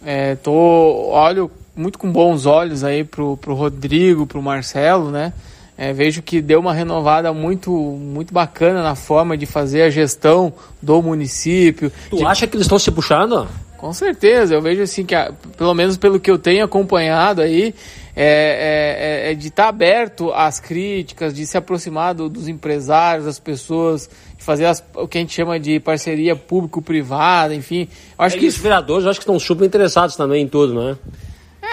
é, 0.05 0.35
tô 0.35 0.51
olho 0.51 1.49
muito 1.73 1.97
com 1.97 2.11
bons 2.11 2.45
olhos 2.45 2.83
aí 2.83 3.05
pro, 3.05 3.37
pro 3.37 3.53
Rodrigo, 3.53 4.27
pro 4.27 4.41
Marcelo, 4.41 5.11
né? 5.11 5.31
É, 5.78 5.93
vejo 5.93 6.23
que 6.23 6.41
deu 6.41 6.59
uma 6.59 6.73
renovada 6.73 7.32
muito 7.32 7.71
muito 7.71 8.34
bacana 8.34 8.82
na 8.82 8.95
forma 8.95 9.38
de 9.38 9.45
fazer 9.45 9.84
a 9.84 9.89
gestão 9.91 10.51
do 10.82 11.01
município. 11.03 11.91
Tu 12.09 12.17
de- 12.17 12.25
acha 12.25 12.47
que 12.47 12.55
eles 12.55 12.65
estão 12.65 12.80
se 12.80 12.89
puxando? 12.89 13.47
Com 13.78 13.93
certeza, 13.93 14.55
eu 14.55 14.61
vejo 14.61 14.82
assim 14.82 15.05
que, 15.05 15.13
pelo 15.55 15.75
menos 15.75 15.95
pelo 15.97 16.19
que 16.19 16.32
eu 16.32 16.39
tenho 16.39 16.65
acompanhado 16.65 17.43
aí, 17.43 17.75
é, 18.15 19.28
é- 19.28 19.32
é 19.32 19.36
de 19.36 19.49
estar 19.49 19.67
aberto 19.67 20.32
às 20.34 20.59
críticas, 20.59 21.32
de 21.32 21.45
se 21.45 21.55
aproximar 21.59 22.15
do- 22.15 22.28
dos 22.28 22.47
empresários, 22.47 23.25
das 23.25 23.38
pessoas, 23.39 24.09
de 24.36 24.43
fazer 24.43 24.65
as- 24.65 24.84
o 24.95 25.07
que 25.07 25.19
a 25.19 25.21
gente 25.21 25.32
chama 25.36 25.59
de 25.59 25.80
parceria 25.80 26.36
público-privada, 26.36 27.53
enfim. 27.53 27.88
Eu 28.17 28.25
acho 28.25 28.36
É 28.38 28.39
que 28.39 28.47
os 28.47 28.57
vereadores, 28.57 29.05
acho 29.05 29.19
que 29.19 29.23
estão 29.23 29.38
super 29.39 29.65
interessados 29.65 30.15
também 30.15 30.43
em 30.43 30.47
tudo, 30.47 30.73
né? 30.73 30.97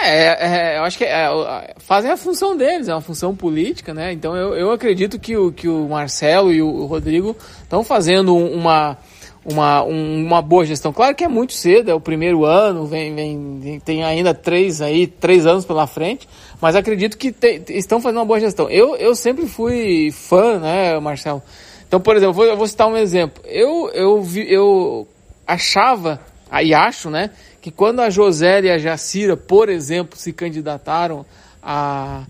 É, 0.07 0.37
é, 0.75 0.77
eu 0.77 0.83
acho 0.83 0.97
que 0.97 1.03
é, 1.03 1.25
é, 1.25 1.73
fazem 1.79 2.11
a 2.11 2.17
função 2.17 2.55
deles, 2.55 2.87
é 2.87 2.93
uma 2.93 3.01
função 3.01 3.35
política, 3.35 3.93
né? 3.93 4.11
Então 4.13 4.35
eu, 4.35 4.53
eu 4.55 4.71
acredito 4.71 5.19
que 5.19 5.35
o, 5.35 5.51
que 5.51 5.67
o 5.67 5.87
Marcelo 5.89 6.51
e 6.53 6.61
o 6.61 6.85
Rodrigo 6.85 7.35
estão 7.63 7.83
fazendo 7.83 8.35
um- 8.35 8.53
uma, 8.55 8.97
uma, 9.45 9.83
um- 9.83 10.23
uma 10.25 10.41
boa 10.41 10.65
gestão. 10.65 10.91
Claro 10.91 11.15
que 11.15 11.23
é 11.23 11.27
muito 11.27 11.53
cedo, 11.53 11.91
é 11.91 11.93
o 11.93 11.99
primeiro 11.99 12.45
ano, 12.45 12.85
vem, 12.85 13.13
vem, 13.15 13.79
tem 13.83 14.03
ainda 14.03 14.33
três 14.33 14.81
aí, 14.81 15.05
três 15.07 15.45
anos 15.45 15.65
pela 15.65 15.85
frente, 15.87 16.27
mas 16.61 16.75
acredito 16.75 17.17
que 17.17 17.31
te- 17.31 17.63
estão 17.69 18.01
fazendo 18.01 18.17
uma 18.19 18.25
boa 18.25 18.39
gestão. 18.39 18.69
Eu, 18.69 18.95
eu 18.95 19.13
sempre 19.15 19.45
fui 19.47 20.11
fã, 20.11 20.57
né, 20.59 20.99
Marcelo? 20.99 21.41
Então, 21.87 21.99
por 21.99 22.15
exemplo, 22.15 22.31
eu 22.31 22.33
vou, 22.33 22.45
eu 22.45 22.57
vou 22.57 22.67
citar 22.67 22.87
um 22.87 22.97
exemplo. 22.97 23.43
Eu, 23.45 23.89
eu, 23.93 24.21
vi, 24.21 24.51
eu 24.51 25.07
achava, 25.45 26.19
aí 26.49 26.73
acho, 26.73 27.09
né, 27.09 27.29
que 27.65 27.71
quando 27.71 27.99
a 27.99 28.11
Josélia 28.11 28.69
e 28.69 28.71
a 28.73 28.77
Jacira, 28.77 29.35
por 29.35 29.69
exemplo, 29.69 30.15
se 30.19 30.31
candidataram 30.31 31.25
a. 31.63 32.21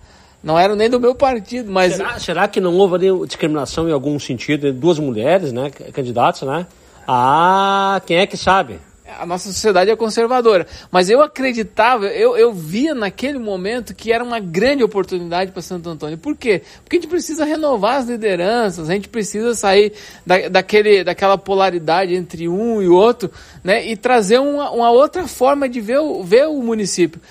Não 0.42 0.58
eram 0.58 0.78
nem 0.78 0.90
do 0.90 0.98
meu 0.98 1.14
partido, 1.14 1.70
mas. 1.70 1.96
Será, 1.96 2.18
será 2.20 2.48
que 2.48 2.62
não 2.62 2.74
houve 2.78 2.98
discriminação 3.28 3.90
em 3.90 3.92
algum 3.92 4.18
sentido 4.18 4.66
entre 4.66 4.80
duas 4.80 4.98
mulheres, 4.98 5.52
né, 5.52 5.70
candidatas, 5.92 6.44
né? 6.44 6.66
Ah, 7.06 8.02
quem 8.06 8.16
é 8.16 8.26
que 8.26 8.38
sabe? 8.38 8.80
A 9.20 9.26
nossa 9.26 9.52
sociedade 9.52 9.92
é 9.92 9.96
conservadora. 9.96 10.66
Mas 10.92 11.10
eu 11.10 11.22
acreditava, 11.22 12.08
eu, 12.08 12.36
eu 12.36 12.52
via 12.52 12.96
naquele 12.96 13.38
momento 13.38 13.94
que 13.94 14.12
era 14.12 14.24
uma 14.24 14.40
grande 14.40 14.84
oportunidade 14.84 15.52
para 15.52 15.62
Santo 15.62 15.90
Antônio. 15.90 16.18
Por 16.18 16.36
quê? 16.36 16.64
Porque 16.84 16.98
a 16.98 17.00
gente 17.00 17.10
precisa 17.10 17.46
renovar 17.46 17.98
as 17.98 18.08
lideranças, 18.08 18.90
a 18.90 18.94
gente 18.94 19.08
precisa 19.08 19.54
sair 19.54 19.94
da, 20.26 20.50
daquele, 20.50 21.04
daquela 21.04 21.38
polaridade 21.38 22.16
entre 22.16 22.48
um 22.48 22.82
e 22.82 22.88
outro, 22.88 23.30
né? 23.64 23.86
E 23.86 23.96
trazer 23.96 24.40
uma, 24.40 24.72
uma 24.72 24.90
outra 24.90 25.28
forma 25.28 25.70
de 25.70 25.80
ver 25.80 26.00
o, 26.00 26.24
ver 26.24 26.48
o 26.48 26.62
município. 26.62 27.22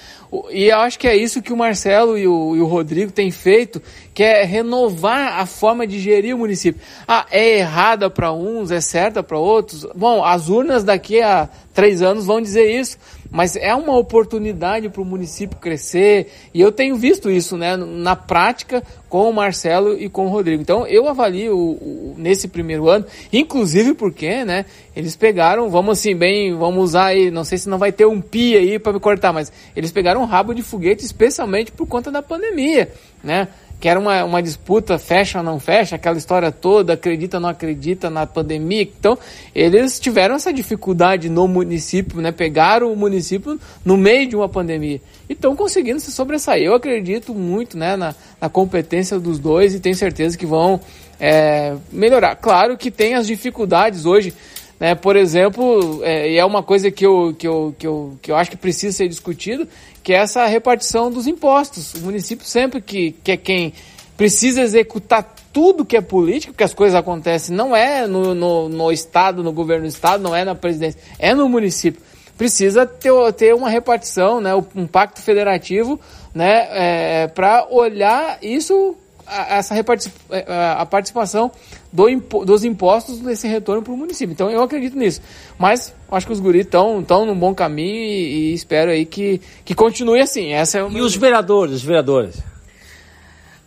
E 0.51 0.65
eu 0.65 0.79
acho 0.79 0.99
que 0.99 1.07
é 1.07 1.17
isso 1.17 1.43
que 1.43 1.53
o 1.53 1.57
Marcelo 1.57 2.17
e 2.19 2.27
o, 2.27 2.57
e 2.57 2.61
o 2.61 2.67
Rodrigo 2.67 3.13
têm 3.13 3.31
feito, 3.31 3.81
que 4.13 4.23
é 4.23 4.45
renovar 4.45 5.41
a 5.41 5.47
forma 5.47 5.87
de 5.87 5.99
gerir 6.01 6.35
o 6.35 6.39
município. 6.39 6.81
Ah, 7.07 7.27
é 7.31 7.59
errada 7.59 8.09
para 8.09 8.33
uns, 8.33 8.71
é 8.71 8.81
certa 8.81 9.23
para 9.23 9.39
outros. 9.39 9.87
Bom, 9.95 10.25
as 10.25 10.49
urnas 10.49 10.83
daqui 10.85 11.21
a 11.21 11.49
três 11.73 12.03
anos 12.03 12.27
vão 12.27 12.41
dizer 12.41 12.71
isso, 12.71 12.97
mas 13.35 13.57
é 13.57 13.75
uma 13.75 13.97
oportunidade 13.97 14.89
para 14.89 15.03
o 15.03 15.05
município 15.05 15.59
crescer, 15.59 16.31
e 16.55 16.61
eu 16.61 16.71
tenho 16.71 16.95
visto 16.95 17.29
isso 17.29 17.57
né, 17.57 17.77
na 17.77 18.15
prática 18.15 18.81
com 19.09 19.29
o 19.29 19.33
Marcelo 19.33 19.99
e 19.99 20.09
com 20.09 20.27
o 20.27 20.29
Rodrigo. 20.29 20.63
Então 20.63 20.87
eu 20.87 21.09
avalio 21.09 21.59
o, 21.59 21.73
o, 21.73 22.15
nesse 22.17 22.47
primeiro 22.47 22.89
ano, 22.89 23.05
inclusive 23.33 23.93
porque 23.93 24.45
né, 24.45 24.65
eles 24.95 25.17
pegaram, 25.17 25.69
vamos 25.69 25.99
assim, 25.99 26.15
bem, 26.15 26.55
vamos 26.55 26.85
usar 26.85 27.07
aí, 27.07 27.29
não 27.29 27.43
sei 27.43 27.59
se 27.59 27.69
não 27.69 27.77
vai 27.77 27.91
ter 27.91 28.07
um 28.07 28.21
pi 28.21 28.57
aí 28.57 28.79
para 28.79 28.93
me 28.93 29.01
cortar, 29.01 29.33
mas 29.33 29.53
eles 29.75 29.91
pegaram 29.91 30.23
um 30.23 30.27
rabo 30.27 30.55
de 30.55 30.63
foguete 30.63 31.05
especialmente 31.05 31.73
por 31.73 31.89
conta 31.89 32.13
da 32.13 32.23
pandemia, 32.23 32.93
né? 33.21 33.49
Que 33.85 33.89
era 33.91 34.01
uma, 34.01 34.25
uma 34.25 34.43
disputa 34.43 34.99
fecha 34.99 35.41
ou 35.41 35.45
não 35.45 35.61
fecha, 35.61 35.97
aquela 35.97 36.17
história 36.17 36.51
toda, 36.51 36.95
acredita 36.95 37.37
ou 37.37 37.41
não 37.43 37.51
acredita 37.51 38.09
na 38.09 38.25
pandemia. 38.25 38.81
Então, 38.81 39.19
eles 39.55 40.01
tiveram 40.01 40.37
essa 40.37 40.51
dificuldade 40.51 41.29
no 41.29 41.47
município, 41.47 42.19
né? 42.23 42.33
Pegaram 42.33 42.91
o 42.91 42.97
município 42.97 43.61
no 43.85 43.99
meio 43.99 44.27
de 44.27 44.35
uma 44.35 44.49
pandemia. 44.49 45.03
E 45.29 45.35
estão 45.35 45.55
conseguindo 45.55 46.01
se 46.01 46.11
sobressair. 46.13 46.65
Eu 46.65 46.75
acredito 46.75 47.35
muito 47.35 47.77
né, 47.77 47.95
na, 47.95 48.15
na 48.41 48.49
competência 48.49 49.19
dos 49.19 49.39
dois 49.39 49.75
e 49.75 49.81
tenho 49.81 49.95
certeza 49.95 50.39
que 50.39 50.47
vão 50.47 50.81
é, 51.21 51.75
melhorar. 51.93 52.37
Claro 52.37 52.79
que 52.79 52.91
tem 52.91 53.13
as 53.13 53.27
dificuldades 53.27 54.07
hoje. 54.07 54.33
Né, 54.81 54.95
por 54.95 55.15
exemplo, 55.15 56.01
é, 56.03 56.33
e 56.33 56.39
é 56.39 56.45
uma 56.45 56.63
coisa 56.63 56.91
que 56.91 57.07
eu, 57.07 57.35
que, 57.39 57.47
eu, 57.47 57.75
que, 57.79 57.87
eu, 57.87 58.19
que 58.21 58.31
eu 58.33 58.37
acho 58.37 58.51
que 58.51 58.57
precisa 58.57 58.97
ser 58.97 59.09
discutido, 59.09 59.69
que 60.05 60.13
é 60.13 60.17
essa 60.17 60.45
repartição 60.45 61.11
dos 61.11 61.27
impostos. 61.27 61.95
O 61.95 62.01
município 62.01 62.47
sempre 62.47 62.81
que, 62.83 63.13
que 63.25 63.33
é 63.33 63.37
quem 63.39 63.73
precisa 64.19 64.61
executar 64.61 65.35
tudo 65.51 65.85
que 65.85 65.97
é 65.97 66.01
político, 66.01 66.53
que 66.53 66.63
as 66.63 66.75
coisas 66.75 66.95
acontecem, 66.95 67.57
não 67.57 67.75
é 67.75 68.07
no, 68.07 68.35
no, 68.35 68.69
no 68.69 68.93
Estado, 68.93 69.43
no 69.43 69.51
governo 69.51 69.85
do 69.85 69.89
Estado, 69.89 70.23
não 70.23 70.37
é 70.37 70.45
na 70.45 70.55
presidência, 70.55 71.01
é 71.19 71.35
no 71.35 71.49
município. 71.49 72.03
Precisa 72.37 72.85
ter, 72.85 73.13
ter 73.33 73.55
uma 73.55 73.71
repartição, 73.71 74.41
né, 74.41 74.51
um 74.77 74.87
pacto 74.87 75.23
federativo, 75.23 75.99
né, 76.35 76.69
é, 76.71 77.27
para 77.29 77.67
olhar 77.71 78.39
isso 78.43 78.97
a, 79.27 79.57
essa 79.57 79.75
é, 79.77 80.45
a 80.79 80.87
participação 80.87 81.51
do, 81.93 82.07
dos 82.45 82.65
impostos 82.65 83.19
desse 83.19 83.47
retorno 83.47 83.83
para 83.83 83.93
o 83.93 83.97
município. 83.97 84.33
Então 84.33 84.51
eu 84.51 84.63
acredito 84.63 84.97
nisso. 84.97 85.21
Mas 85.59 85.95
acho 86.11 86.27
que 86.27 86.33
os 86.33 86.41
guris 86.41 86.65
estão 86.65 87.03
tão 87.03 87.27
num 87.27 87.39
bom 87.39 87.55
caminho 87.55 87.95
e, 87.95 88.51
e, 88.51 88.55
espero 88.55 88.91
aí 88.91 89.05
que, 89.05 89.41
que 89.65 89.75
continue 89.75 90.21
assim. 90.21 90.53
Essa 90.53 90.79
é 90.79 90.89
e 90.89 91.01
os 91.01 91.17
vereadores, 91.17 91.77
os 91.77 91.83
vereadores? 91.83 92.43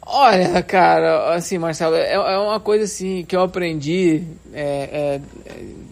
Olha, 0.10 0.64
cara, 0.64 1.36
assim, 1.36 1.58
Marcelo, 1.58 1.96
é, 1.96 2.14
é 2.14 2.38
uma 2.38 2.62
coisa 2.62 2.86
assim 2.86 3.26
que 3.28 3.36
eu 3.36 3.42
aprendi 3.42 4.24
é, 4.54 4.64
é, 4.64 5.22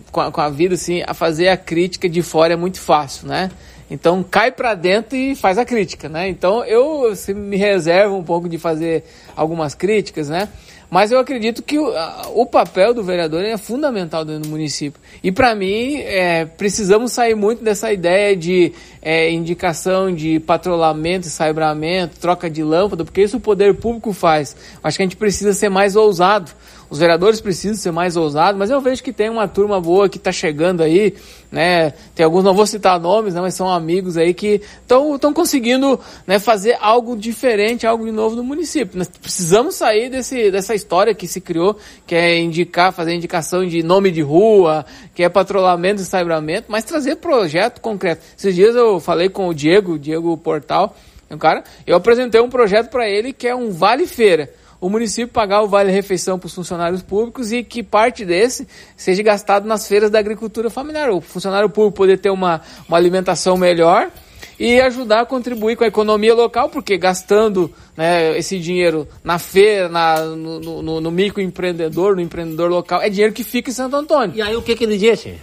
com, 0.10 0.22
a, 0.22 0.32
com 0.32 0.40
a 0.40 0.50
vida, 0.50 0.76
assim, 0.76 1.04
a 1.06 1.14
fazer 1.14 1.50
a 1.50 1.58
crítica 1.58 2.08
de 2.08 2.22
fora 2.22 2.54
é 2.54 2.56
muito 2.56 2.80
fácil, 2.80 3.28
né? 3.28 3.52
Então 3.90 4.24
cai 4.24 4.52
para 4.52 4.74
dentro 4.74 5.16
e 5.16 5.36
faz 5.36 5.58
a 5.58 5.66
crítica, 5.66 6.10
né? 6.10 6.28
Então 6.28 6.64
eu 6.66 7.14
me 7.36 7.58
reservo 7.58 8.16
um 8.16 8.24
pouco 8.24 8.50
de 8.50 8.58
fazer 8.58 9.04
algumas 9.36 9.76
críticas, 9.76 10.30
né? 10.30 10.50
Mas 10.90 11.12
eu 11.12 11.20
acredito 11.20 11.64
que 11.64 11.78
o, 11.80 11.92
o 12.34 12.46
papel 12.46 12.94
do 12.94 13.04
vereador 13.04 13.44
é 13.44 13.58
fundamental 13.58 14.24
dentro 14.24 14.44
do 14.44 14.50
município. 14.50 15.02
E 15.24 15.32
para 15.32 15.56
mim, 15.56 15.98
é, 15.98 16.46
precisamos 16.46 17.12
sair 17.12 17.36
muito 17.36 17.64
dessa 17.64 17.92
ideia 17.92 18.36
de 18.36 18.72
é, 19.02 19.32
indicação 19.32 20.14
de 20.14 20.40
patrulhamento, 20.40 21.28
saibramento, 21.28 22.20
troca 22.20 22.50
de 22.50 22.64
lâmpada, 22.64 23.04
porque 23.04 23.24
isso 23.24 23.38
o 23.38 23.42
poder 23.42 23.76
público 23.76 24.14
faz. 24.14 24.56
Acho 24.84 24.98
que 24.98 25.04
a 25.04 25.06
gente 25.06 25.18
precisa 25.18 25.54
ser 25.54 25.70
mais 25.70 25.96
ousado. 25.96 26.52
Os 26.90 27.00
vereadores 27.00 27.42
precisam 27.42 27.76
ser 27.76 27.92
mais 27.92 28.16
ousados, 28.16 28.58
mas 28.60 28.70
eu 28.70 28.80
vejo 28.80 29.02
que 29.02 29.12
tem 29.12 29.30
uma 29.30 29.48
turma 29.48 29.82
boa 29.82 30.08
que 30.08 30.18
está 30.18 30.32
chegando 30.32 30.84
aí, 30.84 31.16
né? 31.52 31.92
Tem 32.14 32.24
alguns, 32.24 32.44
não 32.44 32.54
vou 32.54 32.68
citar 32.68 33.00
nomes, 33.00 33.34
né? 33.34 33.42
mas 33.42 33.56
são 33.56 33.68
amigos 33.70 34.18
aí 34.18 34.34
que 34.34 34.62
estão 34.82 35.34
conseguindo 35.34 36.00
né, 36.28 36.38
fazer 36.38 36.78
algo 36.80 37.16
diferente, 37.18 37.88
algo 37.88 38.06
de 38.06 38.12
novo 38.12 38.36
no 38.36 38.44
município. 38.44 38.98
Nós 38.98 39.08
precisamos 39.08 39.76
sair 39.76 40.10
desse, 40.10 40.52
dessa 40.52 40.76
história 40.76 41.16
que 41.16 41.28
se 41.28 41.42
criou, 41.42 41.78
que 42.06 42.14
é 42.14 42.38
indicar, 42.38 42.94
fazer 42.94 43.14
indicação 43.14 43.66
de 43.66 43.82
nome 43.82 44.12
de 44.12 44.22
rua, 44.22 44.86
que 45.14 45.24
é 45.24 45.30
patrulhamento 45.30 46.02
e 46.02 46.06
saibramento, 46.06 46.66
mas 46.68 46.84
trazer 46.84 47.16
projeto 47.16 47.82
concreto. 47.82 48.22
Esses 48.38 48.54
dias 48.54 48.76
eu 48.76 49.00
falei 49.00 49.30
com 49.30 49.48
o 49.48 49.54
Diego, 49.54 49.94
o 49.94 50.00
Diego 50.00 50.38
Portal, 50.38 50.96
um 51.32 51.38
cara, 51.38 51.64
eu 51.88 51.96
apresentei 51.96 52.40
um 52.40 52.50
projeto 52.50 52.90
para 52.90 53.10
ele 53.10 53.34
que 53.34 53.48
é 53.48 53.56
um 53.56 53.72
vale 53.72 54.06
feira 54.06 54.50
o 54.80 54.90
município 54.90 55.34
pagar 55.34 55.62
o 55.62 55.68
vale-refeição 55.68 56.38
para 56.38 56.48
os 56.48 56.54
funcionários 56.54 57.02
públicos 57.02 57.52
e 57.52 57.64
que 57.64 57.82
parte 57.82 58.26
desse 58.26 58.68
seja 58.96 59.24
gastado 59.24 59.68
nas 59.68 59.88
feiras 59.88 60.10
da 60.10 60.20
agricultura 60.20 60.70
familiar. 60.70 61.10
O 61.10 61.22
funcionário 61.22 61.70
público 61.70 61.98
poder 61.98 62.20
ter 62.20 62.30
uma, 62.30 62.62
uma 62.88 62.98
alimentação 62.98 63.58
melhor 63.58 64.12
e 64.60 64.80
ajudar 64.80 65.22
a 65.22 65.26
contribuir 65.26 65.76
com 65.76 65.84
a 65.84 65.88
economia 65.88 66.34
local, 66.34 66.70
porque 66.70 66.98
gastando 66.98 67.74
né, 67.96 68.38
esse 68.38 68.60
dinheiro 68.60 69.08
na 69.24 69.38
feira, 69.38 69.90
na, 69.90 70.22
no, 70.22 70.82
no, 70.82 71.02
no 71.02 71.12
microempreendedor, 71.12 72.16
no 72.16 72.22
empreendedor 72.22 72.70
local, 72.70 73.02
é 73.02 73.10
dinheiro 73.10 73.34
que 73.34 73.44
fica 73.44 73.70
em 73.70 73.74
Santo 73.74 73.96
Antônio. 73.96 74.36
E 74.36 74.42
aí 74.42 74.56
o 74.56 74.62
que, 74.62 74.76
que 74.76 74.84
ele 74.84 74.98
disse? 74.98 75.36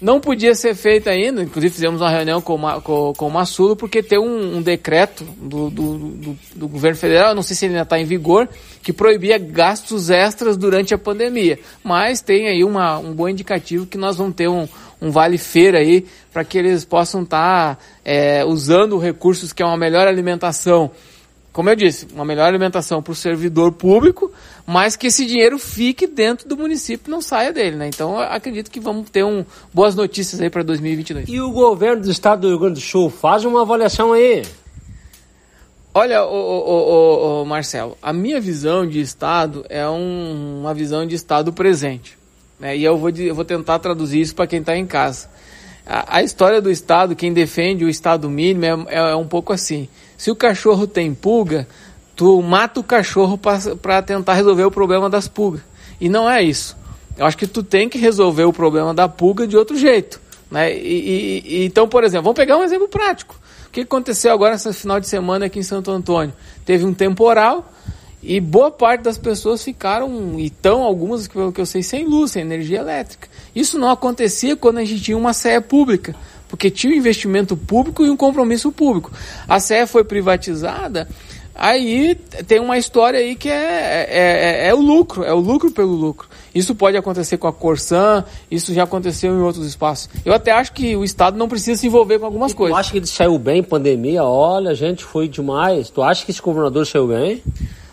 Não 0.00 0.20
podia 0.20 0.54
ser 0.54 0.74
feito 0.74 1.08
ainda, 1.08 1.42
inclusive 1.42 1.72
fizemos 1.72 2.00
uma 2.02 2.10
reunião 2.10 2.42
com, 2.42 2.58
com, 2.82 3.14
com 3.16 3.26
o 3.26 3.30
Massulo, 3.30 3.74
porque 3.74 4.02
tem 4.02 4.18
um, 4.18 4.58
um 4.58 4.62
decreto 4.62 5.24
do, 5.24 5.70
do, 5.70 5.98
do, 5.98 6.38
do, 6.54 6.68
governo 6.68 6.98
federal, 6.98 7.34
não 7.34 7.42
sei 7.42 7.56
se 7.56 7.64
ele 7.64 7.74
ainda 7.74 7.84
está 7.84 7.98
em 7.98 8.04
vigor, 8.04 8.46
que 8.82 8.92
proibia 8.92 9.38
gastos 9.38 10.10
extras 10.10 10.56
durante 10.56 10.92
a 10.92 10.98
pandemia. 10.98 11.58
Mas 11.82 12.20
tem 12.20 12.46
aí 12.46 12.62
uma, 12.62 12.98
um 12.98 13.14
bom 13.14 13.28
indicativo 13.28 13.86
que 13.86 13.96
nós 13.96 14.18
vamos 14.18 14.34
ter 14.34 14.48
um, 14.48 14.68
um 15.00 15.10
vale-feira 15.10 15.78
aí, 15.78 16.06
para 16.30 16.44
que 16.44 16.58
eles 16.58 16.84
possam 16.84 17.22
estar 17.22 17.76
tá, 17.76 17.82
é, 18.04 18.44
usando 18.44 18.98
recursos 18.98 19.52
que 19.52 19.62
é 19.62 19.66
uma 19.66 19.78
melhor 19.78 20.06
alimentação 20.06 20.90
como 21.56 21.70
eu 21.70 21.74
disse, 21.74 22.06
uma 22.12 22.22
melhor 22.22 22.48
alimentação 22.48 23.02
para 23.02 23.12
o 23.12 23.14
servidor 23.14 23.72
público, 23.72 24.30
mas 24.66 24.94
que 24.94 25.06
esse 25.06 25.24
dinheiro 25.24 25.58
fique 25.58 26.06
dentro 26.06 26.46
do 26.46 26.54
município, 26.54 27.10
não 27.10 27.22
saia 27.22 27.50
dele, 27.50 27.76
né? 27.76 27.88
Então, 27.88 28.20
acredito 28.20 28.70
que 28.70 28.78
vamos 28.78 29.08
ter 29.08 29.24
um, 29.24 29.42
boas 29.72 29.94
notícias 29.94 30.38
aí 30.38 30.50
para 30.50 30.62
2022. 30.62 31.26
E 31.26 31.40
o 31.40 31.50
governo 31.50 32.02
do 32.02 32.10
estado 32.10 32.42
do 32.42 32.48
Rio 32.48 32.58
Grande 32.58 32.74
do 32.74 32.80
Sul 32.80 33.08
faz 33.08 33.42
uma 33.46 33.62
avaliação 33.62 34.12
aí. 34.12 34.42
Olha, 35.94 36.26
o, 36.26 37.42
Marcelo, 37.46 37.96
a 38.02 38.12
minha 38.12 38.38
visão 38.38 38.86
de 38.86 39.00
estado 39.00 39.64
é 39.70 39.88
um, 39.88 40.60
uma 40.60 40.74
visão 40.74 41.06
de 41.06 41.14
estado 41.14 41.54
presente, 41.54 42.18
né? 42.60 42.76
E 42.76 42.84
eu 42.84 42.98
vou, 42.98 43.08
eu 43.08 43.34
vou 43.34 43.46
tentar 43.46 43.78
traduzir 43.78 44.20
isso 44.20 44.34
para 44.34 44.46
quem 44.46 44.60
está 44.60 44.76
em 44.76 44.86
casa. 44.86 45.26
A, 45.86 46.18
a, 46.18 46.22
história 46.22 46.60
do 46.60 46.70
estado, 46.70 47.14
quem 47.14 47.32
defende 47.32 47.84
o 47.84 47.88
estado 47.88 48.28
mínimo 48.28 48.86
é, 48.88 48.96
é 48.96 49.14
um 49.14 49.26
pouco 49.26 49.52
assim. 49.52 49.88
Se 50.16 50.30
o 50.30 50.36
cachorro 50.36 50.86
tem 50.86 51.14
pulga, 51.14 51.68
tu 52.16 52.42
mata 52.42 52.80
o 52.80 52.84
cachorro 52.84 53.38
para 53.38 54.02
tentar 54.02 54.34
resolver 54.34 54.64
o 54.64 54.70
problema 54.70 55.08
das 55.08 55.28
pulgas. 55.28 55.60
E 56.00 56.08
não 56.08 56.28
é 56.28 56.42
isso. 56.42 56.76
Eu 57.16 57.24
acho 57.24 57.36
que 57.36 57.46
tu 57.46 57.62
tem 57.62 57.88
que 57.88 57.98
resolver 57.98 58.44
o 58.44 58.52
problema 58.52 58.92
da 58.92 59.08
pulga 59.08 59.46
de 59.46 59.56
outro 59.56 59.76
jeito. 59.76 60.20
Né? 60.50 60.74
E, 60.76 60.78
e, 60.78 61.42
e, 61.44 61.64
então, 61.64 61.88
por 61.88 62.04
exemplo, 62.04 62.24
vamos 62.24 62.36
pegar 62.36 62.56
um 62.56 62.64
exemplo 62.64 62.88
prático. 62.88 63.38
O 63.66 63.70
que 63.70 63.80
aconteceu 63.80 64.32
agora 64.32 64.52
nesse 64.52 64.72
final 64.74 64.98
de 64.98 65.08
semana 65.08 65.46
aqui 65.46 65.58
em 65.58 65.62
Santo 65.62 65.90
Antônio? 65.90 66.34
Teve 66.64 66.84
um 66.84 66.94
temporal 66.94 67.72
e 68.22 68.40
boa 68.40 68.70
parte 68.70 69.02
das 69.02 69.18
pessoas 69.18 69.62
ficaram, 69.62 70.38
e 70.38 70.46
estão 70.46 70.82
algumas, 70.82 71.28
pelo 71.28 71.52
que 71.52 71.60
eu 71.60 71.66
sei, 71.66 71.82
sem 71.82 72.04
luz, 72.04 72.32
sem 72.32 72.42
energia 72.42 72.80
elétrica. 72.80 73.28
Isso 73.56 73.78
não 73.78 73.90
acontecia 73.90 74.54
quando 74.54 74.78
a 74.78 74.84
gente 74.84 75.02
tinha 75.02 75.16
uma 75.16 75.32
CE 75.32 75.60
pública 75.62 76.14
porque 76.48 76.70
tinha 76.70 76.92
um 76.92 76.96
investimento 76.96 77.56
público 77.56 78.04
e 78.04 78.10
um 78.10 78.16
compromisso 78.16 78.70
público. 78.70 79.12
A 79.48 79.58
CE 79.60 79.86
foi 79.86 80.04
privatizada, 80.04 81.08
aí 81.54 82.14
tem 82.46 82.60
uma 82.60 82.78
história 82.78 83.18
aí 83.18 83.34
que 83.34 83.48
é, 83.48 83.54
é, 83.54 84.64
é, 84.64 84.68
é, 84.68 84.74
o 84.74 84.80
lucro, 84.80 85.24
é 85.24 85.32
o 85.32 85.38
lucro 85.38 85.70
pelo 85.70 85.94
lucro. 85.94 86.28
Isso 86.54 86.74
pode 86.74 86.96
acontecer 86.96 87.36
com 87.36 87.46
a 87.46 87.52
Corsan, 87.52 88.24
isso 88.50 88.72
já 88.72 88.84
aconteceu 88.84 89.34
em 89.34 89.42
outros 89.42 89.66
espaços. 89.66 90.08
Eu 90.24 90.32
até 90.32 90.52
acho 90.52 90.72
que 90.72 90.96
o 90.96 91.04
Estado 91.04 91.36
não 91.36 91.48
precisa 91.48 91.80
se 91.80 91.86
envolver 91.86 92.18
com 92.18 92.26
algumas 92.26 92.52
e 92.52 92.54
coisas. 92.54 92.76
Tu 92.76 92.80
acha 92.80 92.92
que 92.92 92.98
ele 92.98 93.06
saiu 93.06 93.38
bem 93.38 93.62
pandemia? 93.62 94.24
Olha, 94.24 94.74
gente, 94.74 95.04
foi 95.04 95.28
demais. 95.28 95.90
Tu 95.90 96.02
acha 96.02 96.24
que 96.24 96.30
esse 96.30 96.40
governador 96.40 96.86
saiu 96.86 97.08
bem? 97.08 97.42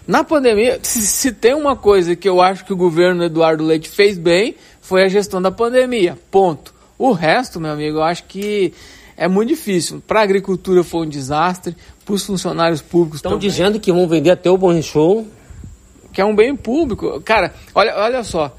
Na 0.05 0.23
pandemia, 0.23 0.79
se, 0.81 1.01
se 1.01 1.31
tem 1.31 1.53
uma 1.53 1.77
coisa 1.77 2.13
que 2.13 2.27
eu 2.27 2.41
acho 2.41 2.65
que 2.65 2.73
o 2.73 2.77
governo 2.77 3.23
Eduardo 3.23 3.63
Leite 3.63 3.89
fez 3.89 4.17
bem, 4.17 4.55
foi 4.83 5.03
a 5.03 5.07
gestão 5.07 5.41
da 5.41 5.49
pandemia. 5.49 6.17
Ponto. 6.29 6.73
O 6.99 7.11
resto, 7.13 7.59
meu 7.59 7.71
amigo, 7.71 7.97
eu 7.97 8.03
acho 8.03 8.25
que 8.25 8.73
é 9.17 9.27
muito 9.27 9.49
difícil. 9.49 10.03
Para 10.05 10.19
a 10.19 10.23
agricultura 10.23 10.83
foi 10.83 11.07
um 11.07 11.09
desastre, 11.09 11.75
para 12.05 12.13
os 12.13 12.23
funcionários 12.23 12.81
públicos 12.81 13.17
Estão 13.17 13.39
dizendo 13.39 13.79
que 13.79 13.91
vão 13.91 14.07
vender 14.07 14.31
até 14.31 14.51
o 14.51 14.57
Bom 14.57 14.79
Show. 14.81 15.25
Que 16.11 16.21
é 16.21 16.25
um 16.25 16.35
bem 16.35 16.55
público. 16.55 17.19
Cara, 17.21 17.53
olha, 17.73 17.95
olha 17.97 18.23
só. 18.23 18.55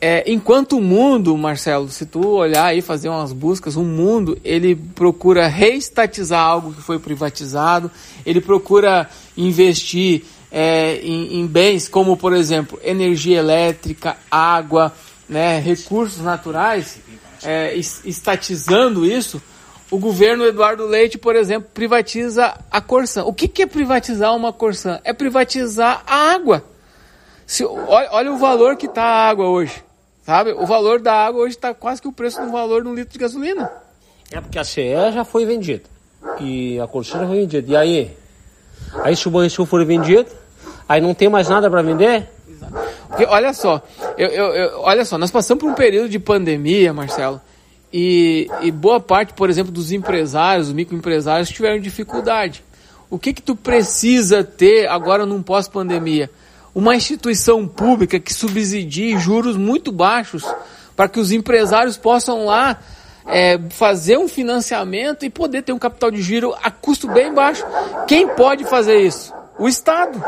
É, 0.00 0.30
enquanto 0.30 0.76
o 0.76 0.80
mundo, 0.80 1.36
Marcelo, 1.36 1.88
se 1.88 2.04
tu 2.04 2.26
olhar 2.26 2.66
aí, 2.66 2.82
fazer 2.82 3.08
umas 3.08 3.32
buscas, 3.32 3.74
o 3.76 3.82
mundo, 3.82 4.38
ele 4.44 4.74
procura 4.74 5.46
reestatizar 5.46 6.40
algo 6.40 6.72
que 6.72 6.82
foi 6.82 6.98
privatizado, 6.98 7.90
ele 8.26 8.40
procura 8.40 9.08
investir 9.36 10.24
é, 10.50 10.96
em, 10.96 11.40
em 11.40 11.46
bens 11.46 11.88
como, 11.88 12.16
por 12.16 12.32
exemplo, 12.32 12.78
energia 12.82 13.38
elétrica, 13.38 14.16
água, 14.30 14.92
né, 15.32 15.58
recursos 15.58 16.22
naturais, 16.22 17.00
é, 17.42 17.74
estatizando 17.74 19.04
isso, 19.06 19.42
o 19.90 19.98
governo 19.98 20.44
Eduardo 20.44 20.86
Leite, 20.86 21.18
por 21.18 21.34
exemplo, 21.34 21.70
privatiza 21.72 22.54
a 22.70 22.80
Corsan. 22.80 23.24
O 23.24 23.32
que, 23.32 23.48
que 23.48 23.62
é 23.62 23.66
privatizar 23.66 24.34
uma 24.36 24.52
Corsan? 24.52 25.00
É 25.04 25.12
privatizar 25.12 26.02
a 26.06 26.32
água. 26.32 26.62
Se, 27.46 27.64
olha, 27.64 28.08
olha 28.12 28.32
o 28.32 28.38
valor 28.38 28.76
que 28.76 28.86
está 28.86 29.02
a 29.02 29.28
água 29.28 29.48
hoje. 29.48 29.82
Sabe? 30.24 30.52
O 30.52 30.66
valor 30.66 31.00
da 31.00 31.12
água 31.12 31.42
hoje 31.42 31.56
está 31.56 31.74
quase 31.74 32.00
que 32.00 32.08
o 32.08 32.12
preço 32.12 32.40
do 32.40 32.52
valor 32.52 32.82
de 32.82 32.88
um 32.88 32.94
litro 32.94 33.12
de 33.12 33.18
gasolina. 33.18 33.70
É 34.30 34.40
porque 34.40 34.58
a 34.58 34.64
CE 34.64 35.12
já 35.12 35.24
foi 35.24 35.44
vendida. 35.44 35.84
E 36.40 36.78
a 36.78 36.86
Corsan 36.86 37.20
já 37.20 37.26
foi 37.26 37.40
vendida. 37.40 37.70
E 37.70 37.76
aí? 37.76 38.16
Aí 39.02 39.16
se 39.16 39.26
o 39.26 39.30
Banrisul 39.30 39.66
for 39.66 39.84
vendido, 39.84 40.30
aí 40.88 41.00
não 41.00 41.12
tem 41.12 41.28
mais 41.28 41.48
nada 41.48 41.68
para 41.70 41.82
vender? 41.82 42.28
Porque 43.08 43.24
olha 43.24 43.52
só, 43.52 43.82
eu, 44.16 44.28
eu, 44.28 44.46
eu, 44.54 44.80
olha 44.80 45.04
só, 45.04 45.18
nós 45.18 45.30
passamos 45.30 45.62
por 45.62 45.70
um 45.70 45.74
período 45.74 46.08
de 46.08 46.18
pandemia, 46.18 46.92
Marcelo, 46.92 47.40
e, 47.92 48.48
e 48.62 48.70
boa 48.70 49.00
parte, 49.00 49.34
por 49.34 49.50
exemplo, 49.50 49.70
dos 49.70 49.92
empresários, 49.92 50.68
dos 50.68 50.74
microempresários 50.74 51.50
tiveram 51.50 51.78
dificuldade. 51.78 52.64
O 53.10 53.18
que 53.18 53.34
que 53.34 53.42
tu 53.42 53.54
precisa 53.54 54.42
ter 54.42 54.88
agora 54.88 55.26
num 55.26 55.42
pós-pandemia? 55.42 56.30
Uma 56.74 56.96
instituição 56.96 57.68
pública 57.68 58.18
que 58.18 58.32
subsidie 58.32 59.18
juros 59.18 59.58
muito 59.58 59.92
baixos 59.92 60.42
para 60.96 61.08
que 61.08 61.20
os 61.20 61.30
empresários 61.30 61.98
possam 61.98 62.46
lá 62.46 62.80
é, 63.26 63.58
fazer 63.70 64.16
um 64.16 64.28
financiamento 64.28 65.24
e 65.24 65.30
poder 65.30 65.62
ter 65.62 65.72
um 65.72 65.78
capital 65.78 66.10
de 66.10 66.22
giro 66.22 66.54
a 66.62 66.70
custo 66.70 67.06
bem 67.08 67.32
baixo. 67.32 67.64
Quem 68.06 68.28
pode 68.28 68.64
fazer 68.64 69.00
isso? 69.00 69.34
O 69.58 69.68
Estado. 69.68 70.22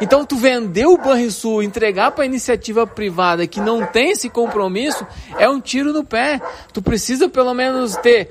Então, 0.00 0.24
tu 0.24 0.36
vender 0.36 0.86
o 0.86 0.98
Banrisul, 0.98 1.62
entregar 1.62 2.10
para 2.12 2.26
iniciativa 2.26 2.86
privada 2.86 3.46
que 3.46 3.60
não 3.60 3.86
tem 3.86 4.10
esse 4.10 4.28
compromisso, 4.28 5.06
é 5.38 5.48
um 5.48 5.60
tiro 5.60 5.92
no 5.92 6.04
pé. 6.04 6.40
Tu 6.72 6.82
precisa 6.82 7.28
pelo 7.28 7.54
menos 7.54 7.96
ter 7.96 8.30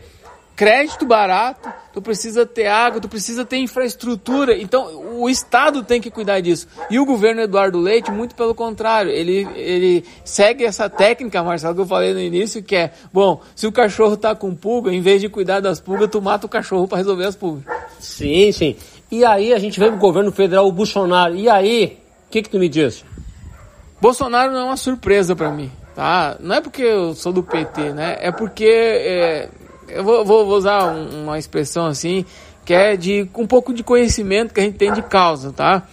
crédito 0.55 1.05
barato, 1.05 1.69
tu 1.93 2.01
precisa 2.01 2.45
ter 2.45 2.67
água, 2.67 3.01
tu 3.01 3.09
precisa 3.09 3.43
ter 3.43 3.57
infraestrutura. 3.57 4.57
Então, 4.57 5.19
o 5.19 5.29
Estado 5.29 5.83
tem 5.83 5.99
que 5.99 6.09
cuidar 6.09 6.39
disso. 6.39 6.67
E 6.89 6.97
o 6.97 7.05
governo 7.05 7.41
Eduardo 7.41 7.77
Leite, 7.77 8.09
muito 8.09 8.35
pelo 8.35 8.55
contrário, 8.55 9.11
ele, 9.11 9.47
ele 9.55 10.05
segue 10.23 10.63
essa 10.63 10.89
técnica, 10.89 11.43
Marcelo, 11.43 11.75
que 11.75 11.81
eu 11.81 11.85
falei 11.85 12.13
no 12.13 12.21
início, 12.21 12.63
que 12.63 12.75
é, 12.75 12.93
bom, 13.11 13.41
se 13.53 13.67
o 13.67 13.71
cachorro 13.71 14.15
tá 14.15 14.33
com 14.33 14.55
pulga, 14.55 14.93
em 14.93 15.01
vez 15.01 15.19
de 15.19 15.27
cuidar 15.27 15.59
das 15.59 15.81
pulgas, 15.81 16.09
tu 16.09 16.21
mata 16.21 16.45
o 16.45 16.49
cachorro 16.49 16.87
para 16.87 16.99
resolver 16.99 17.25
as 17.25 17.35
pulgas. 17.35 17.65
Sim, 17.99 18.51
sim. 18.51 18.75
E 19.11 19.23
aí 19.23 19.53
a 19.53 19.59
gente 19.59 19.79
vem 19.79 19.89
pro 19.89 19.99
governo 19.99 20.31
federal, 20.31 20.67
o 20.67 20.71
Bolsonaro. 20.71 21.35
E 21.35 21.49
aí, 21.49 21.99
o 22.27 22.31
que 22.31 22.41
que 22.41 22.49
tu 22.49 22.59
me 22.59 22.67
diz? 22.67 23.05
Bolsonaro 24.01 24.51
não 24.51 24.59
é 24.59 24.63
uma 24.63 24.77
surpresa 24.77 25.35
para 25.35 25.51
mim, 25.51 25.71
tá? 25.95 26.37
Não 26.39 26.55
é 26.55 26.61
porque 26.61 26.81
eu 26.81 27.15
sou 27.15 27.31
do 27.31 27.41
PT, 27.41 27.93
né? 27.93 28.17
É 28.19 28.31
porque 28.31 28.65
é, 28.65 29.49
eu 29.87 30.03
vou, 30.03 30.25
vou, 30.25 30.45
vou 30.45 30.57
usar 30.57 30.85
um, 30.85 31.23
uma 31.23 31.39
expressão 31.39 31.85
assim 31.85 32.25
que 32.65 32.73
é 32.73 32.97
de 32.97 33.29
um 33.35 33.45
pouco 33.45 33.71
de 33.71 33.83
conhecimento 33.83 34.53
que 34.53 34.59
a 34.59 34.63
gente 34.63 34.77
tem 34.77 34.91
de 34.91 35.03
causa, 35.03 35.53
tá? 35.53 35.83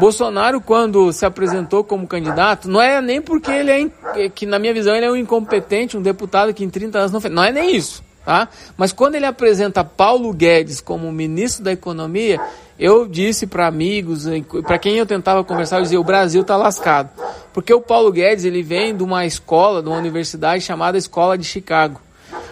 Bolsonaro, 0.00 0.60
quando 0.60 1.12
se 1.12 1.26
apresentou 1.26 1.84
como 1.84 2.06
candidato, 2.06 2.68
não 2.68 2.80
é 2.80 3.02
nem 3.02 3.20
porque 3.20 3.50
ele 3.50 3.92
é, 4.16 4.28
que 4.30 4.46
na 4.46 4.58
minha 4.58 4.72
visão 4.72 4.96
ele 4.96 5.04
é 5.04 5.10
um 5.10 5.16
incompetente, 5.16 5.96
um 5.96 6.02
deputado 6.02 6.54
que 6.54 6.64
em 6.64 6.70
30 6.70 6.98
anos 6.98 7.12
não 7.12 7.20
fez, 7.20 7.32
não 7.32 7.44
é 7.44 7.52
nem 7.52 7.76
isso. 7.76 8.02
Tá? 8.24 8.48
Mas 8.76 8.92
quando 8.92 9.16
ele 9.16 9.26
apresenta 9.26 9.84
Paulo 9.84 10.32
Guedes 10.32 10.80
como 10.80 11.12
ministro 11.12 11.62
da 11.62 11.72
Economia, 11.72 12.40
eu 12.78 13.06
disse 13.06 13.46
para 13.46 13.66
amigos, 13.66 14.24
para 14.66 14.78
quem 14.78 14.96
eu 14.96 15.04
tentava 15.04 15.44
conversar, 15.44 15.78
eu 15.78 15.82
dizia, 15.82 16.00
o 16.00 16.04
Brasil 16.04 16.40
está 16.40 16.56
lascado. 16.56 17.10
Porque 17.52 17.72
o 17.72 17.80
Paulo 17.80 18.10
Guedes, 18.10 18.44
ele 18.44 18.62
vem 18.62 18.96
de 18.96 19.02
uma 19.02 19.26
escola, 19.26 19.82
de 19.82 19.88
uma 19.88 19.98
universidade 19.98 20.62
chamada 20.62 20.96
Escola 20.96 21.36
de 21.36 21.44
Chicago. 21.44 22.00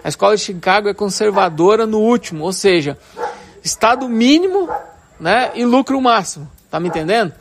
A 0.04 0.08
Escola 0.08 0.36
de 0.36 0.42
Chicago 0.42 0.88
é 0.88 0.94
conservadora 0.94 1.86
no 1.86 2.00
último, 2.00 2.44
ou 2.44 2.52
seja, 2.52 2.98
estado 3.64 4.08
mínimo 4.08 4.68
né, 5.18 5.52
e 5.54 5.64
lucro 5.64 6.00
máximo. 6.00 6.48
Tá 6.70 6.78
me 6.78 6.88
entendendo? 6.88 7.32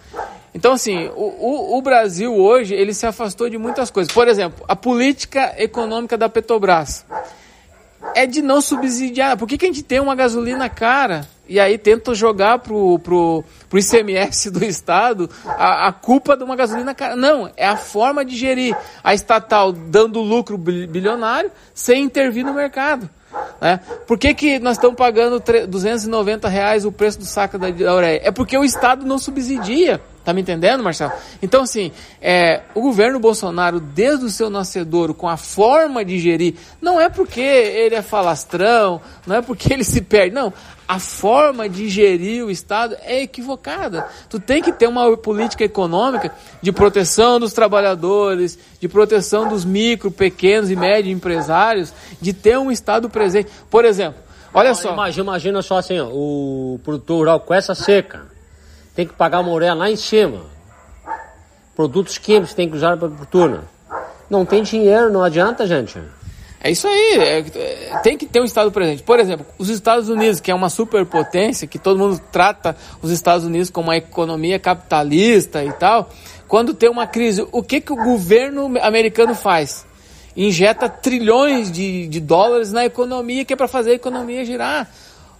Então, 0.53 0.73
assim, 0.73 1.07
o, 1.15 1.21
o, 1.21 1.77
o, 1.77 1.81
Brasil 1.81 2.35
hoje, 2.35 2.73
ele 2.75 2.93
se 2.93 3.05
afastou 3.05 3.49
de 3.49 3.57
muitas 3.57 3.89
coisas. 3.89 4.13
Por 4.13 4.27
exemplo, 4.27 4.65
a 4.67 4.75
política 4.75 5.53
econômica 5.57 6.17
da 6.17 6.27
Petrobras 6.27 7.05
é 8.15 8.25
de 8.25 8.41
não 8.41 8.61
subsidiar. 8.61 9.37
Por 9.37 9.47
que, 9.47 9.57
que 9.57 9.65
a 9.65 9.67
gente 9.67 9.83
tem 9.83 9.99
uma 9.99 10.15
gasolina 10.15 10.69
cara 10.69 11.27
e 11.47 11.59
aí 11.59 11.77
tenta 11.77 12.13
jogar 12.13 12.59
pro, 12.59 12.99
pro, 12.99 13.43
pro 13.69 13.79
ICMS 13.79 14.49
do 14.51 14.63
Estado 14.63 15.29
a, 15.45 15.87
a 15.87 15.91
culpa 15.91 16.35
de 16.35 16.43
uma 16.43 16.55
gasolina 16.55 16.93
cara? 16.93 17.15
Não, 17.15 17.51
é 17.55 17.67
a 17.67 17.77
forma 17.77 18.23
de 18.23 18.35
gerir 18.35 18.75
a 19.03 19.13
estatal 19.13 19.71
dando 19.71 20.21
lucro 20.21 20.57
bilionário 20.57 21.51
sem 21.73 22.03
intervir 22.03 22.45
no 22.45 22.53
mercado. 22.53 23.09
Né? 23.59 23.79
Por 24.07 24.17
que, 24.17 24.33
que 24.33 24.59
nós 24.59 24.77
estamos 24.77 24.95
pagando 24.95 25.41
290 25.67 26.47
reais 26.49 26.85
o 26.85 26.91
preço 26.91 27.19
do 27.19 27.25
saco 27.25 27.57
da, 27.57 27.69
da 27.69 27.95
ureia? 27.95 28.21
É 28.23 28.31
porque 28.31 28.57
o 28.57 28.63
Estado 28.63 29.05
não 29.05 29.19
subsidia. 29.19 30.01
Tá 30.23 30.33
me 30.33 30.41
entendendo, 30.41 30.83
Marcelo? 30.83 31.11
Então, 31.41 31.63
assim, 31.63 31.91
é, 32.21 32.61
o 32.75 32.81
governo 32.81 33.19
Bolsonaro, 33.19 33.79
desde 33.79 34.25
o 34.25 34.29
seu 34.29 34.51
nascedouro, 34.51 35.15
com 35.15 35.27
a 35.27 35.35
forma 35.35 36.05
de 36.05 36.19
gerir, 36.19 36.55
não 36.79 37.01
é 37.01 37.09
porque 37.09 37.41
ele 37.41 37.95
é 37.95 38.03
falastrão, 38.03 39.01
não 39.25 39.35
é 39.35 39.41
porque 39.41 39.73
ele 39.73 39.83
se 39.83 39.99
perde, 40.01 40.35
não. 40.35 40.53
A 40.91 40.99
forma 40.99 41.69
de 41.69 41.87
gerir 41.87 42.45
o 42.45 42.51
Estado 42.51 42.97
é 43.03 43.21
equivocada. 43.21 44.05
Tu 44.29 44.41
tem 44.41 44.61
que 44.61 44.73
ter 44.73 44.87
uma 44.87 45.15
política 45.15 45.63
econômica 45.63 46.33
de 46.61 46.69
proteção 46.73 47.39
dos 47.39 47.53
trabalhadores, 47.53 48.59
de 48.77 48.89
proteção 48.89 49.47
dos 49.47 49.63
micro, 49.63 50.11
pequenos 50.11 50.69
e 50.69 50.75
médios 50.75 51.15
empresários, 51.15 51.93
de 52.19 52.33
ter 52.33 52.57
um 52.57 52.69
Estado 52.69 53.09
presente. 53.09 53.49
Por 53.69 53.85
exemplo, 53.85 54.21
olha 54.53 54.73
só. 54.73 54.91
Imagina, 54.91 55.23
imagina 55.23 55.61
só 55.61 55.77
assim, 55.77 55.97
ó, 55.97 56.09
o 56.11 56.77
produtor 56.83 57.19
rural 57.19 57.39
com 57.39 57.53
essa 57.53 57.73
seca 57.73 58.25
tem 58.93 59.07
que 59.07 59.13
pagar 59.13 59.47
orelha 59.47 59.73
lá 59.73 59.89
em 59.89 59.95
cima. 59.95 60.41
Produtos 61.73 62.17
químicos 62.17 62.53
tem 62.53 62.69
que 62.69 62.75
usar 62.75 62.97
para 62.97 63.07
agricultura. 63.07 63.63
Não 64.29 64.45
tem 64.45 64.61
dinheiro, 64.61 65.09
não 65.09 65.23
adianta, 65.23 65.65
gente. 65.65 65.97
É 66.63 66.69
isso 66.69 66.87
aí, 66.87 67.17
é, 67.17 67.43
tem 68.03 68.15
que 68.15 68.27
ter 68.27 68.39
um 68.39 68.45
Estado 68.45 68.71
presente. 68.71 69.01
Por 69.01 69.19
exemplo, 69.19 69.45
os 69.57 69.67
Estados 69.67 70.09
Unidos, 70.09 70.39
que 70.39 70.51
é 70.51 70.55
uma 70.55 70.69
superpotência, 70.69 71.67
que 71.67 71.79
todo 71.79 71.97
mundo 71.97 72.21
trata 72.31 72.77
os 73.01 73.09
Estados 73.09 73.45
Unidos 73.45 73.71
como 73.71 73.87
uma 73.87 73.97
economia 73.97 74.59
capitalista 74.59 75.65
e 75.65 75.71
tal, 75.73 76.11
quando 76.47 76.75
tem 76.75 76.87
uma 76.89 77.07
crise, 77.07 77.47
o 77.51 77.63
que, 77.63 77.81
que 77.81 77.91
o 77.91 77.95
governo 77.95 78.77
americano 78.79 79.33
faz? 79.33 79.87
Injeta 80.37 80.87
trilhões 80.87 81.71
de, 81.71 82.07
de 82.07 82.19
dólares 82.19 82.71
na 82.71 82.85
economia, 82.85 83.43
que 83.43 83.53
é 83.53 83.55
para 83.55 83.67
fazer 83.67 83.91
a 83.91 83.95
economia 83.95 84.45
girar. 84.45 84.87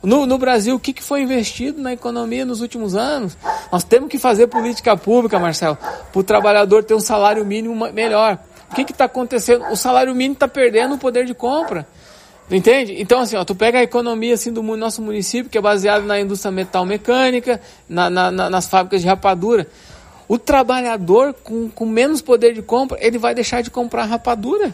No, 0.02 0.26
no 0.26 0.40
Brasil, 0.40 0.76
o 0.76 0.80
que, 0.80 0.92
que 0.92 1.04
foi 1.04 1.22
investido 1.22 1.80
na 1.80 1.94
economia 1.94 2.44
nos 2.44 2.62
últimos 2.62 2.96
anos? 2.96 3.38
Nós 3.72 3.84
temos 3.84 4.10
que 4.10 4.18
fazer 4.18 4.48
política 4.48 4.98
pública, 4.98 5.38
Marcelo, 5.38 5.78
para 6.12 6.20
o 6.20 6.24
trabalhador 6.24 6.84
ter 6.84 6.96
um 6.96 7.00
salário 7.00 7.46
mínimo 7.46 7.76
melhor. 7.94 8.40
O 8.72 8.76
que 8.76 8.92
está 8.92 9.06
acontecendo? 9.06 9.66
O 9.66 9.76
salário 9.76 10.16
mínimo 10.16 10.34
está 10.34 10.48
perdendo 10.48 10.96
o 10.96 10.98
poder 10.98 11.26
de 11.26 11.34
compra. 11.34 11.86
Entende? 12.50 12.96
Então, 13.02 13.20
assim, 13.22 13.36
ó, 13.36 13.46
tu 13.46 13.56
pega 13.56 13.80
a 13.80 13.84
economia 13.84 14.34
assim, 14.34 14.52
do 14.52 14.62
nosso 14.62 15.02
município, 15.02 15.50
que 15.50 15.58
é 15.58 15.62
baseado 15.62 16.04
na 16.04 16.20
indústria 16.20 16.52
metal 16.52 16.86
mecânica, 16.86 17.62
na, 17.88 18.10
na, 18.10 18.32
na, 18.32 18.50
nas 18.50 18.68
fábricas 18.68 19.02
de 19.02 19.08
rapadura. 19.08 19.68
O 20.28 20.38
trabalhador 20.38 21.34
com, 21.44 21.70
com 21.70 21.86
menos 21.86 22.22
poder 22.22 22.54
de 22.54 22.62
compra, 22.62 22.98
ele 23.02 23.18
vai 23.18 23.34
deixar 23.36 23.62
de 23.62 23.70
comprar 23.70 24.06
rapadura, 24.06 24.74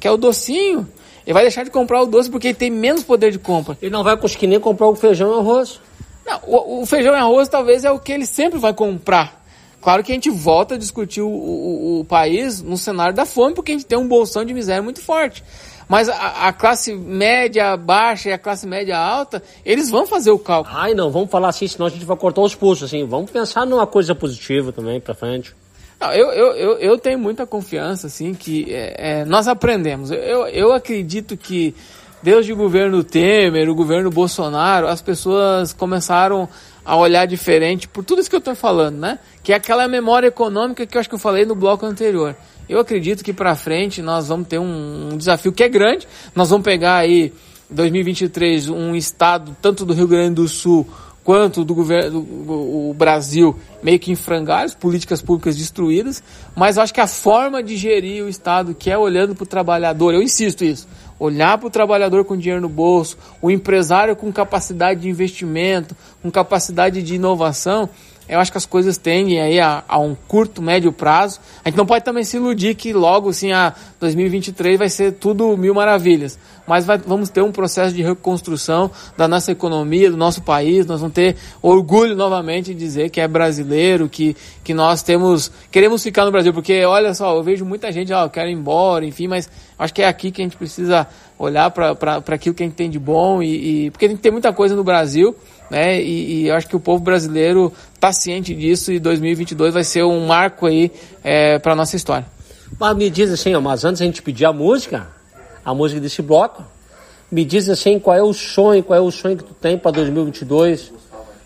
que 0.00 0.06
é 0.06 0.10
o 0.10 0.16
docinho. 0.16 0.88
Ele 1.24 1.34
vai 1.34 1.42
deixar 1.42 1.64
de 1.64 1.70
comprar 1.70 2.02
o 2.02 2.06
doce 2.06 2.30
porque 2.30 2.48
ele 2.48 2.54
tem 2.54 2.70
menos 2.70 3.02
poder 3.04 3.30
de 3.30 3.38
compra. 3.38 3.76
Ele 3.80 3.90
não 3.90 4.02
vai 4.02 4.16
conseguir 4.16 4.46
nem 4.48 4.58
comprar 4.58 4.88
o 4.88 4.94
feijão 4.94 5.30
e 5.30 5.34
o 5.34 5.38
arroz. 5.40 5.80
Não, 6.26 6.40
o, 6.46 6.82
o 6.82 6.86
feijão 6.86 7.14
e 7.14 7.18
arroz 7.18 7.48
talvez 7.48 7.84
é 7.84 7.90
o 7.90 7.98
que 7.98 8.12
ele 8.12 8.26
sempre 8.26 8.58
vai 8.58 8.72
comprar. 8.72 9.41
Claro 9.82 10.04
que 10.04 10.12
a 10.12 10.14
gente 10.14 10.30
volta 10.30 10.76
a 10.76 10.78
discutir 10.78 11.20
o, 11.20 11.28
o, 11.28 12.00
o, 12.00 12.04
país 12.04 12.62
no 12.62 12.78
cenário 12.78 13.12
da 13.12 13.26
fome, 13.26 13.52
porque 13.52 13.72
a 13.72 13.74
gente 13.74 13.84
tem 13.84 13.98
um 13.98 14.06
bolsão 14.06 14.44
de 14.44 14.54
miséria 14.54 14.80
muito 14.80 15.02
forte. 15.02 15.42
Mas 15.88 16.08
a, 16.08 16.46
a, 16.46 16.52
classe 16.52 16.94
média 16.94 17.76
baixa 17.76 18.28
e 18.28 18.32
a 18.32 18.38
classe 18.38 18.64
média 18.64 18.96
alta, 18.96 19.42
eles 19.64 19.90
vão 19.90 20.06
fazer 20.06 20.30
o 20.30 20.38
cálculo. 20.38 20.76
Ai, 20.78 20.94
não, 20.94 21.10
vamos 21.10 21.30
falar 21.30 21.48
assim, 21.48 21.66
senão 21.66 21.86
a 21.86 21.90
gente 21.90 22.04
vai 22.04 22.16
cortar 22.16 22.42
os 22.42 22.54
pulsos, 22.54 22.84
assim. 22.84 23.04
Vamos 23.04 23.32
pensar 23.32 23.66
numa 23.66 23.86
coisa 23.86 24.14
positiva 24.14 24.70
também 24.70 25.00
para 25.00 25.14
frente. 25.14 25.52
Não, 26.00 26.12
eu, 26.12 26.28
eu, 26.32 26.52
eu, 26.52 26.78
eu, 26.78 26.98
tenho 26.98 27.18
muita 27.18 27.44
confiança, 27.44 28.06
assim, 28.06 28.34
que 28.34 28.72
é, 28.72 29.20
é, 29.20 29.24
nós 29.24 29.48
aprendemos. 29.48 30.12
Eu, 30.12 30.46
eu 30.46 30.72
acredito 30.72 31.36
que 31.36 31.74
desde 32.22 32.52
o 32.52 32.56
governo 32.56 33.02
Temer, 33.02 33.68
o 33.68 33.74
governo 33.74 34.10
Bolsonaro, 34.10 34.86
as 34.86 35.02
pessoas 35.02 35.72
começaram 35.72 36.44
a 36.44 36.71
olhar 36.84 37.26
diferente 37.26 37.86
por 37.88 38.04
tudo 38.04 38.20
isso 38.20 38.28
que 38.28 38.36
eu 38.36 38.40
estou 38.40 38.54
falando, 38.54 38.98
né? 38.98 39.18
Que 39.42 39.52
é 39.52 39.56
aquela 39.56 39.86
memória 39.88 40.26
econômica 40.26 40.86
que 40.86 40.96
eu 40.96 41.00
acho 41.00 41.08
que 41.08 41.14
eu 41.14 41.18
falei 41.18 41.44
no 41.44 41.54
bloco 41.54 41.86
anterior. 41.86 42.36
Eu 42.68 42.80
acredito 42.80 43.22
que 43.22 43.32
para 43.32 43.54
frente 43.54 44.00
nós 44.00 44.28
vamos 44.28 44.48
ter 44.48 44.58
um, 44.58 45.12
um 45.12 45.16
desafio 45.16 45.52
que 45.52 45.62
é 45.62 45.68
grande. 45.68 46.06
Nós 46.34 46.50
vamos 46.50 46.64
pegar 46.64 46.96
aí 46.96 47.32
2023 47.70 48.68
um 48.68 48.94
estado 48.94 49.56
tanto 49.60 49.84
do 49.84 49.92
Rio 49.94 50.06
Grande 50.06 50.34
do 50.36 50.48
Sul 50.48 50.86
quanto 51.24 51.64
do 51.64 51.74
governo 51.74 52.18
o 52.18 52.94
Brasil 52.96 53.56
meio 53.82 53.98
que 53.98 54.10
em 54.10 54.16
frangalhos, 54.16 54.74
políticas 54.74 55.22
públicas 55.22 55.56
destruídas, 55.56 56.22
mas 56.54 56.76
eu 56.76 56.82
acho 56.82 56.92
que 56.92 57.00
a 57.00 57.06
forma 57.06 57.62
de 57.62 57.76
gerir 57.76 58.24
o 58.24 58.28
Estado, 58.28 58.74
que 58.74 58.90
é 58.90 58.98
olhando 58.98 59.34
para 59.34 59.44
o 59.44 59.46
trabalhador, 59.46 60.14
eu 60.14 60.22
insisto 60.22 60.64
isso, 60.64 60.88
olhar 61.18 61.58
para 61.58 61.66
o 61.66 61.70
trabalhador 61.70 62.24
com 62.24 62.36
dinheiro 62.36 62.60
no 62.60 62.68
bolso, 62.68 63.16
o 63.40 63.50
empresário 63.50 64.16
com 64.16 64.32
capacidade 64.32 65.00
de 65.00 65.08
investimento, 65.08 65.96
com 66.22 66.30
capacidade 66.30 67.02
de 67.02 67.14
inovação, 67.14 67.88
eu 68.32 68.40
acho 68.40 68.50
que 68.50 68.56
as 68.56 68.64
coisas 68.64 68.96
tendem 68.96 69.42
aí 69.42 69.60
a, 69.60 69.84
a, 69.86 69.98
um 69.98 70.14
curto, 70.14 70.62
médio 70.62 70.90
prazo. 70.90 71.38
A 71.62 71.68
gente 71.68 71.76
não 71.76 71.84
pode 71.84 72.02
também 72.02 72.24
se 72.24 72.38
iludir 72.38 72.74
que 72.74 72.90
logo 72.90 73.28
assim 73.28 73.52
a 73.52 73.74
2023 74.00 74.78
vai 74.78 74.88
ser 74.88 75.12
tudo 75.12 75.54
mil 75.54 75.74
maravilhas. 75.74 76.38
Mas 76.66 76.86
vai, 76.86 76.96
vamos 76.96 77.28
ter 77.28 77.42
um 77.42 77.52
processo 77.52 77.94
de 77.94 78.02
reconstrução 78.02 78.90
da 79.18 79.28
nossa 79.28 79.52
economia, 79.52 80.10
do 80.10 80.16
nosso 80.16 80.40
país. 80.40 80.86
Nós 80.86 81.00
vamos 81.00 81.14
ter 81.14 81.36
orgulho 81.60 82.16
novamente 82.16 82.72
de 82.72 82.80
dizer 82.80 83.10
que 83.10 83.20
é 83.20 83.28
brasileiro, 83.28 84.08
que, 84.08 84.34
que 84.64 84.72
nós 84.72 85.02
temos 85.02 85.52
queremos 85.70 86.02
ficar 86.02 86.24
no 86.24 86.32
Brasil. 86.32 86.54
Porque 86.54 86.86
olha 86.86 87.12
só, 87.12 87.36
eu 87.36 87.42
vejo 87.42 87.66
muita 87.66 87.92
gente, 87.92 88.14
ó, 88.14 88.24
oh, 88.24 88.30
quero 88.30 88.48
ir 88.48 88.54
embora, 88.54 89.04
enfim, 89.04 89.28
mas 89.28 89.46
acho 89.78 89.92
que 89.92 90.00
é 90.00 90.08
aqui 90.08 90.30
que 90.30 90.40
a 90.40 90.44
gente 90.44 90.56
precisa 90.56 91.06
olhar 91.38 91.70
para 91.70 92.22
aquilo 92.28 92.54
que 92.54 92.62
a 92.62 92.66
gente 92.66 92.76
tem 92.76 92.88
de 92.88 92.98
bom 92.98 93.42
e, 93.42 93.88
e 93.88 93.90
porque 93.90 94.06
a 94.06 94.08
gente 94.08 94.20
tem 94.20 94.32
muita 94.32 94.54
coisa 94.54 94.74
no 94.74 94.82
Brasil 94.82 95.36
né? 95.72 96.02
E, 96.02 96.42
e 96.42 96.50
acho 96.50 96.68
que 96.68 96.76
o 96.76 96.80
povo 96.80 97.02
brasileiro 97.02 97.72
está 97.94 98.12
ciente 98.12 98.54
disso 98.54 98.92
e 98.92 99.00
2022 99.00 99.72
vai 99.72 99.82
ser 99.82 100.04
um 100.04 100.26
marco 100.26 100.66
aí 100.66 100.92
é, 101.24 101.58
para 101.58 101.74
nossa 101.74 101.96
história. 101.96 102.26
Mas 102.78 102.94
me 102.94 103.08
diz 103.08 103.30
assim, 103.30 103.56
mas 103.56 103.82
antes 103.82 104.02
a 104.02 104.04
gente 104.04 104.20
pedir 104.20 104.44
a 104.44 104.52
música, 104.52 105.08
a 105.64 105.72
música 105.72 105.98
desse 105.98 106.20
bloco, 106.20 106.62
me 107.30 107.42
diz 107.42 107.70
assim 107.70 107.98
qual 107.98 108.14
é 108.14 108.22
o 108.22 108.34
sonho, 108.34 108.82
qual 108.84 108.98
é 108.98 109.00
o 109.00 109.10
sonho 109.10 109.34
que 109.38 109.44
tu 109.44 109.54
tem 109.54 109.78
para 109.78 109.92
2022 109.92 110.92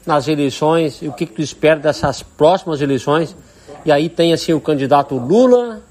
nas 0.05 0.27
eleições 0.27 1.01
e 1.03 1.09
o 1.09 1.13
que, 1.13 1.25
que 1.25 1.35
tu 1.35 1.43
espera 1.43 1.79
dessas 1.79 2.21
próximas 2.21 2.81
eleições. 2.81 3.37
E 3.85 3.93
aí 3.93 4.09
tem 4.09 4.33
assim 4.33 4.53
o 4.53 4.61
candidato 4.61 5.15
Lula, 5.15 5.83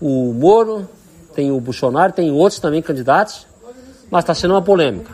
o 0.00 0.32
Moro, 0.32 0.88
tem 1.34 1.50
o 1.50 1.60
Bolsonaro, 1.60 2.10
tem 2.10 2.30
outros 2.30 2.58
também 2.58 2.80
candidatos, 2.80 3.46
mas 4.10 4.24
está 4.24 4.34
sendo 4.34 4.54
uma 4.54 4.62
polêmica. 4.62 5.12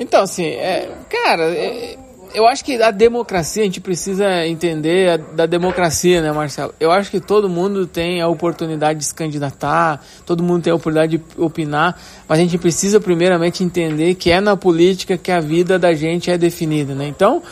Então, 0.00 0.22
assim, 0.22 0.46
é, 0.46 0.90
cara, 1.10 1.44
é, 1.54 1.98
eu 2.34 2.46
acho 2.46 2.64
que 2.64 2.80
a 2.80 2.90
democracia, 2.90 3.62
a 3.62 3.66
gente 3.66 3.82
precisa 3.82 4.46
entender 4.46 5.10
a, 5.10 5.16
da 5.18 5.44
democracia, 5.44 6.22
né, 6.22 6.32
Marcelo? 6.32 6.74
Eu 6.80 6.90
acho 6.90 7.10
que 7.10 7.20
todo 7.20 7.50
mundo 7.50 7.86
tem 7.86 8.20
a 8.20 8.26
oportunidade 8.26 8.98
de 8.98 9.04
se 9.04 9.14
candidatar, 9.14 10.02
todo 10.24 10.42
mundo 10.42 10.62
tem 10.62 10.72
a 10.72 10.76
oportunidade 10.76 11.18
de 11.18 11.24
opinar, 11.36 12.00
mas 12.26 12.38
a 12.38 12.42
gente 12.42 12.56
precisa 12.56 12.98
primeiramente 12.98 13.62
entender 13.62 14.14
que 14.14 14.30
é 14.30 14.40
na 14.40 14.56
política 14.56 15.18
que 15.18 15.30
a 15.30 15.38
vida 15.38 15.78
da 15.78 15.92
gente 15.92 16.30
é 16.30 16.38
definida, 16.38 16.94
né? 16.94 17.06
Então, 17.06 17.42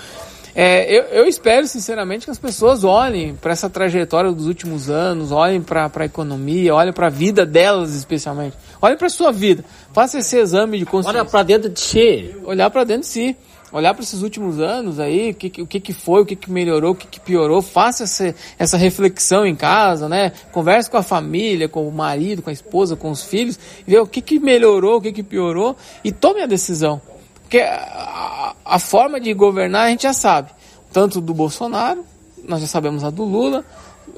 é, 0.61 0.93
eu, 0.93 1.03
eu, 1.05 1.29
espero 1.29 1.69
sinceramente 1.69 2.25
que 2.25 2.33
as 2.33 2.39
pessoas 2.39 2.83
olhem 2.83 3.33
para 3.33 3.53
essa 3.53 3.71
trajetória 3.71 4.33
dos 4.33 4.49
últimos 4.49 4.91
anos, 4.91 5.31
olhem 5.31 5.63
para 5.63 5.89
a 5.95 6.05
economia, 6.05 6.75
olhem 6.75 6.93
para 6.93 7.07
a 7.07 7.11
vida 7.11 7.47
delas 7.47 7.95
especialmente, 7.95 8.57
olhem 8.83 8.97
para 8.97 9.07
a 9.07 9.11
sua 9.11 9.31
vida, 9.31 9.65
faça 9.93 10.19
esse 10.19 10.37
exame 10.37 10.81
de 10.81 10.85
consciência. 10.85 11.21
Olha 11.21 11.31
para 11.31 11.45
dentro 11.45 11.69
de 11.71 11.79
si. 11.79 12.35
Olhar 12.43 12.69
para 12.71 12.83
dentro 12.83 13.03
de 13.03 13.07
si. 13.07 13.37
Olhar 13.71 13.95
para 13.95 14.03
esses 14.03 14.21
últimos 14.21 14.59
anos 14.59 14.99
aí, 14.99 15.31
o 15.31 15.35
que, 15.35 15.63
o 15.63 15.67
que, 15.67 15.79
que 15.79 15.93
foi, 15.93 16.23
o 16.23 16.27
que, 16.27 16.35
que 16.35 16.51
melhorou, 16.51 16.91
o 16.91 16.95
que, 16.97 17.07
que 17.07 17.21
piorou, 17.21 17.63
faça 17.63 18.03
essa, 18.03 18.35
essa 18.59 18.77
reflexão 18.77 19.47
em 19.47 19.55
casa, 19.55 20.09
né? 20.09 20.33
Converse 20.51 20.91
com 20.91 20.97
a 20.97 21.05
família, 21.05 21.69
com 21.69 21.87
o 21.87 21.93
marido, 21.93 22.43
com 22.43 22.51
a 22.51 22.53
esposa, 22.53 22.97
com 22.97 23.13
os 23.13 23.23
filhos, 23.23 23.57
vê 23.87 23.97
o 24.01 24.07
que, 24.09 24.21
que 24.21 24.41
melhorou, 24.41 24.97
o 24.97 25.01
que, 25.01 25.13
que 25.13 25.23
piorou 25.23 25.77
e 26.03 26.11
tome 26.11 26.43
a 26.43 26.47
decisão. 26.47 27.01
Porque 27.49 27.61
a, 27.61 28.55
a 28.63 28.79
forma 28.79 29.19
de 29.19 29.33
governar 29.33 29.87
a 29.87 29.89
gente 29.89 30.03
já 30.03 30.13
sabe. 30.13 30.51
Tanto 30.93 31.19
do 31.19 31.33
Bolsonaro, 31.33 32.05
nós 32.47 32.61
já 32.61 32.67
sabemos 32.67 33.03
a 33.03 33.09
do 33.09 33.25
Lula. 33.25 33.65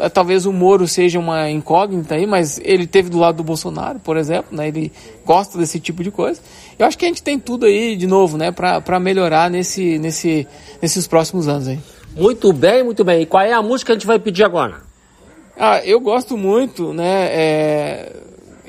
Eh, 0.01 0.09
talvez 0.09 0.47
o 0.47 0.53
Moro 0.53 0.89
seja 0.89 1.21
uma 1.21 1.49
incógnita 1.49 2.17
aí, 2.17 2.27
mas 2.27 2.61
ele 2.65 2.89
teve 2.89 3.09
do 3.09 3.21
lado 3.21 3.37
do 3.37 3.45
Bolsonaro, 3.45 4.01
por 4.01 4.17
exemplo, 4.17 4.57
né? 4.57 4.67
Ele 4.67 4.91
gosta 5.25 5.57
desse 5.57 5.79
tipo 5.79 6.03
de 6.03 6.11
coisa. 6.11 6.41
Eu 6.77 6.87
acho 6.87 6.99
que 6.99 7.05
a 7.05 7.09
gente 7.09 7.23
tem 7.23 7.39
tudo 7.39 7.67
aí, 7.67 7.95
de 7.95 8.09
novo, 8.09 8.37
né? 8.37 8.51
Para 8.51 8.99
melhorar 8.99 9.49
nesse, 9.49 9.97
nesse, 10.01 10.45
nesses 10.83 11.07
próximos 11.07 11.47
anos 11.47 11.69
aí. 11.69 11.79
Muito 12.17 12.53
bem, 12.53 12.83
muito 12.83 13.05
bem. 13.05 13.23
E 13.23 13.27
qual 13.27 13.45
é 13.45 13.53
a 13.53 13.63
música 13.63 13.87
que 13.87 13.93
a 13.93 13.95
gente 13.95 14.09
vai 14.09 14.19
pedir 14.19 14.43
agora? 14.43 14.81
Ah, 15.57 15.81
eu 15.85 16.01
gosto 16.01 16.37
muito, 16.37 16.93
né? 16.93 17.29
É 17.31 18.13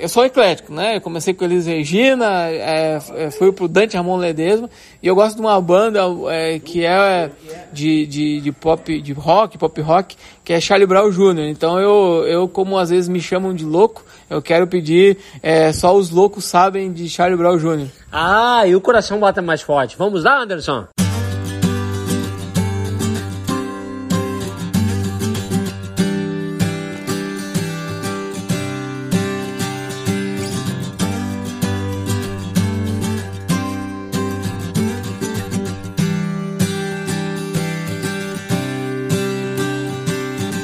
eu 0.02 0.10
sou 0.10 0.26
eclético, 0.26 0.74
né? 0.74 0.98
Eu 0.98 1.02
comecei 1.02 1.34
com 1.34 1.46
Elis 1.46 1.68
Regina, 1.68 2.48
é, 2.50 3.00
é, 3.16 3.32
fui 3.32 3.52
pro 3.52 3.68
Dante 3.68 3.96
Ramon 3.96 4.18
Ledesma, 4.18 4.70
e 5.02 5.08
eu 5.08 5.14
gosto 5.14 5.36
de 5.36 5.42
uma 5.42 5.60
banda 5.62 6.02
é, 6.30 6.60
que 6.60 6.84
é 6.84 7.30
de, 7.72 8.08
de, 8.08 8.42
de, 8.42 8.52
pop, 8.52 9.02
de 9.02 9.14
rock, 9.14 9.58
pop 9.58 9.80
rock, 9.82 10.16
que 10.44 10.54
é 10.54 10.60
Charlie 10.60 10.88
Brown 10.88 11.12
Jr. 11.12 11.50
Então 11.50 11.80
eu, 11.80 12.26
eu, 12.28 12.48
como 12.48 12.78
às 12.78 12.90
vezes 12.90 13.08
me 13.08 13.22
chamam 13.22 13.54
de 13.54 13.64
louco, 13.64 14.04
eu 14.30 14.42
quero 14.42 14.66
pedir 14.66 15.18
é, 15.44 15.72
Só 15.72 15.96
os 15.96 16.10
Loucos 16.10 16.46
Sabem 16.46 16.92
de 16.92 17.08
Charlie 17.08 17.38
Brown 17.38 17.58
Jr. 17.58 17.88
Ah, 18.12 18.66
e 18.66 18.76
o 18.76 18.82
coração 18.82 19.20
bota 19.20 19.42
mais 19.42 19.62
forte. 19.62 19.96
Vamos 19.98 20.24
lá, 20.24 20.42
Anderson? 20.42 20.88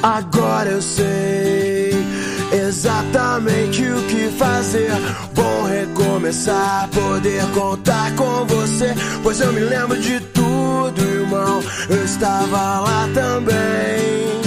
Agora 0.08 0.70
eu 0.70 0.80
sei 0.80 1.92
exatamente 2.50 3.82
o 3.82 4.02
que 4.04 4.30
fazer. 4.38 4.90
Bom 5.34 5.64
recomeçar, 5.64 6.88
poder 6.88 7.44
contar 7.52 8.16
com 8.16 8.46
você. 8.46 8.94
Pois 9.22 9.38
eu 9.38 9.52
me 9.52 9.60
lembro 9.60 10.00
de 10.00 10.18
tudo, 10.20 10.98
irmão. 11.02 11.62
Eu 11.90 12.02
estava 12.06 12.80
lá 12.80 13.06
também. 13.12 14.38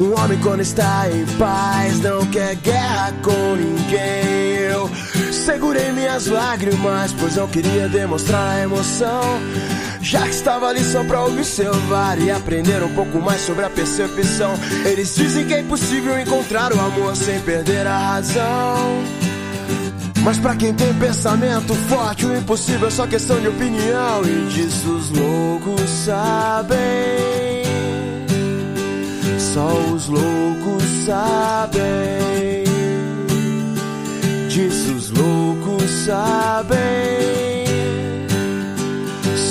Um 0.00 0.18
homem 0.18 0.38
quando 0.40 0.60
está 0.62 1.06
em 1.10 1.26
paz 1.36 2.00
não 2.00 2.24
quer 2.24 2.54
guerra 2.54 3.12
com 3.22 3.56
ninguém. 3.56 4.56
Eu 4.70 4.90
segurei 5.30 5.92
minhas 5.92 6.28
lágrimas, 6.28 7.12
pois 7.12 7.36
não 7.36 7.46
queria 7.46 7.90
demonstrar 7.90 8.62
emoção. 8.62 9.38
Já 10.08 10.22
que 10.22 10.30
estava 10.30 10.68
ali 10.68 10.82
só 10.82 11.04
pra 11.04 11.22
observar 11.22 12.18
e 12.18 12.30
aprender 12.30 12.82
um 12.82 12.94
pouco 12.94 13.20
mais 13.20 13.42
sobre 13.42 13.66
a 13.66 13.68
percepção. 13.68 14.54
Eles 14.86 15.14
dizem 15.14 15.46
que 15.46 15.52
é 15.52 15.60
impossível 15.60 16.18
encontrar 16.18 16.72
o 16.72 16.80
amor 16.80 17.14
sem 17.14 17.38
perder 17.40 17.86
a 17.86 17.98
razão. 17.98 19.04
Mas 20.24 20.38
pra 20.38 20.56
quem 20.56 20.72
tem 20.72 20.94
pensamento 20.94 21.74
forte, 21.90 22.24
o 22.24 22.34
impossível 22.34 22.88
é 22.88 22.90
só 22.90 23.06
questão 23.06 23.38
de 23.38 23.48
opinião. 23.48 24.22
E 24.24 24.48
disso 24.48 24.92
os 24.92 25.10
loucos 25.10 25.90
sabem. 26.06 26.78
Só 29.38 29.68
os 29.92 30.08
loucos 30.08 30.84
sabem. 31.04 32.64
Disso 34.48 34.94
os 34.94 35.10
loucos 35.10 35.90
sabem. 36.06 37.07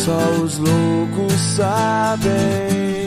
Só 0.08 0.42
os 0.42 0.58
loucos 0.58 1.34
sabem. 1.58 3.07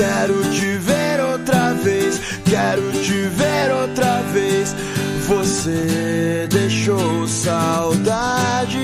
Quero 0.00 0.40
te 0.50 0.78
ver 0.78 1.20
outra 1.20 1.74
vez, 1.74 2.18
quero 2.46 2.90
te 2.90 3.28
ver 3.36 3.70
outra 3.70 4.22
vez. 4.32 4.74
Você 5.28 6.48
deixou 6.50 7.28
saudade. 7.28 8.78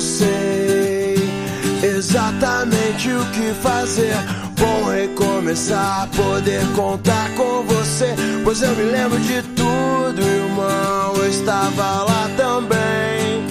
Eu 0.00 0.02
sei 0.02 1.14
exatamente 1.82 3.10
o 3.12 3.24
que 3.32 3.52
fazer. 3.60 4.16
Bom 4.58 4.90
recomeçar, 4.90 6.08
poder 6.16 6.62
contar 6.74 7.30
com 7.34 7.62
você. 7.64 8.14
Pois 8.42 8.62
eu 8.62 8.74
me 8.74 8.84
lembro 8.84 9.20
de 9.20 9.42
tudo, 9.42 10.22
irmão. 10.22 11.16
Eu 11.16 11.28
estava 11.28 12.04
lá 12.04 12.30
também. 12.34 13.44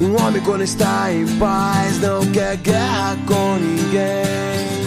Um 0.00 0.14
homem 0.24 0.40
quando 0.42 0.62
está 0.62 1.12
em 1.12 1.26
paz 1.38 2.00
não 2.00 2.24
quer 2.26 2.56
guerra 2.58 3.16
com 3.26 3.56
ninguém. 3.56 4.77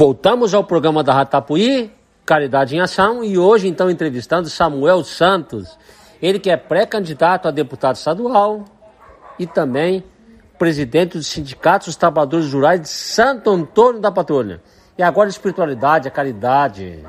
Voltamos 0.00 0.54
ao 0.54 0.62
programa 0.62 1.02
da 1.02 1.12
Ratapuí, 1.12 1.90
Caridade 2.24 2.76
em 2.76 2.78
Ação, 2.78 3.24
e 3.24 3.36
hoje 3.36 3.66
então 3.66 3.90
entrevistando 3.90 4.48
Samuel 4.48 5.02
Santos, 5.02 5.76
ele 6.22 6.38
que 6.38 6.48
é 6.48 6.56
pré-candidato 6.56 7.48
a 7.48 7.50
deputado 7.50 7.96
estadual 7.96 8.64
e 9.40 9.44
também 9.44 10.04
presidente 10.56 11.18
dos 11.18 11.26
sindicatos 11.26 11.88
dos 11.88 11.96
trabalhadores 11.96 12.52
rurais 12.52 12.80
de 12.80 12.88
Santo 12.88 13.50
Antônio 13.50 14.00
da 14.00 14.12
Patrulha. 14.12 14.62
E 14.96 15.02
agora 15.02 15.28
a 15.28 15.30
espiritualidade, 15.30 16.06
a 16.06 16.12
caridade, 16.12 17.04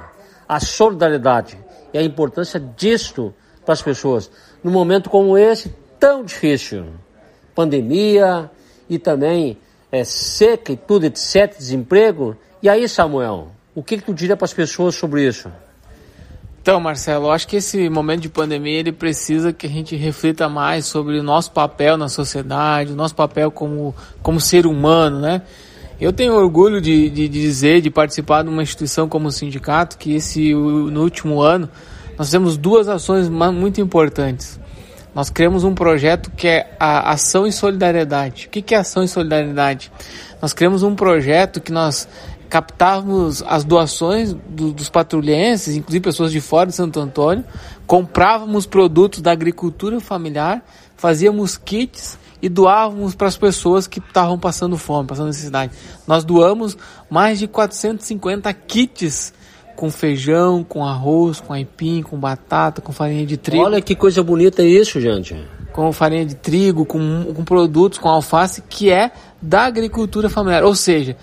a 0.47 0.59
solidariedade 0.59 1.59
e 1.93 1.97
a 1.99 2.01
importância 2.01 2.59
disto 2.59 3.31
para 3.63 3.73
as 3.73 3.83
pessoas. 3.83 4.31
Num 4.63 4.71
momento 4.71 5.11
como 5.11 5.37
esse, 5.37 5.71
tão 5.99 6.23
difícil, 6.23 6.87
pandemia 7.53 8.49
e 8.89 8.97
também 8.97 9.59
é, 9.91 10.03
seca 10.03 10.71
e 10.71 10.77
tudo, 10.77 11.05
etc., 11.05 11.55
desemprego, 11.55 12.35
e 12.61 12.69
aí, 12.69 12.87
Samuel, 12.87 13.49
o 13.73 13.81
que, 13.81 13.97
que 13.97 14.03
tu 14.03 14.13
diria 14.13 14.35
para 14.35 14.45
as 14.45 14.53
pessoas 14.53 14.95
sobre 14.95 15.27
isso? 15.27 15.49
Então, 16.61 16.79
Marcelo, 16.79 17.27
eu 17.27 17.31
acho 17.31 17.47
que 17.47 17.55
esse 17.55 17.89
momento 17.89 18.21
de 18.21 18.29
pandemia 18.29 18.79
ele 18.79 18.91
precisa 18.91 19.53
que 19.53 19.65
a 19.65 19.69
gente 19.69 19.95
reflita 19.95 20.49
mais 20.49 20.85
sobre 20.85 21.17
o 21.17 21.23
nosso 21.23 21.51
papel 21.51 21.97
na 21.97 22.09
sociedade, 22.09 22.91
o 22.91 22.95
nosso 22.95 23.15
papel 23.15 23.49
como, 23.49 23.95
como 24.21 24.41
ser 24.41 24.67
humano, 24.67 25.19
né? 25.19 25.41
Eu 25.99 26.13
tenho 26.13 26.33
orgulho 26.33 26.79
de, 26.79 27.09
de, 27.09 27.27
de 27.27 27.41
dizer, 27.41 27.81
de 27.81 27.89
participar 27.89 28.43
de 28.43 28.49
uma 28.49 28.61
instituição 28.61 29.07
como 29.07 29.29
o 29.29 29.31
sindicato, 29.31 29.97
que 29.97 30.13
esse 30.13 30.53
no 30.53 31.01
último 31.01 31.41
ano 31.41 31.69
nós 32.17 32.29
temos 32.29 32.57
duas 32.57 32.87
ações 32.87 33.29
muito 33.29 33.79
importantes. 33.79 34.59
Nós 35.15 35.29
criamos 35.29 35.63
um 35.63 35.73
projeto 35.73 36.29
que 36.31 36.47
é 36.47 36.75
a 36.79 37.11
Ação 37.11 37.47
em 37.47 37.51
Solidariedade. 37.51 38.47
O 38.47 38.49
que 38.49 38.75
é 38.75 38.77
Ação 38.77 39.03
em 39.03 39.07
Solidariedade? 39.07 39.91
Nós 40.41 40.53
criamos 40.53 40.83
um 40.83 40.95
projeto 40.95 41.59
que 41.59 41.71
nós 41.71 42.07
captávamos 42.49 43.43
as 43.47 43.63
doações 43.63 44.33
do, 44.33 44.73
dos 44.73 44.89
patrulhenses, 44.89 45.75
inclusive 45.75 46.03
pessoas 46.03 46.31
de 46.31 46.41
fora 46.41 46.67
de 46.67 46.75
Santo 46.75 46.99
Antônio, 46.99 47.45
comprávamos 47.85 48.65
produtos 48.65 49.21
da 49.21 49.31
agricultura 49.31 49.99
familiar, 49.99 50.63
fazíamos 50.97 51.57
kits 51.57 52.17
e 52.41 52.49
doávamos 52.49 53.15
para 53.15 53.27
as 53.27 53.37
pessoas 53.37 53.85
que 53.85 53.99
estavam 53.99 54.39
passando 54.39 54.77
fome, 54.77 55.07
passando 55.07 55.27
necessidade. 55.27 55.73
Nós 56.07 56.23
doamos 56.23 56.77
mais 57.09 57.37
de 57.37 57.47
450 57.47 58.51
kits 58.53 59.33
com 59.75 59.89
feijão, 59.89 60.63
com 60.63 60.85
arroz, 60.85 61.39
com 61.39 61.53
aipim, 61.53 62.01
com 62.01 62.17
batata, 62.17 62.81
com 62.81 62.91
farinha 62.91 63.25
de 63.25 63.37
trigo. 63.37 63.63
Olha 63.63 63.81
que 63.81 63.95
coisa 63.95 64.21
bonita 64.21 64.61
isso, 64.61 64.99
gente. 64.99 65.37
Com 65.71 65.93
farinha 65.93 66.25
de 66.25 66.35
trigo, 66.35 66.85
com, 66.85 67.31
com 67.33 67.43
produtos, 67.45 67.97
com 67.97 68.09
alface, 68.09 68.61
que 68.67 68.89
é 68.91 69.11
da 69.41 69.61
agricultura 69.61 70.29
familiar. 70.29 70.65
Ou 70.65 70.75
seja, 70.75 71.15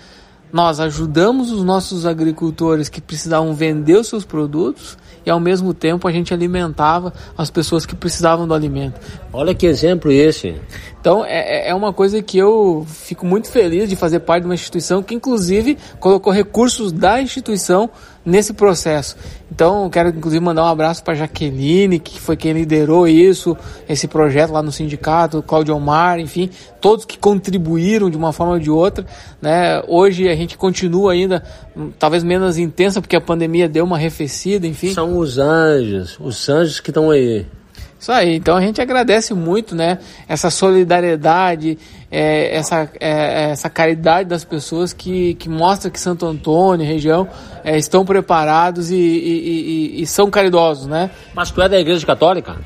nós 0.51 0.79
ajudamos 0.79 1.51
os 1.51 1.63
nossos 1.63 2.05
agricultores 2.05 2.89
que 2.89 3.01
precisavam 3.01 3.53
vender 3.53 3.97
os 3.97 4.07
seus 4.07 4.25
produtos 4.25 4.97
e 5.25 5.29
ao 5.29 5.39
mesmo 5.39 5.73
tempo 5.73 6.07
a 6.07 6.11
gente 6.11 6.33
alimentava 6.33 7.13
as 7.37 7.49
pessoas 7.49 7.85
que 7.85 7.95
precisavam 7.95 8.47
do 8.47 8.53
alimento. 8.53 8.99
Olha 9.33 9.53
que 9.53 9.65
exemplo 9.65 10.09
esse. 10.11 10.55
Então 11.01 11.23
é, 11.25 11.69
é 11.69 11.75
uma 11.75 11.91
coisa 11.91 12.21
que 12.21 12.37
eu 12.37 12.85
fico 12.87 13.25
muito 13.25 13.51
feliz 13.51 13.89
de 13.89 13.95
fazer 13.95 14.19
parte 14.19 14.43
de 14.43 14.47
uma 14.47 14.55
instituição 14.55 15.03
que 15.03 15.13
inclusive 15.13 15.77
colocou 15.99 16.31
recursos 16.31 16.91
da 16.91 17.21
instituição 17.21 17.89
nesse 18.27 18.53
processo. 18.53 19.15
Então, 19.49 19.89
quero 19.89 20.09
inclusive 20.09 20.43
mandar 20.43 20.65
um 20.65 20.67
abraço 20.67 21.01
para 21.01 21.15
Jaqueline, 21.15 21.97
que 21.97 22.19
foi 22.19 22.35
quem 22.35 22.51
liderou 22.51 23.07
isso, 23.07 23.55
esse 23.87 24.05
projeto 24.05 24.51
lá 24.51 24.61
no 24.61 24.71
sindicato, 24.71 25.41
Claudio 25.41 25.73
Omar, 25.73 26.19
enfim, 26.19 26.49
todos 26.81 27.05
que 27.05 27.17
contribuíram 27.17 28.09
de 28.09 28.17
uma 28.17 28.33
forma 28.33 28.53
ou 28.53 28.59
de 28.59 28.69
outra. 28.69 29.05
Né? 29.41 29.81
Hoje 29.87 30.27
a 30.27 30.35
gente 30.35 30.57
continua 30.57 31.13
ainda, 31.13 31.41
talvez 31.97 32.21
menos 32.21 32.57
intensa, 32.57 32.99
porque 32.99 33.15
a 33.15 33.21
pandemia 33.21 33.69
deu 33.69 33.85
uma 33.85 33.95
arrefecida, 33.95 34.67
enfim. 34.67 34.93
São 34.93 35.17
os 35.17 35.37
anjos, 35.37 36.17
os 36.19 36.49
anjos 36.49 36.81
que 36.81 36.89
estão 36.89 37.09
aí. 37.09 37.45
Isso 37.99 38.11
aí, 38.11 38.35
então 38.35 38.55
a 38.55 38.61
gente 38.61 38.79
agradece 38.79 39.33
muito, 39.33 39.73
né, 39.73 39.97
essa 40.27 40.51
solidariedade, 40.51 41.79
é, 42.11 42.55
essa, 42.55 42.89
é, 42.99 43.51
essa 43.51 43.69
caridade 43.69 44.29
das 44.29 44.43
pessoas 44.43 44.93
que, 44.93 45.33
que 45.35 45.49
mostra 45.49 45.91
que 45.91 45.99
Santo 45.99 46.25
Antônio, 46.25 46.85
região, 46.85 47.27
é, 47.63 47.77
estão 47.77 48.05
preparados 48.05 48.91
e, 48.91 48.95
e, 48.95 49.97
e, 49.97 50.01
e, 50.01 50.07
são 50.07 50.29
caridosos, 50.29 50.87
né. 50.87 51.11
Mas 51.33 51.51
tu 51.51 51.61
é 51.61 51.69
da 51.69 51.79
Igreja 51.79 52.05
Católica? 52.05 52.57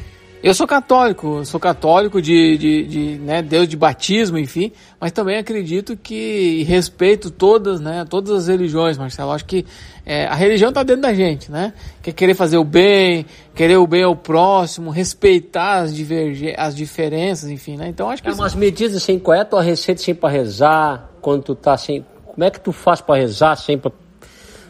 Eu 0.44 0.56
sou 0.56 0.66
católico, 0.66 1.46
sou 1.46 1.60
católico 1.60 2.20
de, 2.20 2.58
de, 2.58 2.84
de 2.84 3.20
né, 3.20 3.44
Deus 3.44 3.68
de 3.68 3.78
batismo, 3.78 4.40
enfim, 4.40 4.72
mas 5.00 5.12
também 5.12 5.38
acredito 5.38 5.96
que 5.96 6.64
respeito 6.64 7.30
todas, 7.30 7.80
né, 7.80 8.04
todas 8.10 8.32
as 8.32 8.48
religiões, 8.48 8.98
Marcelo. 8.98 9.32
Acho 9.32 9.46
que 9.46 9.64
é, 10.04 10.26
a 10.26 10.34
religião 10.34 10.70
está 10.70 10.82
dentro 10.82 11.04
da 11.04 11.14
gente, 11.14 11.52
né? 11.52 11.74
Quer 12.02 12.14
querer 12.14 12.34
fazer 12.34 12.58
o 12.58 12.64
bem, 12.64 13.24
querer 13.54 13.78
o 13.78 13.86
bem 13.86 14.02
ao 14.02 14.16
próximo, 14.16 14.90
respeitar 14.90 15.82
as, 15.82 15.94
diverge 15.94 16.56
as 16.58 16.76
diferenças, 16.76 17.52
enfim, 17.52 17.78
né? 17.78 17.88
Então 17.88 18.10
acho 18.10 18.24
que. 18.24 18.30
É 18.30 18.34
umas 18.34 18.56
medidas 18.56 18.98
assim, 18.98 19.20
qual 19.20 19.38
é 19.38 19.42
a 19.42 19.46
tua 19.46 19.62
receita 19.62 20.02
assim 20.02 20.16
para 20.16 20.30
rezar? 20.30 21.12
Quando 21.22 21.44
tu 21.44 21.54
tá 21.56 21.74
assim. 21.74 22.04
Como 22.26 22.44
é 22.44 22.50
que 22.50 22.60
tu 22.60 22.72
faz 22.72 23.00
para 23.00 23.20
rezar 23.20 23.52
assim, 23.52 23.78
para 23.78 23.92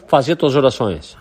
fazer 0.06 0.36
tuas 0.36 0.54
orações? 0.54 1.16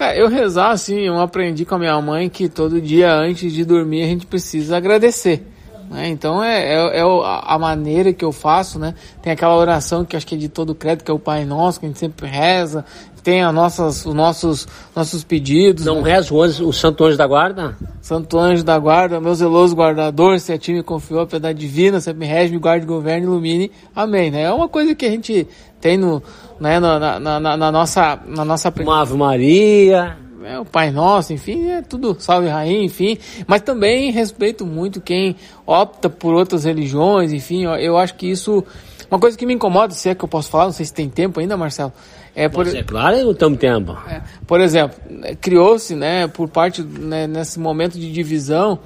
É, 0.00 0.18
eu 0.18 0.28
rezar, 0.28 0.70
assim, 0.70 1.00
eu 1.00 1.20
aprendi 1.20 1.66
com 1.66 1.74
a 1.74 1.78
minha 1.78 2.00
mãe 2.00 2.30
que 2.30 2.48
todo 2.48 2.80
dia 2.80 3.14
antes 3.14 3.52
de 3.52 3.66
dormir 3.66 4.02
a 4.02 4.06
gente 4.06 4.26
precisa 4.26 4.78
agradecer. 4.78 5.46
Né? 5.90 6.08
Então 6.08 6.42
é, 6.42 6.72
é, 6.72 7.00
é, 7.00 7.02
a 7.02 7.58
maneira 7.58 8.10
que 8.10 8.24
eu 8.24 8.32
faço, 8.32 8.78
né? 8.78 8.94
Tem 9.20 9.30
aquela 9.30 9.54
oração 9.54 10.02
que 10.04 10.16
acho 10.16 10.26
que 10.26 10.36
é 10.36 10.38
de 10.38 10.48
todo 10.48 10.74
crédito, 10.74 11.04
que 11.04 11.10
é 11.10 11.14
o 11.14 11.18
Pai 11.18 11.44
Nosso, 11.44 11.80
que 11.80 11.84
a 11.84 11.88
gente 11.88 11.98
sempre 11.98 12.26
reza. 12.26 12.82
Tem 13.22 13.42
as 13.42 13.52
nossas, 13.52 14.06
os 14.06 14.14
nossos, 14.14 14.66
nossos 14.96 15.22
pedidos. 15.22 15.84
Não 15.84 16.00
né? 16.00 16.14
reza 16.14 16.32
o, 16.32 16.42
anjo, 16.42 16.66
o 16.66 16.72
Santo 16.72 17.04
Anjo 17.04 17.18
da 17.18 17.26
Guarda? 17.26 17.76
Santo 18.00 18.38
Anjo 18.38 18.64
da 18.64 18.78
Guarda, 18.78 19.20
meu 19.20 19.34
zeloso 19.34 19.76
guardador, 19.76 20.40
se 20.40 20.50
a 20.50 20.56
ti 20.56 20.72
me 20.72 20.82
confiou 20.82 21.20
a 21.20 21.26
piedade 21.26 21.58
divina, 21.58 22.00
sempre 22.00 22.26
rege, 22.26 22.52
me 22.52 22.58
guarde, 22.58 22.86
governe, 22.86 23.26
ilumine. 23.26 23.70
Amém, 23.94 24.30
né? 24.30 24.44
É 24.44 24.52
uma 24.52 24.68
coisa 24.68 24.94
que 24.94 25.04
a 25.04 25.10
gente 25.10 25.46
tem 25.80 25.96
no, 25.96 26.22
né, 26.60 26.78
na, 26.78 27.18
na, 27.18 27.40
na, 27.40 27.56
na 27.56 27.72
nossa, 27.72 28.18
na 28.26 28.44
nossa... 28.44 28.72
Uma 28.80 29.00
Ave 29.00 29.14
Maria 29.14 30.16
é, 30.42 30.58
o 30.58 30.64
Pai 30.64 30.90
Nosso, 30.90 31.32
enfim, 31.32 31.68
é 31.68 31.82
tudo 31.82 32.16
salve 32.18 32.48
rainha, 32.48 32.82
enfim. 32.82 33.18
Mas 33.46 33.60
também 33.60 34.10
respeito 34.10 34.64
muito 34.64 35.00
quem 35.00 35.36
opta 35.66 36.08
por 36.08 36.34
outras 36.34 36.64
religiões, 36.64 37.32
enfim, 37.32 37.64
eu, 37.64 37.96
acho 37.98 38.14
que 38.14 38.30
isso. 38.30 38.64
Uma 39.10 39.18
coisa 39.18 39.36
que 39.36 39.44
me 39.44 39.54
incomoda, 39.54 39.92
se 39.92 40.08
é 40.08 40.14
que 40.14 40.24
eu 40.24 40.28
posso 40.28 40.48
falar, 40.48 40.64
não 40.64 40.72
sei 40.72 40.86
se 40.86 40.94
tem 40.94 41.08
tempo 41.08 41.40
ainda, 41.40 41.56
Marcelo. 41.56 41.92
É, 42.34 42.48
por, 42.48 42.64
Mas 42.64 42.74
é 42.74 42.82
claro, 42.82 43.24
não 43.24 43.34
temos 43.34 43.58
tempo. 43.58 43.98
É, 44.08 44.22
por 44.46 44.60
exemplo, 44.60 44.96
criou-se, 45.40 45.94
né, 45.94 46.28
por 46.28 46.48
parte, 46.48 46.82
né, 46.82 47.26
nesse 47.26 47.58
momento 47.58 47.98
de 47.98 48.10
divisão, 48.10 48.78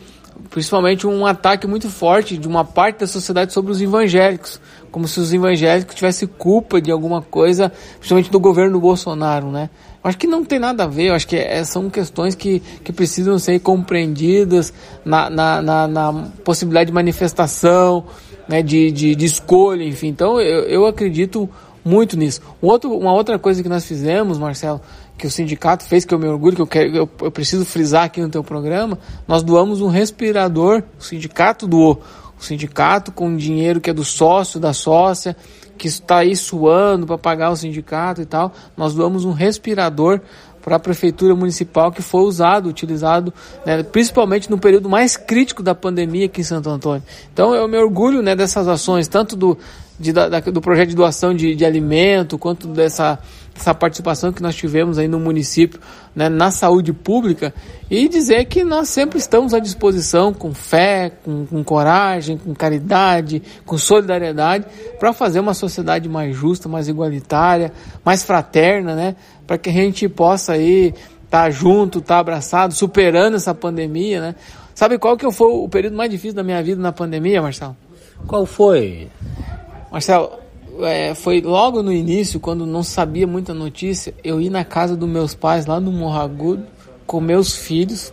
principalmente 0.50 1.06
um 1.06 1.26
ataque 1.26 1.66
muito 1.66 1.88
forte 1.90 2.38
de 2.38 2.48
uma 2.48 2.64
parte 2.64 3.00
da 3.00 3.06
sociedade 3.06 3.52
sobre 3.52 3.70
os 3.70 3.80
evangélicos, 3.80 4.60
como 4.94 5.08
se 5.08 5.18
os 5.18 5.34
evangélicos 5.34 5.92
tivessem 5.92 6.28
culpa 6.28 6.80
de 6.80 6.88
alguma 6.88 7.20
coisa, 7.20 7.72
principalmente 7.98 8.30
do 8.30 8.38
governo 8.38 8.78
Bolsonaro, 8.78 9.50
né? 9.50 9.68
Acho 10.04 10.16
que 10.16 10.28
não 10.28 10.44
tem 10.44 10.60
nada 10.60 10.84
a 10.84 10.86
ver, 10.86 11.08
eu 11.08 11.14
acho 11.14 11.26
que 11.26 11.34
é, 11.34 11.64
são 11.64 11.90
questões 11.90 12.36
que, 12.36 12.60
que 12.60 12.92
precisam 12.92 13.36
ser 13.36 13.58
compreendidas 13.58 14.72
na, 15.04 15.28
na, 15.28 15.60
na, 15.60 15.88
na 15.88 16.12
possibilidade 16.44 16.90
de 16.90 16.92
manifestação, 16.92 18.04
né, 18.46 18.62
de, 18.62 18.92
de, 18.92 19.16
de, 19.16 19.26
escolha, 19.26 19.82
enfim. 19.82 20.06
Então 20.06 20.40
eu, 20.40 20.60
eu 20.62 20.86
acredito 20.86 21.50
muito 21.84 22.16
nisso. 22.16 22.40
Um 22.62 22.68
outro, 22.68 22.96
uma 22.96 23.12
outra 23.12 23.36
coisa 23.36 23.64
que 23.64 23.68
nós 23.68 23.84
fizemos, 23.84 24.38
Marcelo, 24.38 24.80
que 25.18 25.26
o 25.26 25.30
sindicato 25.30 25.82
fez, 25.82 26.04
que 26.04 26.14
eu 26.14 26.20
me 26.20 26.28
orgulho, 26.28 26.54
que 26.54 26.62
eu, 26.62 26.68
quero, 26.68 26.94
eu, 26.94 27.10
eu 27.20 27.32
preciso 27.32 27.64
frisar 27.64 28.04
aqui 28.04 28.20
no 28.20 28.28
teu 28.28 28.44
programa, 28.44 28.96
nós 29.26 29.42
doamos 29.42 29.80
um 29.80 29.88
respirador, 29.88 30.84
o 31.00 31.02
sindicato 31.02 31.66
doou, 31.66 32.00
o 32.38 32.42
sindicato 32.42 33.12
com 33.12 33.36
dinheiro 33.36 33.80
que 33.80 33.90
é 33.90 33.92
do 33.92 34.04
sócio, 34.04 34.60
da 34.60 34.72
sócia, 34.72 35.36
que 35.76 35.88
está 35.88 36.18
aí 36.18 36.36
suando 36.36 37.06
para 37.06 37.18
pagar 37.18 37.50
o 37.50 37.56
sindicato 37.56 38.20
e 38.20 38.26
tal, 38.26 38.52
nós 38.76 38.94
doamos 38.94 39.24
um 39.24 39.32
respirador 39.32 40.20
para 40.62 40.76
a 40.76 40.78
prefeitura 40.78 41.34
municipal 41.34 41.92
que 41.92 42.00
foi 42.00 42.22
usado, 42.22 42.70
utilizado, 42.70 43.34
né, 43.66 43.82
principalmente 43.82 44.50
no 44.50 44.56
período 44.56 44.88
mais 44.88 45.14
crítico 45.14 45.62
da 45.62 45.74
pandemia 45.74 46.24
aqui 46.24 46.40
em 46.40 46.44
Santo 46.44 46.70
Antônio. 46.70 47.02
Então 47.32 47.54
eu 47.54 47.68
me 47.68 47.76
orgulho 47.76 48.22
né, 48.22 48.34
dessas 48.34 48.66
ações, 48.66 49.06
tanto 49.06 49.36
do, 49.36 49.58
de, 49.98 50.12
da, 50.12 50.40
do 50.40 50.60
projeto 50.60 50.88
de 50.88 50.96
doação 50.96 51.34
de, 51.34 51.54
de 51.54 51.64
alimento, 51.64 52.38
quanto 52.38 52.68
dessa 52.68 53.18
essa 53.56 53.72
participação 53.72 54.32
que 54.32 54.42
nós 54.42 54.56
tivemos 54.56 54.98
aí 54.98 55.06
no 55.06 55.20
município 55.20 55.78
né, 56.14 56.28
na 56.28 56.50
saúde 56.50 56.92
pública 56.92 57.54
e 57.88 58.08
dizer 58.08 58.44
que 58.46 58.64
nós 58.64 58.88
sempre 58.88 59.18
estamos 59.18 59.54
à 59.54 59.60
disposição 59.60 60.34
com 60.34 60.52
fé, 60.52 61.12
com, 61.24 61.46
com 61.46 61.62
coragem, 61.62 62.36
com 62.36 62.52
caridade, 62.52 63.42
com 63.64 63.78
solidariedade 63.78 64.66
para 64.98 65.12
fazer 65.12 65.38
uma 65.38 65.54
sociedade 65.54 66.08
mais 66.08 66.34
justa, 66.36 66.68
mais 66.68 66.88
igualitária, 66.88 67.72
mais 68.04 68.24
fraterna, 68.24 68.94
né, 68.94 69.16
para 69.46 69.56
que 69.56 69.70
a 69.70 69.72
gente 69.72 70.08
possa 70.08 70.54
aí 70.54 70.92
estar 71.24 71.44
tá 71.44 71.50
junto, 71.50 72.00
estar 72.00 72.14
tá 72.14 72.20
abraçado, 72.20 72.74
superando 72.74 73.36
essa 73.36 73.54
pandemia, 73.54 74.20
né? 74.20 74.34
Sabe 74.74 74.98
qual 74.98 75.16
que 75.16 75.30
foi 75.30 75.52
o 75.52 75.68
período 75.68 75.96
mais 75.96 76.10
difícil 76.10 76.34
da 76.34 76.42
minha 76.42 76.60
vida 76.60 76.82
na 76.82 76.90
pandemia, 76.90 77.40
Marcelo? 77.40 77.76
Qual 78.26 78.44
foi? 78.44 79.08
Marcelo, 79.94 80.32
é, 80.80 81.14
foi 81.14 81.40
logo 81.40 81.80
no 81.80 81.92
início, 81.92 82.40
quando 82.40 82.66
não 82.66 82.82
sabia 82.82 83.28
muita 83.28 83.54
notícia, 83.54 84.12
eu 84.24 84.40
ir 84.40 84.50
na 84.50 84.64
casa 84.64 84.96
dos 84.96 85.08
meus 85.08 85.36
pais 85.36 85.66
lá 85.66 85.78
no 85.78 85.92
Morro 85.92 86.18
Agudo 86.18 86.66
com 87.06 87.20
meus 87.20 87.56
filhos 87.56 88.12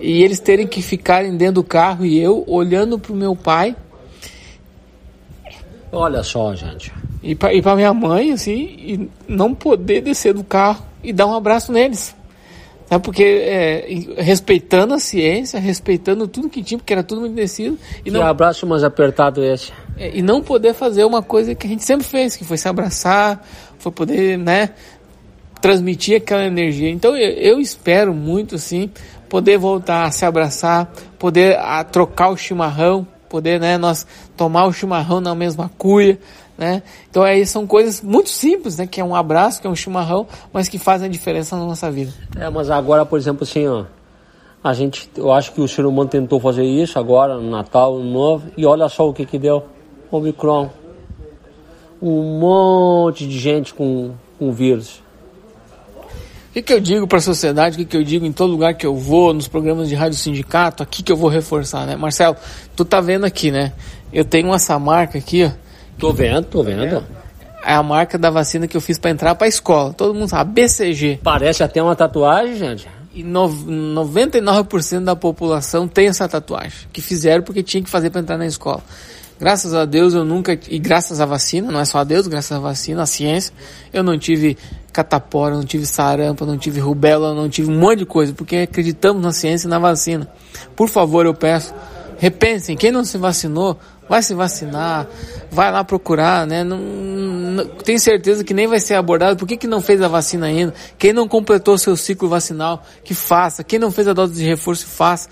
e 0.00 0.22
eles 0.22 0.40
terem 0.40 0.66
que 0.66 0.80
ficarem 0.80 1.36
dentro 1.36 1.56
do 1.56 1.62
carro 1.62 2.06
e 2.06 2.18
eu 2.18 2.42
olhando 2.46 2.98
para 2.98 3.12
o 3.12 3.14
meu 3.14 3.36
pai. 3.36 3.76
Olha 5.92 6.22
só, 6.22 6.54
gente. 6.54 6.90
E 7.22 7.34
para 7.34 7.76
minha 7.76 7.92
mãe, 7.92 8.32
assim, 8.32 8.54
e 8.78 9.10
não 9.28 9.54
poder 9.54 10.00
descer 10.00 10.32
do 10.32 10.42
carro 10.42 10.86
e 11.04 11.12
dar 11.12 11.26
um 11.26 11.34
abraço 11.34 11.70
neles. 11.70 12.16
É 12.90 12.98
Porque 12.98 13.22
é, 13.22 13.86
respeitando 14.20 14.94
a 14.94 14.98
ciência, 14.98 15.60
respeitando 15.60 16.26
tudo 16.26 16.48
que 16.48 16.60
tinha, 16.60 16.76
porque 16.76 16.92
era 16.92 17.04
tudo 17.04 17.20
muito 17.20 17.36
descido. 17.36 17.78
E 18.00 18.02
que 18.04 18.10
não, 18.10 18.26
abraço 18.26 18.66
mais 18.66 18.82
apertado 18.82 19.44
esse. 19.44 19.72
É, 19.96 20.10
e 20.16 20.20
não 20.20 20.42
poder 20.42 20.74
fazer 20.74 21.04
uma 21.04 21.22
coisa 21.22 21.54
que 21.54 21.68
a 21.68 21.70
gente 21.70 21.84
sempre 21.84 22.04
fez, 22.04 22.34
que 22.34 22.44
foi 22.44 22.56
se 22.56 22.68
abraçar, 22.68 23.46
foi 23.78 23.92
poder, 23.92 24.36
né, 24.36 24.70
transmitir 25.60 26.16
aquela 26.16 26.44
energia. 26.44 26.90
Então 26.90 27.16
eu, 27.16 27.30
eu 27.30 27.60
espero 27.60 28.12
muito, 28.12 28.56
assim, 28.56 28.90
poder 29.28 29.56
voltar 29.56 30.06
a 30.06 30.10
se 30.10 30.24
abraçar, 30.24 30.92
poder 31.16 31.56
a 31.60 31.84
trocar 31.84 32.30
o 32.30 32.36
chimarrão, 32.36 33.06
poder, 33.28 33.60
né, 33.60 33.78
nós 33.78 34.04
tomar 34.36 34.66
o 34.66 34.72
chimarrão 34.72 35.20
na 35.20 35.34
mesma 35.36 35.70
cuia, 35.78 36.18
né? 36.60 36.82
Então 37.08 37.22
aí 37.22 37.46
são 37.46 37.66
coisas 37.66 38.02
muito 38.02 38.28
simples, 38.28 38.76
né? 38.76 38.86
Que 38.86 39.00
é 39.00 39.04
um 39.04 39.14
abraço, 39.14 39.62
que 39.62 39.66
é 39.66 39.70
um 39.70 39.74
chimarrão, 39.74 40.26
mas 40.52 40.68
que 40.68 40.78
fazem 40.78 41.08
a 41.08 41.10
diferença 41.10 41.56
na 41.56 41.64
nossa 41.64 41.90
vida. 41.90 42.12
É, 42.38 42.50
mas 42.50 42.68
agora, 42.68 43.06
por 43.06 43.18
exemplo, 43.18 43.44
assim, 43.44 43.66
ó, 43.66 43.86
a 44.62 44.74
gente, 44.74 45.10
eu 45.16 45.32
acho 45.32 45.52
que 45.52 45.60
o 45.62 45.66
ser 45.66 45.86
humano 45.86 46.10
tentou 46.10 46.38
fazer 46.38 46.64
isso 46.64 46.98
agora 46.98 47.38
no 47.38 47.50
Natal, 47.50 47.98
no 47.98 48.04
Novo, 48.04 48.50
e 48.58 48.66
olha 48.66 48.90
só 48.90 49.08
o 49.08 49.14
que 49.14 49.24
que 49.24 49.38
deu, 49.38 49.64
Omicron. 50.10 50.68
Um 52.02 52.38
monte 52.38 53.26
de 53.26 53.38
gente 53.38 53.72
com, 53.72 54.12
com 54.38 54.52
vírus. 54.52 55.02
O 56.50 56.52
que, 56.52 56.60
que 56.60 56.72
eu 56.74 56.80
digo 56.80 57.06
para 57.06 57.18
a 57.18 57.22
sociedade, 57.22 57.76
o 57.76 57.78
que, 57.78 57.84
que 57.86 57.96
eu 57.96 58.04
digo 58.04 58.26
em 58.26 58.32
todo 58.32 58.50
lugar 58.50 58.74
que 58.74 58.86
eu 58.86 58.94
vou, 58.94 59.32
nos 59.32 59.48
programas 59.48 59.88
de 59.88 59.94
rádio 59.94 60.18
sindicato, 60.18 60.82
aqui 60.82 61.02
que 61.02 61.10
eu 61.10 61.16
vou 61.16 61.30
reforçar, 61.30 61.86
né? 61.86 61.96
Marcelo, 61.96 62.36
tu 62.76 62.84
tá 62.84 63.00
vendo 63.00 63.24
aqui, 63.24 63.50
né? 63.50 63.72
Eu 64.12 64.26
tenho 64.26 64.52
essa 64.52 64.78
marca 64.78 65.16
aqui, 65.16 65.44
ó, 65.44 65.69
Tô 66.00 66.14
vendo, 66.14 66.44
tô 66.46 66.62
vendo. 66.62 67.04
É 67.62 67.74
a 67.74 67.82
marca 67.82 68.16
da 68.16 68.30
vacina 68.30 68.66
que 68.66 68.74
eu 68.74 68.80
fiz 68.80 68.98
para 68.98 69.10
entrar 69.10 69.34
para 69.34 69.46
escola. 69.46 69.92
Todo 69.92 70.14
mundo 70.14 70.28
sabe, 70.28 70.62
BCG. 70.62 71.20
Parece 71.22 71.62
até 71.62 71.82
uma 71.82 71.94
tatuagem, 71.94 72.56
gente. 72.56 72.88
E 73.12 73.22
no, 73.22 73.48
99% 73.48 75.04
da 75.04 75.14
população 75.14 75.86
tem 75.86 76.08
essa 76.08 76.26
tatuagem, 76.26 76.88
que 76.92 77.02
fizeram 77.02 77.42
porque 77.42 77.62
tinha 77.62 77.82
que 77.82 77.90
fazer 77.90 78.08
para 78.08 78.22
entrar 78.22 78.38
na 78.38 78.46
escola. 78.46 78.82
Graças 79.38 79.74
a 79.74 79.84
Deus 79.84 80.14
eu 80.14 80.24
nunca, 80.24 80.58
e 80.68 80.78
graças 80.78 81.20
à 81.20 81.26
vacina, 81.26 81.70
não 81.72 81.80
é 81.80 81.84
só 81.84 81.98
a 81.98 82.04
Deus, 82.04 82.26
graças 82.26 82.52
à 82.52 82.60
vacina, 82.60 83.02
à 83.02 83.06
ciência, 83.06 83.52
eu 83.92 84.02
não 84.02 84.18
tive 84.18 84.56
catapora, 84.92 85.54
não 85.54 85.64
tive 85.64 85.86
sarampo, 85.86 86.46
não 86.46 86.56
tive 86.56 86.78
rubéola, 86.78 87.34
não 87.34 87.48
tive 87.48 87.70
um 87.70 87.78
monte 87.78 88.00
de 88.00 88.06
coisa, 88.06 88.32
porque 88.32 88.56
acreditamos 88.56 89.22
na 89.22 89.32
ciência 89.32 89.66
e 89.66 89.70
na 89.70 89.78
vacina. 89.78 90.28
Por 90.76 90.88
favor, 90.88 91.26
eu 91.26 91.34
peço, 91.34 91.74
repensem, 92.18 92.76
quem 92.76 92.92
não 92.92 93.04
se 93.04 93.18
vacinou, 93.18 93.78
vai 94.10 94.24
se 94.24 94.34
vacinar, 94.34 95.06
vai 95.52 95.70
lá 95.70 95.84
procurar, 95.84 96.44
né? 96.44 96.64
Não, 96.64 96.76
não, 96.76 97.64
tem 97.64 97.96
certeza 97.96 98.42
que 98.42 98.52
nem 98.52 98.66
vai 98.66 98.80
ser 98.80 98.94
abordado. 98.94 99.36
Por 99.36 99.46
que, 99.46 99.56
que 99.56 99.68
não 99.68 99.80
fez 99.80 100.02
a 100.02 100.08
vacina 100.08 100.46
ainda? 100.46 100.74
Quem 100.98 101.12
não 101.12 101.28
completou 101.28 101.78
seu 101.78 101.96
ciclo 101.96 102.28
vacinal, 102.28 102.84
que 103.04 103.14
faça. 103.14 103.62
Quem 103.62 103.78
não 103.78 103.92
fez 103.92 104.08
a 104.08 104.12
dose 104.12 104.34
de 104.34 104.44
reforço, 104.44 104.84
faça. 104.84 105.28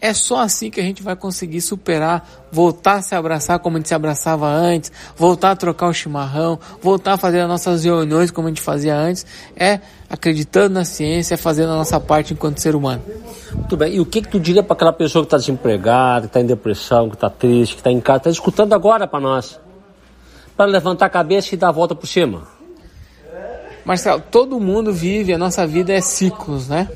É 0.00 0.14
só 0.14 0.38
assim 0.38 0.70
que 0.70 0.80
a 0.80 0.82
gente 0.82 1.02
vai 1.02 1.14
conseguir 1.14 1.60
superar, 1.60 2.26
voltar 2.50 2.94
a 2.94 3.02
se 3.02 3.14
abraçar 3.14 3.58
como 3.58 3.76
a 3.76 3.80
gente 3.80 3.88
se 3.88 3.94
abraçava 3.94 4.46
antes, 4.46 4.90
voltar 5.14 5.50
a 5.50 5.56
trocar 5.56 5.88
o 5.88 5.92
chimarrão, 5.92 6.58
voltar 6.80 7.12
a 7.12 7.16
fazer 7.18 7.40
as 7.40 7.48
nossas 7.48 7.84
reuniões 7.84 8.30
como 8.30 8.48
a 8.48 8.50
gente 8.50 8.62
fazia 8.62 8.96
antes. 8.96 9.26
É 9.54 9.80
acreditando 10.08 10.74
na 10.74 10.84
ciência, 10.86 11.34
é 11.34 11.36
fazendo 11.36 11.72
a 11.72 11.76
nossa 11.76 12.00
parte 12.00 12.32
enquanto 12.32 12.58
ser 12.60 12.74
humano. 12.74 13.02
Muito 13.52 13.76
bem. 13.76 13.94
E 13.94 14.00
o 14.00 14.06
que, 14.06 14.22
que 14.22 14.28
tu 14.28 14.40
diria 14.40 14.62
para 14.62 14.72
aquela 14.72 14.92
pessoa 14.92 15.22
que 15.22 15.26
está 15.26 15.36
desempregada, 15.36 16.22
que 16.22 16.26
está 16.28 16.40
em 16.40 16.46
depressão, 16.46 17.10
que 17.10 17.16
está 17.16 17.28
triste, 17.28 17.74
que 17.74 17.80
está 17.80 17.90
em 17.90 18.00
casa, 18.00 18.18
está 18.18 18.30
escutando 18.30 18.72
agora 18.72 19.06
para 19.06 19.20
nós? 19.20 19.60
Para 20.56 20.64
levantar 20.64 21.06
a 21.06 21.10
cabeça 21.10 21.54
e 21.54 21.58
dar 21.58 21.68
a 21.68 21.72
volta 21.72 21.94
por 21.94 22.06
cima. 22.06 22.48
Marcelo, 23.84 24.22
todo 24.30 24.58
mundo 24.58 24.92
vive, 24.92 25.32
a 25.34 25.38
nossa 25.38 25.66
vida 25.66 25.92
é 25.92 26.00
ciclos, 26.00 26.68
né? 26.68 26.88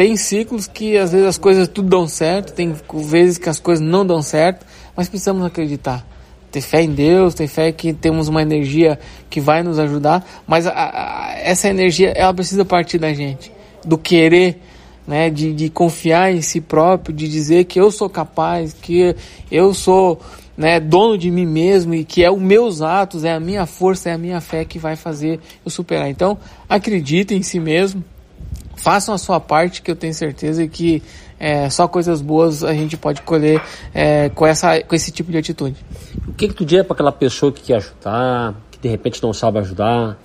Tem 0.00 0.16
ciclos 0.16 0.66
que 0.66 0.96
às 0.96 1.12
vezes 1.12 1.26
as 1.26 1.36
coisas 1.36 1.68
tudo 1.68 1.90
dão 1.90 2.08
certo, 2.08 2.54
tem 2.54 2.74
vezes 3.04 3.36
que 3.36 3.50
as 3.50 3.60
coisas 3.60 3.84
não 3.84 4.06
dão 4.06 4.22
certo, 4.22 4.64
mas 4.96 5.10
precisamos 5.10 5.44
acreditar. 5.44 6.06
Ter 6.50 6.62
fé 6.62 6.80
em 6.80 6.90
Deus, 6.90 7.34
ter 7.34 7.46
fé 7.46 7.70
que 7.70 7.92
temos 7.92 8.26
uma 8.26 8.40
energia 8.40 8.98
que 9.28 9.42
vai 9.42 9.62
nos 9.62 9.78
ajudar, 9.78 10.26
mas 10.46 10.66
a, 10.66 10.72
a, 10.72 11.34
essa 11.40 11.68
energia 11.68 12.12
ela 12.16 12.32
precisa 12.32 12.64
partir 12.64 12.96
da 12.96 13.12
gente, 13.12 13.52
do 13.84 13.98
querer, 13.98 14.62
né, 15.06 15.28
de, 15.28 15.52
de 15.52 15.68
confiar 15.68 16.32
em 16.32 16.40
si 16.40 16.62
próprio, 16.62 17.14
de 17.14 17.28
dizer 17.28 17.64
que 17.64 17.78
eu 17.78 17.90
sou 17.90 18.08
capaz, 18.08 18.72
que 18.72 19.14
eu 19.52 19.74
sou 19.74 20.18
né, 20.56 20.80
dono 20.80 21.18
de 21.18 21.30
mim 21.30 21.44
mesmo 21.44 21.92
e 21.92 22.06
que 22.06 22.24
é 22.24 22.30
os 22.30 22.40
meus 22.40 22.80
atos, 22.80 23.22
é 23.22 23.34
a 23.34 23.38
minha 23.38 23.66
força, 23.66 24.08
é 24.08 24.14
a 24.14 24.18
minha 24.18 24.40
fé 24.40 24.64
que 24.64 24.78
vai 24.78 24.96
fazer 24.96 25.38
eu 25.62 25.70
superar. 25.70 26.08
Então, 26.08 26.38
acredite 26.70 27.34
em 27.34 27.42
si 27.42 27.60
mesmo, 27.60 28.02
façam 28.80 29.14
a 29.14 29.18
sua 29.18 29.38
parte, 29.38 29.82
que 29.82 29.90
eu 29.90 29.96
tenho 29.96 30.14
certeza 30.14 30.66
que 30.66 31.02
é, 31.38 31.70
só 31.70 31.86
coisas 31.86 32.20
boas 32.20 32.64
a 32.64 32.72
gente 32.72 32.96
pode 32.96 33.22
colher 33.22 33.62
é, 33.94 34.28
com, 34.30 34.46
essa, 34.46 34.80
com 34.82 34.94
esse 34.94 35.10
tipo 35.10 35.30
de 35.30 35.38
atitude. 35.38 35.76
O 36.26 36.32
que, 36.32 36.48
que 36.48 36.54
tu 36.54 36.64
diria 36.64 36.84
para 36.84 36.94
aquela 36.94 37.12
pessoa 37.12 37.52
que 37.52 37.62
quer 37.62 37.76
ajudar, 37.76 38.54
que 38.70 38.78
de 38.78 38.88
repente 38.88 39.22
não 39.22 39.32
sabe 39.32 39.58
ajudar, 39.58 40.18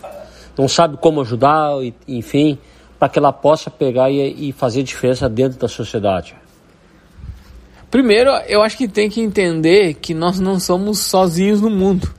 não 0.58 0.68
sabe 0.68 0.98
como 0.98 1.22
ajudar, 1.22 1.72
enfim, 2.08 2.58
para 2.98 3.10
que 3.10 3.20
ela 3.20 3.32
possa 3.32 3.70
pegar 3.70 4.10
e, 4.10 4.50
e 4.50 4.52
fazer 4.52 4.84
diferença 4.84 5.30
dentro 5.30 5.60
da 5.60 5.68
sociedade? 5.68 6.36
Primeiro, 7.92 8.30
eu 8.48 8.62
acho 8.62 8.78
que 8.78 8.88
tem 8.88 9.10
que 9.10 9.22
entender 9.22 9.94
que 9.94 10.14
nós 10.14 10.40
não 10.40 10.60
somos 10.60 11.00
sozinhos 11.00 11.62
no 11.62 11.70
mundo. 11.70 12.14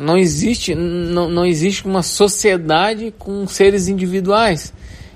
Não 0.00 0.16
existe, 0.16 0.74
não, 0.74 1.28
não 1.28 1.44
existe 1.44 1.84
uma 1.84 2.02
sociedade 2.02 3.12
com 3.18 3.46
seres 3.46 3.88
individuais. 3.88 4.72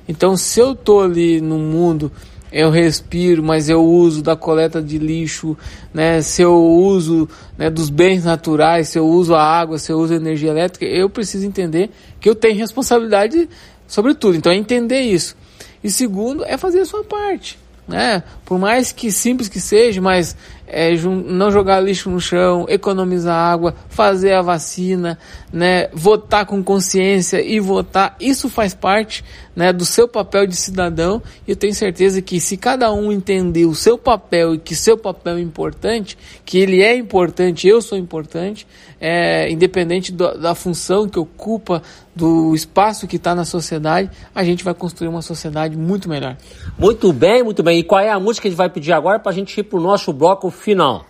Então, 0.09 0.37
se 0.37 0.61
eu 0.61 0.75
tô 0.75 1.01
ali 1.01 1.41
no 1.41 1.59
mundo, 1.59 2.11
eu 2.53 2.71
respiro, 2.71 3.43
mas 3.43 3.69
eu 3.69 3.85
uso 3.85 4.23
da 4.23 4.37
coleta 4.37 4.81
de 4.81 4.99
lixo, 4.99 5.57
né? 5.93 6.23
Se 6.23 6.43
eu 6.43 6.55
uso 6.55 7.29
né, 7.59 7.69
dos 7.69 7.91
bens 7.91 8.25
naturais, 8.25 8.89
se 8.89 8.99
eu 8.99 9.07
uso 9.07 9.35
a 9.35 9.43
água, 9.43 9.79
se 9.79 9.91
eu 9.91 9.99
uso 9.99 10.15
a 10.15 10.17
energia 10.17 10.51
elétrica, 10.51 10.87
eu 10.87 11.11
preciso 11.11 11.47
entender 11.47 11.91
que 12.21 12.29
eu 12.29 12.35
tenho 12.35 12.57
responsabilidade 12.57 13.49
sobre 13.87 14.15
tudo. 14.15 14.37
Então, 14.37 14.53
é 14.53 14.57
entender 14.57 15.01
isso. 15.01 15.37
E 15.83 15.91
segundo, 15.91 16.45
é 16.45 16.57
fazer 16.57 16.81
a 16.81 16.85
sua 16.85 17.05
parte 17.05 17.59
né? 17.87 18.23
Por 18.45 18.59
mais 18.59 18.91
que 18.91 19.13
simples 19.13 19.49
que 19.49 19.61
seja, 19.61 20.01
mas 20.01 20.37
é, 20.67 20.93
não 20.97 21.51
jogar 21.51 21.81
lixo 21.81 22.11
no 22.11 22.21
chão, 22.21 22.67
economizar 22.69 23.37
água, 23.37 23.75
fazer 23.89 24.33
a 24.33 24.43
vacina, 24.43 25.19
né? 25.53 25.89
Votar 25.93 26.45
com 26.47 26.63
consciência 26.63 27.41
e 27.41 27.61
votar, 27.61 28.17
isso 28.21 28.49
faz 28.49 28.75
parte, 28.75 29.25
né? 29.55 29.73
Do 29.73 29.85
seu 29.85 30.09
papel 30.09 30.47
de 30.47 30.57
cidadão. 30.57 31.23
E 31.47 31.53
eu 31.53 31.57
tenho 31.57 31.75
certeza 31.75 32.21
que 32.21 32.41
se 32.41 32.57
cada 32.57 32.93
um 32.93 33.13
entender 33.13 33.67
o 33.67 33.75
seu 33.75 33.97
papel 33.97 34.55
e 34.57 34.59
que 34.59 34.75
seu 34.75 34.99
papel 34.99 35.37
é 35.37 35.41
importante, 35.41 36.19
que 36.45 36.59
ele 36.59 36.83
é 36.83 36.97
importante, 36.97 37.69
eu 37.69 37.81
sou 37.81 37.97
importante, 37.97 38.67
é, 39.01 39.51
independente 39.51 40.13
do, 40.13 40.39
da 40.39 40.55
função 40.55 41.09
que 41.09 41.19
ocupa, 41.19 41.83
do 42.15 42.55
espaço 42.55 43.07
que 43.07 43.17
está 43.17 43.35
na 43.35 43.45
sociedade, 43.45 44.11
a 44.35 44.43
gente 44.43 44.65
vai 44.65 44.75
construir 44.75 45.09
uma 45.09 45.23
sociedade 45.23 45.77
muito 45.77 46.09
melhor. 46.09 46.37
Muito 46.79 47.13
bem, 47.13 47.43
muito 47.43 47.63
bem. 47.63 47.81
E 47.81 47.83
qual 47.83 48.01
é 48.01 48.11
a 48.11 48.19
música 48.19 48.43
que 48.43 48.49
a 48.49 48.51
gente 48.51 48.59
vai 48.59 48.71
pedir 48.71 48.93
agora 48.93 49.19
para 49.19 49.33
a 49.33 49.35
gente 49.35 49.59
ir 49.59 49.65
para 49.65 49.79
o 49.79 49.83
nosso 49.83 50.13
bloco 50.13 50.51
final? 50.51 51.05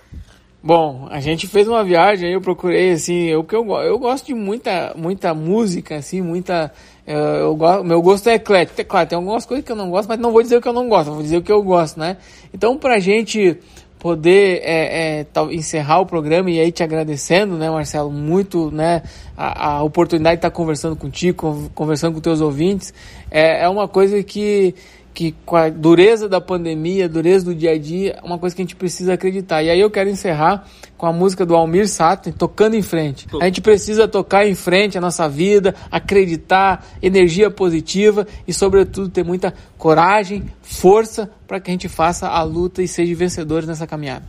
Bom, 0.62 1.06
a 1.12 1.20
gente 1.20 1.46
fez 1.46 1.68
uma 1.68 1.84
viagem, 1.84 2.32
eu 2.32 2.40
procurei 2.40 2.90
assim, 2.90 3.26
eu 3.26 3.44
que 3.44 3.54
eu, 3.54 3.64
eu 3.82 3.96
gosto 4.00 4.26
de 4.26 4.34
muita 4.34 4.94
muita 4.96 5.32
música 5.32 5.94
assim, 5.94 6.20
muita 6.20 6.72
eu, 7.06 7.16
eu 7.16 7.54
gosto, 7.54 7.84
meu 7.84 8.02
gosto 8.02 8.28
é 8.28 8.34
eclético. 8.34 8.84
Claro, 8.84 9.08
tem 9.08 9.14
algumas 9.14 9.46
coisas 9.46 9.64
que 9.64 9.70
eu 9.70 9.76
não 9.76 9.90
gosto, 9.90 10.08
mas 10.08 10.18
não 10.18 10.32
vou 10.32 10.42
dizer 10.42 10.56
o 10.56 10.60
que 10.60 10.66
eu 10.66 10.72
não 10.72 10.88
gosto, 10.88 11.12
vou 11.12 11.22
dizer 11.22 11.36
o 11.36 11.42
que 11.42 11.52
eu 11.52 11.62
gosto, 11.62 12.00
né? 12.00 12.16
Então, 12.52 12.76
pra 12.76 12.98
gente 12.98 13.58
poder 14.06 14.60
é, 14.62 15.18
é, 15.20 15.26
encerrar 15.50 15.98
o 15.98 16.06
programa 16.06 16.48
e 16.48 16.60
aí 16.60 16.70
te 16.70 16.84
agradecendo, 16.84 17.56
né, 17.56 17.68
Marcelo, 17.68 18.08
muito, 18.08 18.70
né, 18.70 19.02
a, 19.36 19.78
a 19.78 19.82
oportunidade 19.82 20.36
de 20.36 20.38
estar 20.38 20.50
conversando 20.52 20.94
contigo, 20.94 21.68
conversando 21.74 22.14
com 22.14 22.20
teus 22.20 22.40
ouvintes, 22.40 22.94
é, 23.28 23.64
é 23.64 23.68
uma 23.68 23.88
coisa 23.88 24.22
que 24.22 24.76
que 25.16 25.34
com 25.46 25.56
a 25.56 25.70
dureza 25.70 26.28
da 26.28 26.42
pandemia, 26.42 27.06
a 27.06 27.08
dureza 27.08 27.46
do 27.46 27.54
dia 27.54 27.70
a 27.70 27.78
dia, 27.78 28.18
é 28.22 28.26
uma 28.26 28.38
coisa 28.38 28.54
que 28.54 28.60
a 28.60 28.64
gente 28.64 28.76
precisa 28.76 29.14
acreditar. 29.14 29.62
E 29.62 29.70
aí 29.70 29.80
eu 29.80 29.90
quero 29.90 30.10
encerrar 30.10 30.66
com 30.94 31.06
a 31.06 31.12
música 31.12 31.46
do 31.46 31.56
Almir 31.56 31.88
Sater, 31.88 32.34
Tocando 32.34 32.76
em 32.76 32.82
Frente. 32.82 33.26
A 33.40 33.46
gente 33.46 33.62
precisa 33.62 34.06
tocar 34.06 34.46
em 34.46 34.54
frente 34.54 34.98
a 34.98 35.00
nossa 35.00 35.26
vida, 35.26 35.74
acreditar, 35.90 36.86
energia 37.00 37.50
positiva 37.50 38.26
e, 38.46 38.52
sobretudo, 38.52 39.08
ter 39.08 39.24
muita 39.24 39.54
coragem, 39.78 40.44
força 40.60 41.30
para 41.48 41.60
que 41.60 41.70
a 41.70 41.72
gente 41.72 41.88
faça 41.88 42.28
a 42.28 42.42
luta 42.42 42.82
e 42.82 42.88
seja 42.88 43.14
vencedores 43.14 43.66
nessa 43.66 43.86
caminhada. 43.86 44.26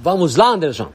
Vamos 0.00 0.34
lá, 0.36 0.46
Anderson? 0.46 0.88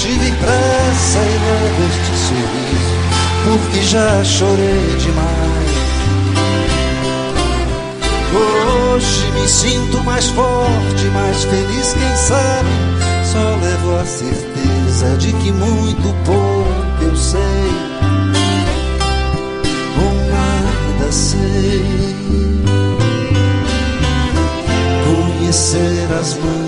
Tive 0.00 0.30
pressa 0.32 1.18
e 1.18 1.38
levo 1.44 1.82
este 1.90 2.16
sorriso, 2.26 2.94
porque 3.44 3.82
já 3.82 4.24
chorei 4.24 4.96
demais. 5.00 5.68
Hoje 8.32 9.32
me 9.32 9.48
sinto 9.48 10.04
mais 10.04 10.26
forte, 10.28 11.04
mais 11.12 11.44
feliz, 11.44 11.94
quem 11.94 12.16
sabe? 12.16 12.68
Só 13.24 13.56
levo 13.60 13.96
a 13.98 14.04
certeza 14.04 15.16
de 15.18 15.32
que 15.32 15.52
muito 15.52 16.14
pouco 16.24 17.02
eu 17.02 17.16
sei, 17.16 17.38
ou 19.96 20.14
nada 20.30 21.12
sei. 21.12 21.82
Conhecer 25.04 26.08
as 26.20 26.34
mãos 26.34 26.67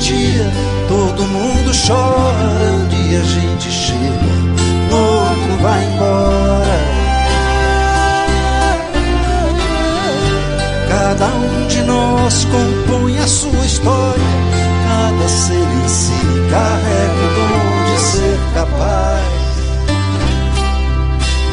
dia, 0.00 0.50
todo 0.88 1.22
mundo 1.24 1.70
chora 1.86 2.72
um 2.72 2.88
dia 2.88 3.20
a 3.20 3.24
gente 3.24 3.70
chega 3.70 4.30
outro 4.90 5.56
vai 5.62 5.84
embora. 5.84 6.80
Cada 10.88 11.26
um 11.26 11.66
de 11.68 11.82
nós 11.82 12.46
compõe 12.46 13.18
a 13.18 13.26
sua 13.26 13.64
história, 13.64 14.24
cada 14.88 15.28
ser 15.28 15.54
em 15.54 15.88
si 15.88 16.12
carrega 16.50 17.22
o 17.24 17.34
dom 17.36 17.94
de 17.94 18.00
ser 18.00 18.38
capaz 18.54 19.40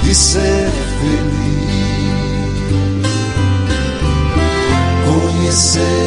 de 0.03 0.15
ser 0.15 0.69
feliz. 1.01 1.47
Conhecer 5.05 6.06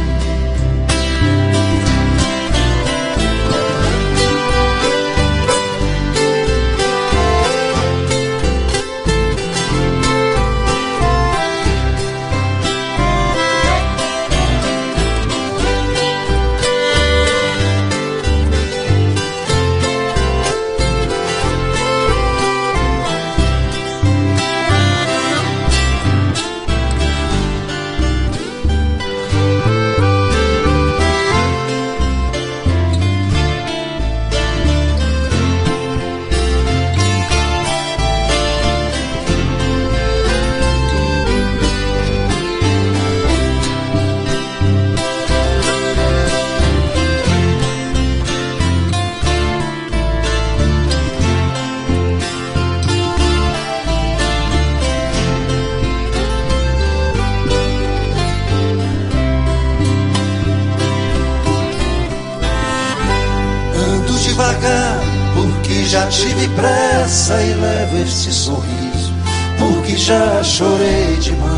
Já 70.01 70.43
chorei 70.43 71.15
demais. 71.17 71.51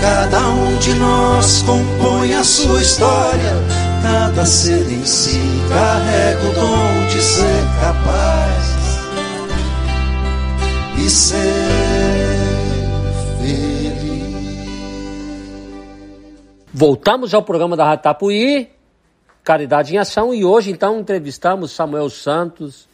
Cada 0.00 0.48
um 0.48 0.78
de 0.78 0.94
nós 0.94 1.62
compõe 1.62 2.34
a 2.34 2.44
sua 2.44 2.80
história, 2.80 3.54
cada 4.02 4.46
ser 4.46 4.90
em 4.90 5.04
si 5.04 5.40
carrega 5.68 6.40
o 6.40 6.54
dom 6.54 7.06
de 7.08 7.22
ser 7.22 7.64
capaz 7.80 8.76
e 10.98 11.10
ser 11.10 12.06
Voltamos 16.78 17.32
ao 17.32 17.42
programa 17.42 17.74
da 17.74 17.86
Rádio 17.86 18.02
Tapuí, 18.02 18.68
Caridade 19.42 19.94
em 19.94 19.98
Ação, 19.98 20.34
e 20.34 20.44
hoje 20.44 20.70
então 20.70 21.00
entrevistamos 21.00 21.72
Samuel 21.72 22.10
Santos. 22.10 22.86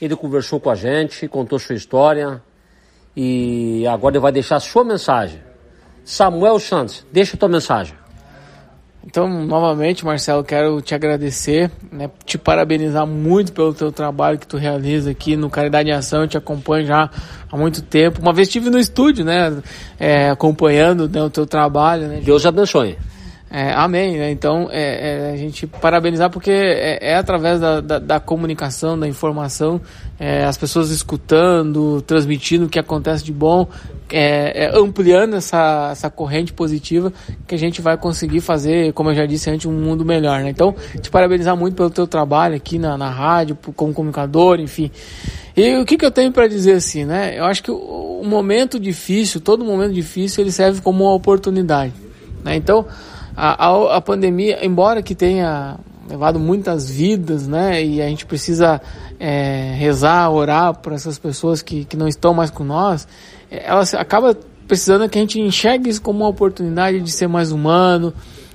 Ele 0.00 0.16
conversou 0.16 0.60
com 0.60 0.70
a 0.70 0.74
gente, 0.74 1.28
contou 1.28 1.58
sua 1.58 1.74
história 1.74 2.42
e 3.16 3.86
agora 3.86 4.16
ele 4.16 4.22
vai 4.22 4.32
deixar 4.32 4.56
a 4.56 4.60
sua 4.60 4.84
mensagem. 4.84 5.40
Samuel 6.04 6.58
Santos, 6.58 7.06
deixa 7.12 7.36
a 7.36 7.38
tua 7.38 7.48
mensagem. 7.48 7.96
Então, 9.06 9.28
novamente, 9.28 10.04
Marcelo, 10.04 10.42
quero 10.42 10.80
te 10.80 10.94
agradecer, 10.94 11.70
né, 11.92 12.10
te 12.24 12.38
parabenizar 12.38 13.06
muito 13.06 13.52
pelo 13.52 13.74
teu 13.74 13.92
trabalho 13.92 14.38
que 14.38 14.46
tu 14.46 14.56
realiza 14.56 15.10
aqui 15.10 15.36
no 15.36 15.50
Caridade 15.50 15.90
em 15.90 15.92
Ação. 15.92 16.22
Eu 16.22 16.28
te 16.28 16.38
acompanho 16.38 16.86
já 16.86 17.10
há 17.50 17.56
muito 17.56 17.82
tempo. 17.82 18.20
Uma 18.20 18.32
vez 18.32 18.48
estive 18.48 18.70
no 18.70 18.78
estúdio, 18.78 19.24
né, 19.24 19.62
é, 20.00 20.30
acompanhando 20.30 21.06
né, 21.08 21.22
o 21.22 21.28
teu 21.28 21.46
trabalho. 21.46 22.08
Né, 22.08 22.22
Deus 22.24 22.46
abençoe. 22.46 22.96
É, 23.56 23.72
amém. 23.72 24.16
Né? 24.18 24.32
Então, 24.32 24.68
é, 24.68 25.28
é, 25.28 25.30
a 25.30 25.36
gente 25.36 25.64
parabenizar 25.64 26.28
porque 26.28 26.50
é, 26.50 27.12
é 27.12 27.14
através 27.14 27.60
da, 27.60 27.80
da, 27.80 28.00
da, 28.00 28.18
comunicação, 28.18 28.98
da 28.98 29.06
informação, 29.06 29.80
é, 30.18 30.44
as 30.44 30.58
pessoas 30.58 30.90
escutando, 30.90 32.02
transmitindo 32.02 32.64
o 32.64 32.68
que 32.68 32.80
acontece 32.80 33.22
de 33.22 33.30
bom, 33.30 33.68
é, 34.10 34.72
ampliando 34.74 35.36
essa, 35.36 35.90
essa 35.92 36.10
corrente 36.10 36.52
positiva 36.52 37.12
que 37.46 37.54
a 37.54 37.58
gente 37.58 37.80
vai 37.80 37.96
conseguir 37.96 38.40
fazer, 38.40 38.92
como 38.92 39.10
eu 39.10 39.14
já 39.14 39.24
disse 39.24 39.48
antes, 39.48 39.66
um 39.66 39.72
mundo 39.72 40.04
melhor. 40.04 40.42
Né? 40.42 40.50
Então, 40.50 40.74
te 41.00 41.08
parabenizar 41.08 41.56
muito 41.56 41.76
pelo 41.76 41.90
teu 41.90 42.08
trabalho 42.08 42.56
aqui 42.56 42.76
na, 42.76 42.98
na 42.98 43.08
rádio, 43.08 43.56
como 43.76 43.94
comunicador, 43.94 44.58
enfim. 44.58 44.90
E 45.56 45.76
o 45.76 45.84
que, 45.84 45.96
que 45.96 46.04
eu 46.04 46.10
tenho 46.10 46.32
para 46.32 46.48
dizer 46.48 46.72
assim, 46.72 47.04
né? 47.04 47.38
Eu 47.38 47.44
acho 47.44 47.62
que 47.62 47.70
o, 47.70 47.76
o 48.20 48.26
momento 48.26 48.80
difícil, 48.80 49.40
todo 49.40 49.64
momento 49.64 49.92
difícil, 49.92 50.42
ele 50.42 50.50
serve 50.50 50.80
como 50.80 51.04
uma 51.04 51.14
oportunidade. 51.14 51.92
Né? 52.42 52.56
Então, 52.56 52.84
a, 53.36 53.66
a, 53.66 53.96
a 53.96 54.00
pandemia, 54.00 54.64
embora 54.64 55.02
que 55.02 55.14
tenha 55.14 55.78
levado 56.08 56.38
muitas 56.38 56.88
vidas, 56.88 57.46
né? 57.46 57.82
E 57.84 58.02
a 58.02 58.08
gente 58.08 58.26
precisa 58.26 58.80
é, 59.18 59.74
rezar, 59.76 60.30
orar 60.30 60.74
por 60.74 60.92
essas 60.92 61.18
pessoas 61.18 61.62
que, 61.62 61.84
que 61.84 61.96
não 61.96 62.06
estão 62.06 62.34
mais 62.34 62.50
com 62.50 62.64
nós. 62.64 63.08
É, 63.50 63.64
ela 63.66 63.82
acaba 63.98 64.36
precisando 64.66 65.08
que 65.08 65.18
a 65.18 65.20
gente 65.20 65.40
enxergue 65.40 65.90
isso 65.90 66.02
como 66.02 66.20
uma 66.20 66.28
oportunidade 66.28 67.00
de 67.00 67.10
ser 67.10 67.26
mais 67.26 67.52
humano, 67.52 68.12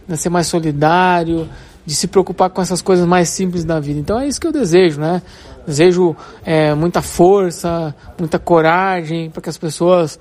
de 0.08 0.18
ser 0.18 0.30
mais 0.30 0.48
solidário, 0.48 1.48
de 1.86 1.96
se 1.96 2.08
preocupar 2.08 2.50
com 2.50 2.62
essas 2.62 2.82
coisas 2.82 3.06
mais 3.06 3.30
simples 3.30 3.64
da 3.64 3.80
vida. 3.80 4.00
Então 4.00 4.20
é 4.20 4.28
isso 4.28 4.40
que 4.40 4.48
eu 4.48 4.52
desejo, 4.52 5.00
né? 5.00 5.22
Desejo 5.66 6.16
é, 6.46 6.74
muita 6.74 7.02
força, 7.02 7.94
muita 8.18 8.40
coragem 8.40 9.30
para 9.30 9.42
que 9.42 9.50
as 9.50 9.58
pessoas 9.58 10.20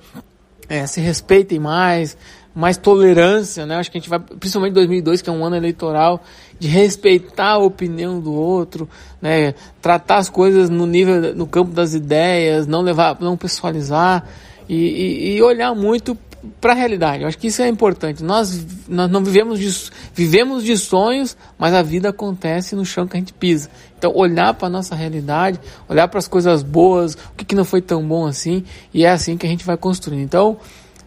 é, 0.67 0.85
se 0.85 1.01
respeitem 1.01 1.59
mais, 1.59 2.15
mais 2.53 2.77
tolerância, 2.77 3.65
né? 3.65 3.75
Acho 3.75 3.91
que 3.91 3.97
a 3.97 4.01
gente 4.01 4.09
vai, 4.09 4.19
principalmente 4.19 4.71
em 4.71 4.75
2002, 4.75 5.21
que 5.21 5.29
é 5.29 5.33
um 5.33 5.45
ano 5.45 5.55
eleitoral, 5.55 6.23
de 6.59 6.67
respeitar 6.67 7.51
a 7.51 7.57
opinião 7.57 8.19
do 8.19 8.33
outro, 8.33 8.89
né? 9.21 9.53
Tratar 9.81 10.17
as 10.17 10.29
coisas 10.29 10.69
no 10.69 10.85
nível, 10.85 11.35
no 11.35 11.47
campo 11.47 11.71
das 11.71 11.93
ideias, 11.93 12.67
não 12.67 12.81
levar, 12.81 13.17
não 13.19 13.37
pessoalizar 13.37 14.27
e, 14.67 14.75
e, 14.75 15.35
e 15.37 15.41
olhar 15.41 15.73
muito 15.73 16.17
para 16.59 16.73
a 16.73 16.75
realidade. 16.75 17.23
Eu 17.23 17.27
acho 17.27 17.37
que 17.37 17.47
isso 17.47 17.61
é 17.61 17.67
importante. 17.67 18.23
Nós, 18.23 18.65
nós 18.87 19.09
não 19.09 19.23
vivemos 19.23 19.59
de, 19.59 19.91
vivemos 20.13 20.63
de 20.63 20.77
sonhos, 20.77 21.35
mas 21.57 21.73
a 21.73 21.81
vida 21.81 22.09
acontece 22.09 22.75
no 22.75 22.85
chão 22.85 23.07
que 23.07 23.17
a 23.17 23.19
gente 23.19 23.33
pisa. 23.33 23.69
Então, 23.97 24.15
olhar 24.15 24.53
para 24.53 24.67
a 24.67 24.69
nossa 24.69 24.95
realidade, 24.95 25.59
olhar 25.87 26.07
para 26.07 26.19
as 26.19 26.27
coisas 26.27 26.63
boas, 26.63 27.13
o 27.13 27.35
que, 27.35 27.45
que 27.45 27.55
não 27.55 27.65
foi 27.65 27.81
tão 27.81 28.05
bom 28.07 28.25
assim, 28.25 28.63
e 28.93 29.03
é 29.03 29.11
assim 29.11 29.37
que 29.37 29.45
a 29.45 29.49
gente 29.49 29.65
vai 29.65 29.77
construindo. 29.77 30.23
Então, 30.23 30.57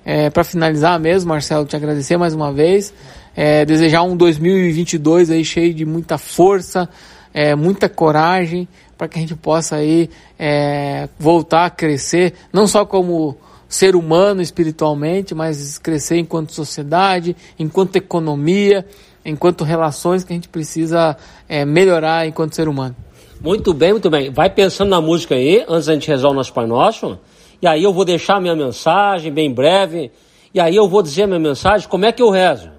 é, 0.05 0.31
para 0.31 0.45
finalizar 0.45 0.99
mesmo, 0.99 1.29
Marcelo, 1.29 1.65
te 1.65 1.77
agradecer 1.77 2.17
mais 2.17 2.35
uma 2.35 2.53
vez, 2.53 2.93
é, 3.37 3.65
desejar 3.65 4.03
um 4.03 4.17
2022 4.17 5.31
aí 5.31 5.45
cheio 5.45 5.73
de 5.73 5.85
muita 5.85 6.19
força, 6.19 6.89
é, 7.33 7.55
muita 7.55 7.89
coragem, 7.89 8.69
para 8.97 9.09
que 9.09 9.19
a 9.19 9.21
gente 9.21 9.35
possa 9.35 9.77
aí 9.77 10.09
é, 10.39 11.09
voltar 11.19 11.67
a 11.67 11.71
crescer, 11.71 12.35
não 12.53 12.67
só 12.67 12.85
como 12.85 13.37
ser 13.69 13.97
humano 13.97 14.43
espiritualmente, 14.43 15.35
mas 15.35 15.79
crescer 15.79 16.19
enquanto 16.19 16.53
sociedade, 16.53 17.35
enquanto 17.59 17.97
economia, 17.97 18.85
enquanto 19.25 19.65
relações 19.65 20.23
que 20.25 20.33
a 20.33 20.37
gente 20.37 20.49
precisa 20.49 21.17
é, 21.49 21.65
melhorar 21.65 22.27
enquanto 22.27 22.55
ser 22.55 22.69
humano. 22.69 22.95
Muito 23.41 23.73
bem, 23.75 23.93
muito 23.93 24.11
bem. 24.11 24.31
Vai 24.31 24.51
pensando 24.51 24.91
na 24.91 25.01
música 25.01 25.35
aí, 25.35 25.65
antes 25.69 25.87
da 25.87 25.95
gente 25.95 26.07
rezar 26.07 26.29
o 26.29 26.35
nosso 26.35 26.53
Pai 26.53 26.67
Nosso. 26.67 27.19
E 27.63 27.67
aí 27.69 27.85
eu 27.85 27.93
vou 27.93 28.05
deixar 28.05 28.41
minha 28.41 28.57
mensagem 28.57 29.33
bem 29.33 29.55
breve. 29.55 30.11
E 30.53 30.59
aí 30.59 30.75
eu 30.75 30.89
vou 30.89 31.01
dizer 31.01 31.27
minha 31.27 31.39
mensagem, 31.39 31.89
como 31.89 32.05
é 32.05 32.11
que 32.11 32.21
eu 32.21 32.29
rezo? 32.29 32.73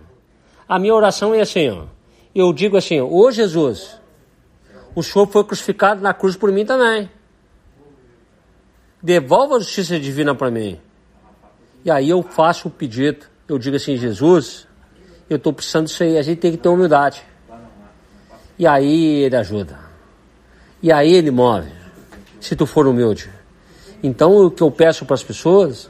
A 0.68 0.78
minha 0.78 0.94
oração 0.94 1.34
é 1.34 1.40
assim, 1.40 1.70
ó. 1.70 1.86
Eu 2.36 2.52
digo 2.52 2.76
assim, 2.76 3.00
ô 3.00 3.32
Jesus, 3.32 3.98
o 4.94 5.02
Senhor 5.02 5.26
foi 5.28 5.44
crucificado 5.46 6.02
na 6.02 6.14
cruz 6.14 6.36
por 6.36 6.52
mim 6.52 6.66
também. 6.66 7.10
Devolva 9.02 9.56
a 9.56 9.60
justiça 9.60 9.98
divina 9.98 10.36
para 10.36 10.52
mim. 10.52 10.80
E 11.86 11.90
aí 11.90 12.10
eu 12.10 12.22
faço 12.22 12.68
o 12.68 12.72
pedido. 12.72 13.26
Eu 13.48 13.58
digo 13.58 13.78
assim, 13.78 13.96
Jesus, 13.96 14.68
eu 15.30 15.38
estou 15.38 15.54
precisando 15.54 15.86
disso 15.86 16.04
aí. 16.04 16.18
A 16.18 16.22
gente 16.22 16.40
tem 16.40 16.52
que 16.52 16.58
ter 16.58 16.70
humildade. 16.70 17.24
E 18.60 18.68
aí 18.68 19.24
ele 19.24 19.36
ajuda. 19.36 19.80
E 20.82 20.92
aí 20.92 21.14
ele 21.14 21.32
move. 21.32 21.72
Se 22.40 22.56
tu 22.56 22.66
for 22.66 22.86
humilde. 22.88 23.30
Então, 24.04 24.46
o 24.46 24.52
que 24.52 24.62
eu 24.62 24.70
peço 24.70 25.06
para 25.06 25.14
as 25.14 25.24
pessoas 25.24 25.90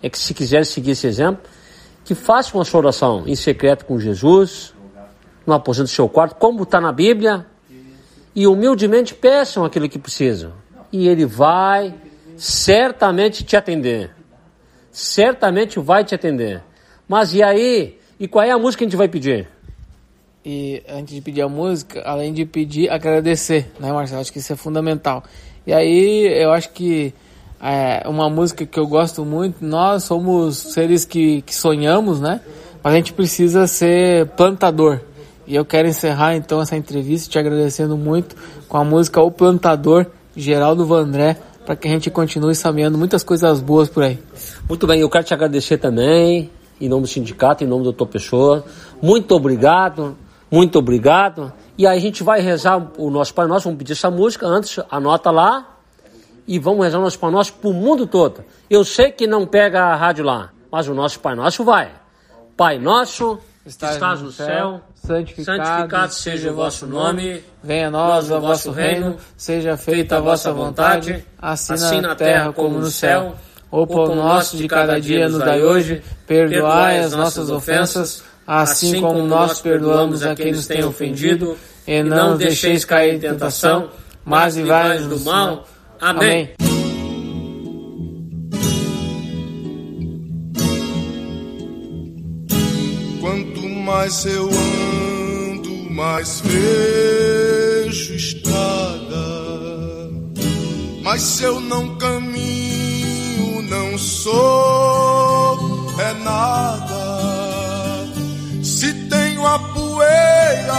é 0.00 0.08
que, 0.08 0.16
se 0.16 0.32
quiserem 0.32 0.64
seguir 0.64 0.92
esse 0.92 1.06
exemplo, 1.06 1.42
que 2.04 2.14
façam 2.14 2.60
a 2.60 2.64
sua 2.64 2.78
oração 2.78 3.24
em 3.26 3.34
secreto 3.34 3.84
com 3.84 3.98
Jesus, 3.98 4.72
no 5.44 5.52
aposento 5.52 5.86
do 5.86 5.90
seu 5.90 6.08
quarto, 6.08 6.36
como 6.36 6.62
está 6.62 6.80
na 6.80 6.92
Bíblia, 6.92 7.44
e 8.34 8.46
humildemente 8.46 9.14
peçam 9.14 9.64
aquilo 9.64 9.88
que 9.88 9.98
precisam. 9.98 10.52
E 10.92 11.08
Ele 11.08 11.26
vai 11.26 11.92
certamente 12.36 13.42
te 13.42 13.56
atender. 13.56 14.12
Certamente 14.92 15.78
vai 15.80 16.04
te 16.04 16.14
atender. 16.14 16.62
Mas 17.08 17.34
e 17.34 17.42
aí? 17.42 17.98
E 18.18 18.28
qual 18.28 18.44
é 18.44 18.50
a 18.50 18.58
música 18.58 18.78
que 18.78 18.84
a 18.84 18.88
gente 18.88 18.96
vai 18.96 19.08
pedir? 19.08 19.48
E 20.44 20.82
antes 20.88 21.14
de 21.14 21.20
pedir 21.20 21.42
a 21.42 21.48
música, 21.48 22.00
além 22.02 22.32
de 22.32 22.46
pedir, 22.46 22.88
agradecer, 22.88 23.70
né, 23.78 23.92
Marcelo? 23.92 24.20
Acho 24.20 24.32
que 24.32 24.38
isso 24.38 24.52
é 24.52 24.56
fundamental. 24.56 25.24
E 25.66 25.72
aí, 25.72 26.26
eu 26.42 26.52
acho 26.52 26.70
que 26.70 27.12
é 27.60 28.08
uma 28.08 28.30
música 28.30 28.64
que 28.64 28.78
eu 28.78 28.86
gosto 28.86 29.24
muito. 29.24 29.64
Nós 29.64 30.04
somos 30.04 30.56
seres 30.56 31.04
que, 31.04 31.42
que 31.42 31.54
sonhamos, 31.54 32.20
né? 32.20 32.40
Mas 32.82 32.94
a 32.94 32.96
gente 32.96 33.12
precisa 33.12 33.66
ser 33.66 34.26
plantador. 34.28 35.00
E 35.46 35.54
eu 35.54 35.64
quero 35.64 35.88
encerrar 35.88 36.36
então 36.36 36.60
essa 36.60 36.76
entrevista 36.76 37.28
te 37.28 37.38
agradecendo 37.38 37.96
muito 37.96 38.36
com 38.68 38.76
a 38.76 38.84
música 38.84 39.20
O 39.20 39.30
Plantador, 39.30 40.06
Geraldo 40.34 40.86
Vandré, 40.86 41.36
para 41.66 41.76
que 41.76 41.88
a 41.88 41.90
gente 41.90 42.10
continue 42.10 42.54
sameando 42.54 42.96
muitas 42.96 43.22
coisas 43.22 43.60
boas 43.60 43.88
por 43.88 44.04
aí. 44.04 44.18
Muito 44.68 44.86
bem, 44.86 45.00
eu 45.00 45.10
quero 45.10 45.24
te 45.24 45.34
agradecer 45.34 45.76
também, 45.76 46.50
em 46.80 46.88
nome 46.88 47.02
do 47.02 47.08
sindicato, 47.08 47.64
em 47.64 47.66
nome 47.66 47.82
do 47.82 47.90
doutor 47.92 48.06
Pessoa. 48.06 48.64
Muito 49.02 49.34
obrigado, 49.34 50.16
muito 50.50 50.78
obrigado. 50.78 51.52
E 51.76 51.86
aí 51.86 51.98
a 51.98 52.00
gente 52.00 52.22
vai 52.22 52.40
rezar 52.40 52.90
o 52.96 53.10
nosso 53.10 53.34
Pai 53.34 53.46
Nosso, 53.46 53.64
vamos 53.64 53.78
pedir 53.78 53.92
essa 53.92 54.10
música, 54.10 54.46
antes 54.46 54.78
anota 54.90 55.30
lá, 55.30 55.79
e 56.50 56.58
vamos 56.58 56.84
rezar 56.84 56.98
o 56.98 57.02
nosso 57.02 57.16
Pai 57.16 57.30
Nosso 57.30 57.52
para 57.52 57.70
o 57.70 57.72
mundo 57.72 58.08
todo. 58.08 58.44
Eu 58.68 58.84
sei 58.84 59.12
que 59.12 59.24
não 59.24 59.46
pega 59.46 59.84
a 59.84 59.94
rádio 59.94 60.24
lá, 60.24 60.50
mas 60.68 60.88
o 60.88 60.94
nosso 60.94 61.20
Pai 61.20 61.36
Nosso 61.36 61.62
vai. 61.62 61.92
Pai 62.56 62.76
Nosso, 62.76 63.38
estás, 63.64 63.94
estás 63.94 64.20
no 64.20 64.32
céu, 64.32 64.46
céu 64.46 64.80
santificado, 64.96 65.64
santificado, 65.64 66.12
seja 66.12 66.50
o 66.50 66.54
vosso 66.56 66.88
nome, 66.88 67.44
venha 67.62 67.86
a 67.86 67.90
nós 67.92 68.32
o 68.32 68.40
vosso 68.40 68.72
reino, 68.72 69.16
seja 69.36 69.76
feita 69.76 70.16
a 70.16 70.20
vossa 70.20 70.52
vontade, 70.52 71.24
assim, 71.40 71.72
assim 71.72 72.00
na 72.00 72.16
terra 72.16 72.52
como 72.52 72.80
no 72.80 72.90
céu. 72.90 73.36
O 73.70 73.86
pão 73.86 74.16
nosso 74.16 74.56
de 74.56 74.66
cada 74.66 75.00
dia 75.00 75.28
nos 75.28 75.38
dai 75.38 75.62
hoje, 75.62 76.02
perdoai 76.26 76.98
as 76.98 77.12
nossas 77.12 77.48
ofensas, 77.48 78.24
assim, 78.44 78.88
assim 78.88 79.00
como 79.00 79.22
nós 79.22 79.60
perdoamos 79.60 80.24
a 80.24 80.34
quem 80.34 80.50
nos 80.50 80.66
tem 80.66 80.82
ofendido, 80.82 81.56
e 81.86 82.02
não 82.02 82.36
deixeis 82.36 82.84
cair 82.84 83.14
em 83.14 83.20
tentação, 83.20 83.90
mas 84.24 84.56
livrai-nos 84.56 85.06
do 85.06 85.20
mal. 85.24 85.64
Amém. 86.00 86.28
Amém. 86.30 86.48
Quanto 93.20 93.68
mais 93.68 94.24
eu 94.24 94.48
ando, 94.48 95.70
mas 95.90 96.40
vejo 96.40 98.14
estrada. 98.14 99.20
Mas 101.02 101.22
se 101.22 101.44
eu 101.44 101.60
não 101.60 101.98
caminho, 101.98 103.62
não 103.62 103.98
sou 103.98 105.90
é 106.00 106.14
nada. 106.14 106.96
Se 108.62 108.92
tenho 109.08 109.46
a 109.46 109.58
poeira 109.58 110.72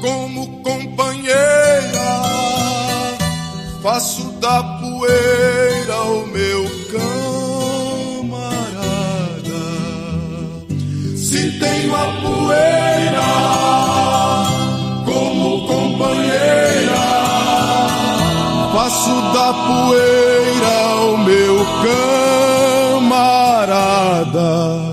como 0.00 0.62
companheira, 0.62 2.41
faço 3.82 4.22
da 4.38 4.62
poeira 4.62 6.02
o 6.02 6.26
meu 6.28 6.64
camarada. 6.92 8.42
Se 11.16 11.58
tenho 11.58 11.92
a 11.96 12.06
poeira 12.22 13.30
como 15.04 15.66
companheira, 15.66 17.06
faço 18.72 19.14
da 19.34 19.52
poeira 19.52 20.76
o 21.12 21.18
meu 21.18 21.66
camarada. 23.00 24.91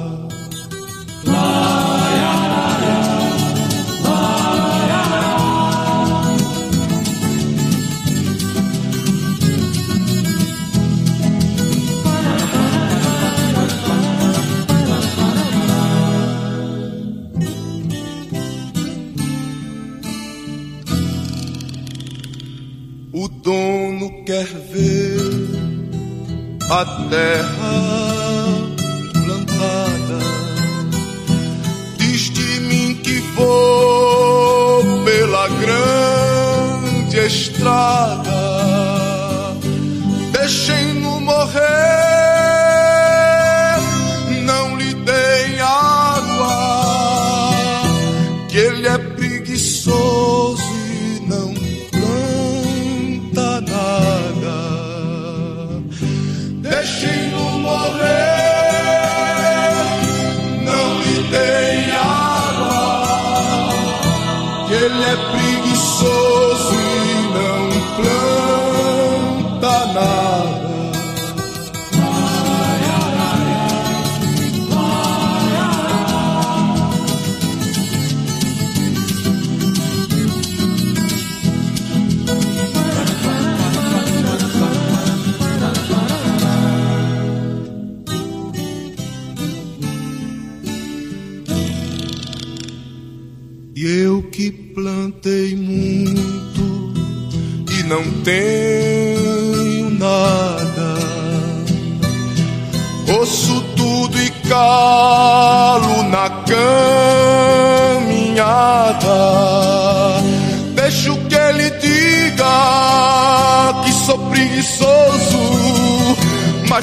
Dono 23.99 24.23
quer 24.23 24.45
ver 24.45 25.19
a 26.69 26.85
terra 27.09 28.45
plantada. 29.13 30.19
Diz 31.97 32.29
de 32.29 32.59
mim 32.61 32.95
que 33.03 33.19
vou 33.35 35.03
pela 35.03 35.47
grande 35.49 37.17
estrada. 37.17 38.58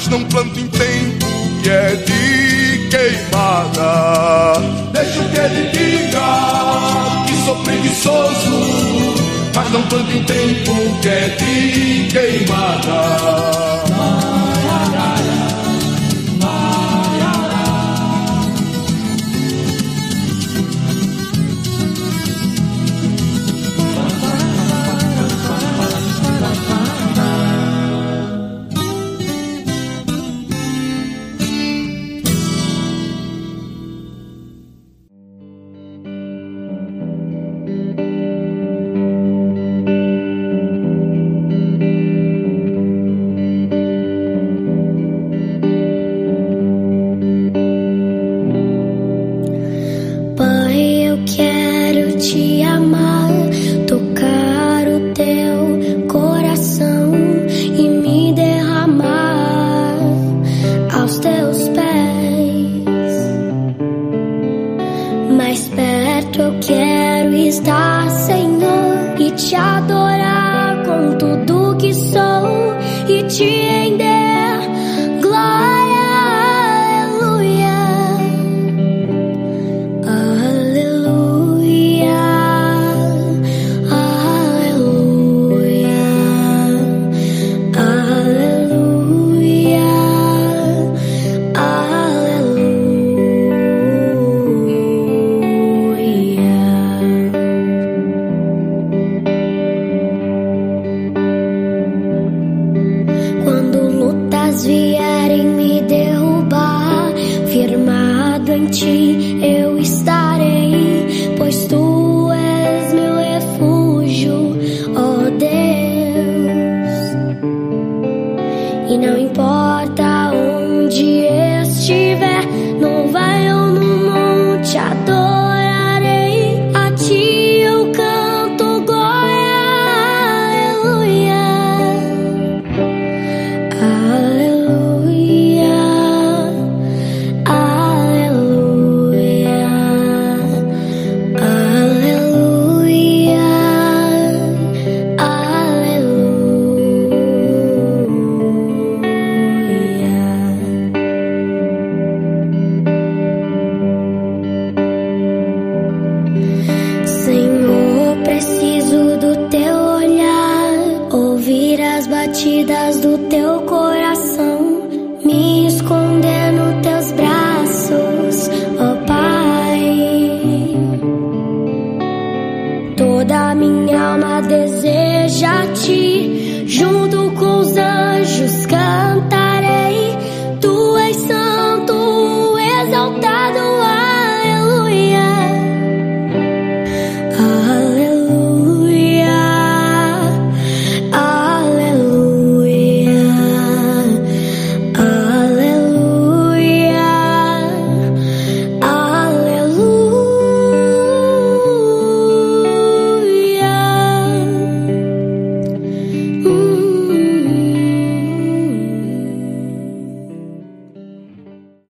Mas 0.07 0.09
não 0.09 0.23
planto 0.25 0.59
em 0.59 0.67
tempo 0.67 1.25
que 1.61 1.69
é 1.69 1.95
de 1.95 2.87
queimada. 2.89 4.53
Deixo 4.93 5.23
que 5.29 5.37
ele 5.37 5.69
diga 5.71 7.25
que 7.25 7.45
sou 7.45 7.55
preguiçoso, 7.57 9.15
mas 9.53 9.69
não 9.71 9.81
planto 9.83 10.11
em 10.11 10.23
tempo 10.23 10.73
que 11.01 11.09
é 11.09 11.27
de 11.37 12.07
queimada. 12.09 13.86
Perto 66.67 67.06